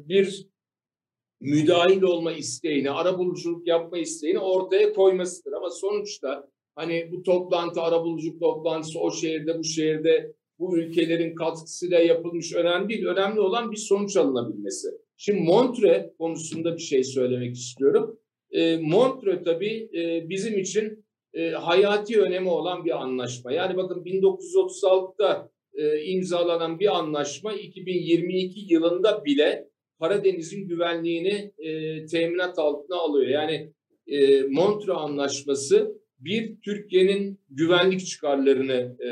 bir 0.09 0.47
müdahil 1.41 2.03
olma 2.03 2.33
isteğini, 2.33 2.91
arabuluculuk 2.91 3.67
yapma 3.67 3.99
isteğini 3.99 4.39
ortaya 4.39 4.93
koymasıdır. 4.93 5.53
Ama 5.53 5.71
sonuçta 5.71 6.49
hani 6.75 7.09
bu 7.13 7.23
toplantı, 7.23 7.81
arabuluculuk 7.81 8.41
toplantısı 8.41 8.99
o 9.01 9.11
şehirde, 9.11 9.59
bu 9.59 9.65
şehirde, 9.65 10.33
bu 10.59 10.79
ülkelerin 10.79 11.35
katkısıyla 11.35 11.99
yapılmış 11.99 12.55
önemli 12.55 12.89
değil. 12.89 13.07
Önemli 13.07 13.41
olan 13.41 13.73
bir 13.73 13.77
sonuç 13.77 14.17
alınabilmesi. 14.17 14.89
Şimdi 15.17 15.41
Montre 15.41 16.15
konusunda 16.19 16.77
bir 16.77 16.83
şey 16.83 17.05
söylemek 17.05 17.57
istiyorum. 17.57 18.19
E, 18.51 18.77
Montre 18.77 19.43
tabii 19.43 19.91
e, 19.95 20.29
bizim 20.29 20.59
için 20.59 21.05
e, 21.35 21.51
hayati 21.51 22.21
önemi 22.21 22.49
olan 22.49 22.85
bir 22.85 23.03
anlaşma. 23.03 23.53
Yani 23.53 23.77
bakın 23.77 24.05
1936'da 24.05 25.52
e, 25.75 26.03
imzalanan 26.05 26.81
bir 26.81 26.99
anlaşma 26.99 27.53
2022 27.53 28.75
yılında 28.75 29.25
bile 29.25 29.69
Karadeniz'in 30.01 30.69
güvenliğini 30.69 31.53
e, 31.59 32.07
teminat 32.07 32.59
altına 32.59 32.97
alıyor. 32.97 33.29
Yani 33.29 33.73
e, 34.07 34.43
Montreux 34.43 34.99
Anlaşması 34.99 36.03
bir 36.19 36.57
Türkiye'nin 36.65 37.41
güvenlik 37.51 38.07
çıkarlarını 38.07 38.97
e, 39.05 39.11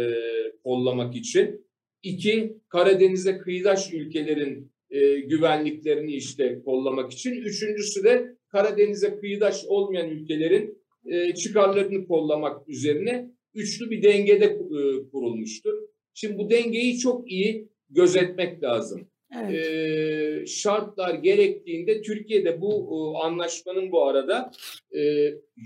kollamak 0.64 1.16
için, 1.16 1.66
iki 2.02 2.56
Karadeniz'e 2.68 3.38
kıyıdaş 3.38 3.94
ülkelerin 3.94 4.72
e, 4.90 5.20
güvenliklerini 5.20 6.12
işte 6.12 6.62
kollamak 6.64 7.12
için. 7.12 7.32
Üçüncüsü 7.32 8.04
de 8.04 8.36
Karadeniz'e 8.48 9.16
kıyıdaş 9.16 9.64
olmayan 9.66 10.10
ülkelerin 10.10 10.78
e, 11.06 11.34
çıkarlarını 11.34 12.06
kollamak 12.06 12.68
üzerine 12.68 13.30
üçlü 13.54 13.90
bir 13.90 14.02
dengede 14.02 14.44
e, 14.44 15.10
kurulmuştur. 15.12 15.74
Şimdi 16.14 16.38
bu 16.38 16.50
dengeyi 16.50 16.98
çok 16.98 17.30
iyi 17.30 17.68
gözetmek 17.90 18.62
lazım. 18.62 19.10
Evet. 19.38 19.66
E, 19.66 20.46
şartlar 20.46 21.14
gerektiğinde 21.14 22.02
Türkiye'de 22.02 22.60
bu 22.60 22.72
e, 22.72 23.24
anlaşmanın 23.24 23.92
bu 23.92 24.06
arada 24.06 24.50
e, 24.96 25.00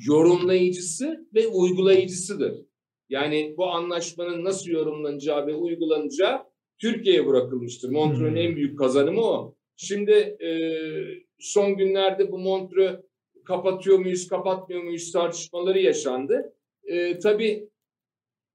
yorumlayıcısı 0.07 1.27
ve 1.35 1.47
uygulayıcısıdır. 1.47 2.55
Yani 3.09 3.55
bu 3.57 3.67
anlaşmanın 3.67 4.45
nasıl 4.45 4.71
yorumlanacağı 4.71 5.47
ve 5.47 5.55
uygulanacağı 5.55 6.39
Türkiye'ye 6.79 7.27
bırakılmıştır. 7.27 7.91
Montreux'un 7.91 8.31
hmm. 8.31 8.37
en 8.37 8.57
büyük 8.57 8.79
kazanımı 8.79 9.21
o. 9.21 9.55
Şimdi 9.77 10.13
e, 10.13 10.49
son 11.39 11.77
günlerde 11.77 12.33
bu 12.33 12.39
Montreux 12.39 13.01
kapatıyor 13.45 13.99
muyuz, 13.99 14.29
kapatmıyor 14.29 14.83
muyuz 14.83 15.13
tartışmaları 15.13 15.79
yaşandı. 15.79 16.55
E, 16.85 17.19
tabii 17.19 17.69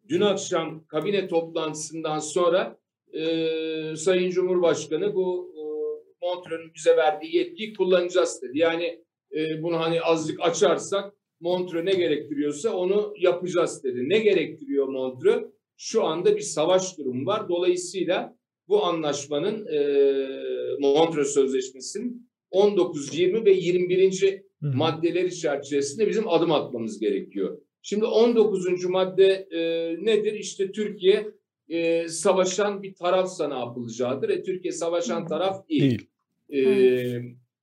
dün 0.09 0.21
akşam 0.21 0.85
kabine 0.87 1.27
toplantısından 1.27 2.19
sonra 2.19 2.79
e, 3.13 3.95
Sayın 3.95 4.31
Cumhurbaşkanı 4.31 5.15
bu 5.15 5.53
e, 5.55 5.61
Montreux'un 6.25 6.71
bize 6.75 6.97
verdiği 6.97 7.35
yetkiyi 7.35 7.73
kullanacağız 7.73 8.41
dedi. 8.41 8.57
Yani 8.57 9.03
e, 9.35 9.63
bunu 9.63 9.79
hani 9.79 10.01
azıcık 10.01 10.39
açarsak 10.41 11.13
Montreux 11.39 11.85
ne 11.85 11.91
gerektiriyorsa 11.91 12.73
onu 12.73 13.13
yapacağız 13.19 13.83
dedi. 13.83 14.09
Ne 14.09 14.19
gerektiriyor 14.19 14.87
Montreux? 14.87 15.43
Şu 15.77 16.03
anda 16.03 16.35
bir 16.35 16.41
savaş 16.41 16.97
durumu 16.97 17.25
var. 17.25 17.49
Dolayısıyla 17.49 18.37
bu 18.67 18.83
anlaşmanın 18.83 19.65
e, 19.65 19.79
Montreux 20.79 21.33
Sözleşmesi'nin 21.33 22.29
19, 22.51 23.17
20 23.17 23.45
ve 23.45 23.51
21. 23.51 24.41
Hı. 24.61 24.71
maddeleri 24.75 25.35
çerçevesinde 25.35 26.07
bizim 26.07 26.29
adım 26.29 26.51
atmamız 26.51 26.99
gerekiyor. 26.99 27.61
Şimdi 27.89 28.05
19. 28.05 28.85
madde 28.85 29.47
e, 29.51 29.59
nedir? 30.05 30.33
İşte 30.33 30.71
Türkiye 30.71 31.31
e, 31.69 32.07
savaşan 32.07 32.83
bir 32.83 32.95
tarafsa 32.95 33.47
ne 33.47 33.59
yapılacağıdır? 33.59 34.29
E, 34.29 34.43
Türkiye 34.43 34.71
savaşan 34.71 35.27
taraf 35.27 35.69
değil. 35.69 36.07
değil. 36.49 36.67
E, 36.67 36.71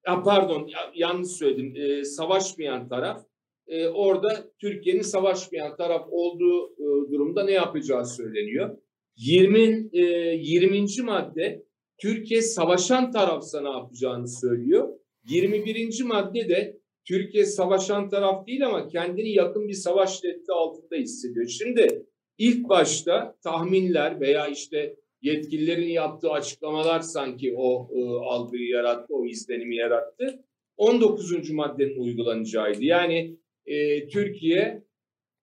ya 0.06 0.22
pardon 0.24 0.66
ya, 0.66 0.78
yanlış 0.94 1.30
söyledim. 1.30 1.74
E, 1.76 2.04
savaşmayan 2.04 2.88
taraf. 2.88 3.22
E, 3.68 3.88
orada 3.88 4.50
Türkiye'nin 4.58 5.02
savaşmayan 5.02 5.76
taraf 5.76 6.06
olduğu 6.10 6.72
e, 6.72 7.12
durumda 7.12 7.44
ne 7.44 7.52
yapacağı 7.52 8.06
söyleniyor. 8.06 8.78
20 9.16 9.88
e, 9.92 10.02
20. 10.02 10.86
madde 11.02 11.62
Türkiye 11.98 12.42
savaşan 12.42 13.12
tarafsa 13.12 13.60
ne 13.60 13.70
yapacağını 13.70 14.28
söylüyor. 14.28 14.88
21. 15.28 16.02
madde 16.04 16.48
de 16.48 16.78
Türkiye 17.06 17.44
savaşan 17.44 18.08
taraf 18.08 18.46
değil 18.46 18.66
ama 18.66 18.88
kendini 18.88 19.30
yakın 19.30 19.68
bir 19.68 19.74
savaş 19.74 20.20
tehdidi 20.20 20.52
altında 20.52 20.96
hissediyor. 20.96 21.46
Şimdi 21.46 22.06
ilk 22.38 22.68
başta 22.68 23.36
tahminler 23.42 24.20
veya 24.20 24.46
işte 24.46 24.96
yetkililerin 25.22 25.88
yaptığı 25.88 26.30
açıklamalar 26.30 27.00
sanki 27.00 27.54
o 27.56 27.90
e, 27.94 28.00
algıyı 28.24 28.68
yarattı, 28.68 29.14
o 29.14 29.26
izlenimi 29.26 29.76
yarattı. 29.76 30.44
19. 30.76 31.50
maddenin 31.50 32.00
uygulanacağıydı. 32.00 32.84
Yani 32.84 33.36
e, 33.66 34.08
Türkiye 34.08 34.82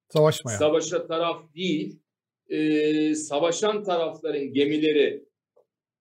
Savaşmaya. 0.09 0.57
savaşa 0.57 1.07
taraf 1.07 1.53
değil, 1.55 1.99
e, 2.49 3.15
savaşan 3.15 3.83
tarafların 3.83 4.53
gemileri 4.53 5.25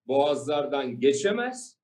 boğazlardan 0.07 1.01
geçemez, 1.01 1.79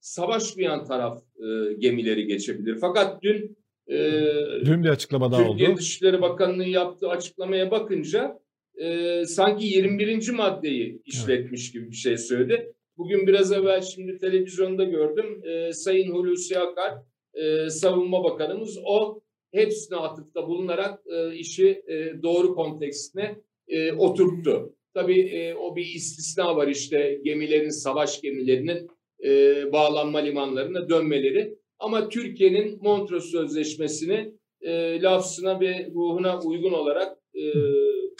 savaşmayan 0.00 0.84
taraf 0.84 1.22
e, 1.42 1.72
gemileri 1.72 2.26
geçebilir. 2.26 2.78
Fakat 2.80 3.22
dün 3.22 3.56
e, 3.88 3.96
dün 4.64 4.84
bir 4.84 4.88
açıklama 4.88 5.32
daha 5.32 5.48
Türkiye 5.48 5.68
oldu. 5.68 5.78
Dışişleri 5.78 6.22
Bakanlığı 6.22 6.64
yaptığı 6.64 7.08
açıklamaya 7.08 7.70
bakınca 7.70 8.40
e, 8.74 9.24
sanki 9.26 9.66
21. 9.66 10.30
maddeyi 10.30 11.02
işletmiş 11.04 11.64
evet. 11.64 11.72
gibi 11.72 11.90
bir 11.90 11.96
şey 11.96 12.16
söyledi. 12.16 12.72
Bugün 12.96 13.26
biraz 13.26 13.52
evvel 13.52 13.82
şimdi 13.82 14.18
televizyonda 14.18 14.84
gördüm. 14.84 15.42
E, 15.44 15.72
Sayın 15.72 16.10
Hulusi 16.12 16.58
Akar, 16.58 16.94
e, 17.34 17.70
Savunma 17.70 18.24
Bakanımız 18.24 18.78
o 18.84 19.20
hepsine 19.52 19.98
atıfta 19.98 20.48
bulunarak 20.48 21.00
e, 21.06 21.34
işi 21.34 21.82
e, 21.88 22.22
doğru 22.22 22.54
kontekstine 22.54 23.36
e, 23.68 23.92
oturttu. 23.92 24.74
Tabii 24.94 25.20
e, 25.20 25.54
o 25.54 25.76
bir 25.76 25.86
istisna 25.86 26.56
var 26.56 26.68
işte 26.68 27.20
gemilerin, 27.24 27.70
savaş 27.70 28.20
gemilerinin 28.20 28.90
e, 29.24 29.72
bağlanma 29.72 30.18
limanlarına 30.18 30.88
dönmeleri. 30.88 31.54
Ama 31.78 32.08
Türkiye'nin 32.08 32.78
Montreux 32.82 33.24
Sözleşmesi'ni 33.24 34.34
e, 34.60 35.02
lafzına 35.02 35.60
ve 35.60 35.90
ruhuna 35.94 36.40
uygun 36.40 36.72
olarak 36.72 37.18
e, 37.34 37.42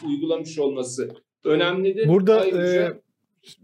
uygulamış 0.07 0.59
olması 0.59 1.09
önemlidir. 1.45 2.09
Burada 2.09 2.41
Ayrıca, 2.41 2.83
e, 2.83 2.93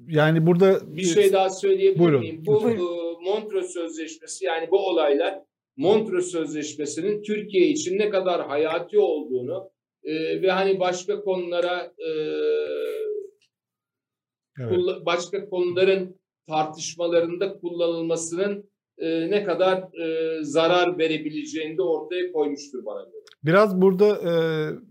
yani 0.09 0.47
burada 0.47 0.97
bir 0.97 1.03
şey 1.03 1.33
daha 1.33 1.51
söyleyebilir 1.51 1.99
buyurun. 1.99 2.21
miyim? 2.21 2.43
Bu 2.47 2.71
e, 2.71 2.79
Montreux 3.25 3.73
Sözleşmesi 3.73 4.45
yani 4.45 4.71
bu 4.71 4.79
olaylar 4.89 5.41
Montreux 5.77 6.31
Sözleşmesi'nin 6.31 7.23
Türkiye 7.23 7.69
için 7.69 7.99
ne 7.99 8.11
kadar 8.11 8.47
hayati 8.47 8.99
olduğunu 8.99 9.71
e, 10.05 10.43
ve 10.43 10.51
hani 10.51 10.81
başka 10.81 11.21
konulara 11.21 11.93
e, 11.99 12.11
evet. 14.61 15.07
başka 15.07 15.49
konuların 15.49 16.21
tartışmalarında 16.49 17.59
kullanılmasının 17.59 18.71
e, 18.99 19.31
ne 19.31 19.45
kadar 19.45 19.79
e, 19.79 20.39
zarar 20.45 20.99
verebileceğini 20.99 21.79
de 21.79 21.83
ortaya 21.83 22.33
koymuştur 22.33 22.85
bana 22.87 23.03
göre. 23.03 23.25
Biraz 23.45 23.81
burada 23.83 24.07
e, 24.09 24.33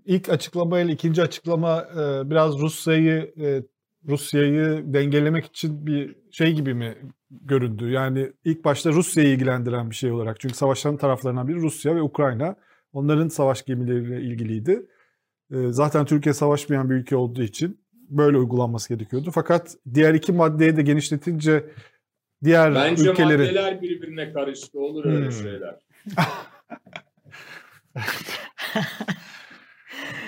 ilk 0.05 0.29
açıklama 0.29 0.79
ile 0.79 0.91
ikinci 0.91 1.21
açıklama 1.21 1.81
e, 1.81 2.29
biraz 2.29 2.59
Rusya'yı 2.59 3.33
e, 3.41 3.63
Rusya'yı 4.07 4.83
dengelemek 4.93 5.45
için 5.45 5.85
bir 5.85 6.15
şey 6.31 6.53
gibi 6.53 6.73
mi 6.73 6.97
göründü? 7.31 7.91
Yani 7.91 8.31
ilk 8.45 8.65
başta 8.65 8.91
Rusya'yı 8.91 9.29
ilgilendiren 9.29 9.89
bir 9.89 9.95
şey 9.95 10.11
olarak. 10.11 10.39
Çünkü 10.39 10.55
savaşların 10.55 10.97
taraflarından 10.97 11.47
biri 11.47 11.57
Rusya 11.61 11.95
ve 11.95 12.01
Ukrayna. 12.01 12.55
Onların 12.93 13.27
savaş 13.27 13.65
gemileriyle 13.65 14.21
ilgiliydi. 14.21 14.85
E, 15.51 15.55
zaten 15.69 16.05
Türkiye 16.05 16.33
savaşmayan 16.33 16.89
bir 16.89 16.95
ülke 16.95 17.15
olduğu 17.15 17.43
için 17.43 17.86
böyle 18.09 18.37
uygulanması 18.37 18.93
gerekiyordu. 18.93 19.31
Fakat 19.33 19.75
diğer 19.93 20.13
iki 20.13 20.31
maddeye 20.31 20.77
de 20.77 20.81
genişletince 20.81 21.65
diğer 22.43 22.75
Bence 22.75 23.09
ülkeleri... 23.09 23.39
Bence 23.39 23.51
maddeler 23.51 23.81
birbirine 23.81 24.33
karıştı. 24.33 24.79
Olur 24.79 25.05
öyle 25.05 25.25
hmm. 25.25 25.31
şeyler. 25.31 25.79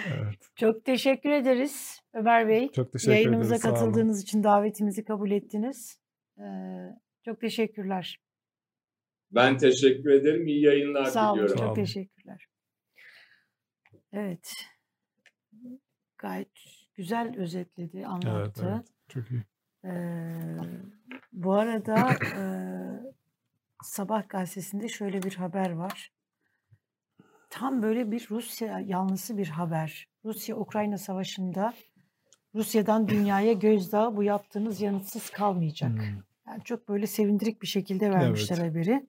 evet. 0.08 0.40
Çok 0.56 0.86
teşekkür 0.86 1.30
ederiz 1.30 2.02
Ömer 2.14 2.48
Bey. 2.48 2.72
Çok 2.72 2.94
teşekkür 2.94 3.12
Yayınımıza 3.12 3.56
ederiz. 3.56 3.62
katıldığınız 3.62 4.24
için 4.24 4.44
davetimizi 4.44 5.04
kabul 5.04 5.32
ettiniz. 5.32 6.00
Ee, 6.38 6.44
çok 7.26 7.42
teşekkürler. 7.42 8.20
Ben 9.32 9.58
teşekkür 9.58 10.10
ederim. 10.10 10.48
İyi 10.48 10.64
yayınlar 10.64 11.06
Sağ 11.06 11.34
olun, 11.34 11.44
diliyorum. 11.44 11.66
Çok 11.66 11.76
teşekkürler. 11.76 12.48
Evet. 14.14 14.54
Gayet 16.18 16.50
güzel 17.00 17.38
özetledi, 17.38 18.08
anlattı. 18.08 18.32
Evet, 18.36 18.60
evet. 18.64 18.88
Çok 19.08 19.32
iyi. 19.32 19.44
Ee, 19.86 20.58
bu 21.34 21.54
arada 21.54 22.10
e, 22.38 22.44
Sabah 23.84 24.30
gazetesinde 24.30 24.90
şöyle 24.90 25.24
bir 25.24 25.36
haber 25.36 25.72
var. 25.72 26.12
Tam 27.50 27.82
böyle 27.82 28.12
bir 28.12 28.28
Rusya 28.30 28.80
yanlısı 28.80 29.38
bir 29.38 29.48
haber. 29.48 30.08
Rusya-Ukrayna 30.26 30.98
savaşında 30.98 31.74
Rusya'dan 32.56 33.08
dünyaya 33.08 33.54
gözdağı 33.54 34.18
bu 34.18 34.24
yaptığınız 34.24 34.82
yanıtsız 34.82 35.30
kalmayacak. 35.30 35.92
Hmm. 35.92 36.24
Yani 36.48 36.64
çok 36.64 36.90
böyle 36.90 37.08
sevindirik 37.08 37.62
bir 37.62 37.68
şekilde 37.68 38.12
vermişler 38.12 38.58
evet. 38.58 38.72
haberi. 38.72 39.08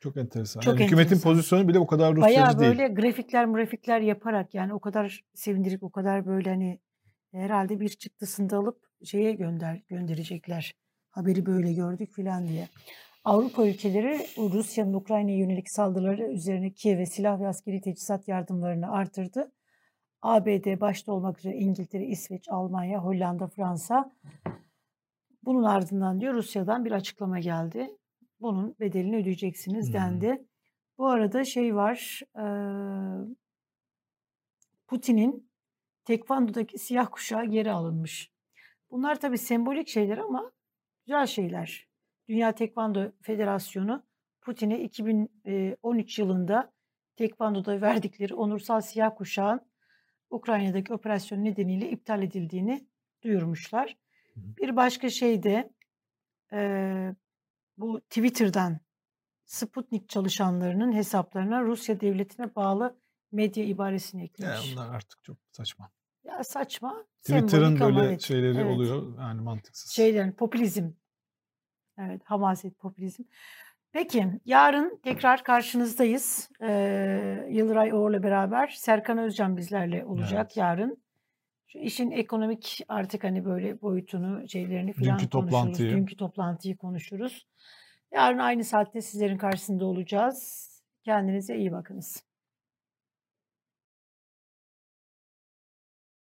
Çok 0.00 0.16
enteresan. 0.16 0.60
Çok 0.60 0.74
yani 0.74 0.84
hükümetin 0.84 1.14
enteresan. 1.14 1.32
pozisyonu 1.32 1.68
bile 1.68 1.78
o 1.78 1.86
kadar 1.86 2.16
Rusyacı 2.16 2.34
Bayağı 2.34 2.58
değil. 2.58 2.70
böyle 2.70 2.88
grafikler 2.88 3.44
grafikler 3.44 4.00
yaparak 4.00 4.54
yani 4.54 4.74
o 4.74 4.80
kadar 4.80 5.24
sevindirik 5.34 5.82
o 5.82 5.90
kadar 5.90 6.26
böyle 6.26 6.50
hani 6.50 6.78
herhalde 7.32 7.80
bir 7.80 7.88
çıktısını 7.88 8.50
da 8.50 8.56
alıp 8.56 8.86
şeye 9.04 9.32
gönder 9.32 9.82
gönderecekler. 9.88 10.74
Haberi 11.10 11.46
böyle 11.46 11.72
gördük 11.72 12.12
filan 12.12 12.48
diye. 12.48 12.68
Avrupa 13.24 13.66
ülkeleri 13.66 14.26
Rusya'nın 14.38 14.94
Ukrayna'ya 14.94 15.38
yönelik 15.38 15.70
saldırıları 15.70 16.32
üzerine 16.32 16.72
Kiev'e 16.72 17.06
silah 17.06 17.40
ve 17.40 17.48
askeri 17.48 17.80
teçhizat 17.80 18.28
yardımlarını 18.28 18.92
artırdı. 18.92 19.52
ABD 20.22 20.80
başta 20.80 21.12
olmak 21.12 21.38
üzere 21.38 21.56
İngiltere, 21.56 22.04
İsveç, 22.04 22.48
Almanya, 22.48 22.98
Hollanda, 22.98 23.48
Fransa. 23.48 24.12
Bunun 25.42 25.62
ardından 25.62 26.20
diyor 26.20 26.34
Rusya'dan 26.34 26.84
bir 26.84 26.92
açıklama 26.92 27.38
geldi. 27.38 27.96
Bunun 28.40 28.76
bedelini 28.80 29.16
ödeyeceksiniz 29.16 29.86
hmm. 29.86 29.94
dendi. 29.94 30.46
Bu 30.98 31.08
arada 31.08 31.44
şey 31.44 31.74
var, 31.74 32.22
Putin'in 34.86 35.51
Tekvando'daki 36.04 36.78
siyah 36.78 37.08
kuşağı 37.10 37.44
geri 37.44 37.70
alınmış. 37.70 38.32
Bunlar 38.90 39.20
tabii 39.20 39.38
sembolik 39.38 39.88
şeyler 39.88 40.18
ama 40.18 40.52
güzel 41.06 41.26
şeyler. 41.26 41.88
Dünya 42.28 42.52
Tekvando 42.52 43.12
Federasyonu 43.22 44.06
Putin'e 44.40 44.80
2013 44.80 46.18
yılında 46.18 46.72
Tekvando'da 47.16 47.80
verdikleri 47.80 48.34
onursal 48.34 48.80
siyah 48.80 49.16
kuşağın 49.16 49.60
Ukrayna'daki 50.30 50.94
operasyon 50.94 51.44
nedeniyle 51.44 51.90
iptal 51.90 52.22
edildiğini 52.22 52.86
duyurmuşlar. 53.22 53.96
Bir 54.36 54.76
başka 54.76 55.10
şey 55.10 55.42
de 55.42 55.72
e, 56.52 57.14
bu 57.76 58.00
Twitter'dan 58.00 58.80
Sputnik 59.44 60.08
çalışanlarının 60.08 60.92
hesaplarına 60.92 61.62
Rusya 61.62 62.00
devletine 62.00 62.54
bağlı 62.54 63.01
medya 63.32 63.64
ibaresini 63.64 64.20
Ya 64.20 64.24
eklemiş. 64.24 64.74
onlar 64.76 64.94
artık 64.94 65.24
çok 65.24 65.36
saçma. 65.52 65.90
Ya 66.24 66.44
saçma. 66.44 67.04
Twitter'ın 67.22 67.76
ama 67.80 67.96
böyle 67.96 68.08
evet, 68.08 68.20
şeyleri 68.20 68.58
evet. 68.58 68.76
oluyor 68.76 69.18
yani 69.18 69.40
mantıksız. 69.40 69.90
Şeylerin 69.90 70.32
popülizm. 70.32 70.90
Evet, 71.98 72.22
hamaset 72.24 72.78
popülizm. 72.78 73.22
Peki, 73.92 74.40
yarın 74.44 75.00
tekrar 75.02 75.44
karşınızdayız. 75.44 76.50
Ee, 76.62 77.46
Yıldıray 77.50 77.92
Oğur'la 77.92 78.22
beraber. 78.22 78.68
Serkan 78.68 79.18
Özcan 79.18 79.56
bizlerle 79.56 80.04
olacak 80.04 80.46
Evet. 80.46 80.56
yarın. 80.56 81.02
Şu 81.66 81.78
işin 81.78 82.10
ekonomik 82.10 82.80
artık 82.88 83.24
hani 83.24 83.44
böyle 83.44 83.82
boyutunu, 83.82 84.48
şeylerini 84.48 84.92
falan 84.92 85.18
Dünkü 85.18 85.30
konuşuruz. 85.30 85.52
toplantıyı. 85.52 85.90
Dünkü 85.90 86.16
toplantıyı 86.16 86.76
konuşuruz. 86.76 87.46
Yarın 88.12 88.38
aynı 88.38 88.64
saatte 88.64 89.00
sizlerin 89.00 89.38
karşısında 89.38 89.84
olacağız. 89.84 90.68
Kendinize 91.04 91.56
iyi 91.56 91.72
bakınız. 91.72 92.24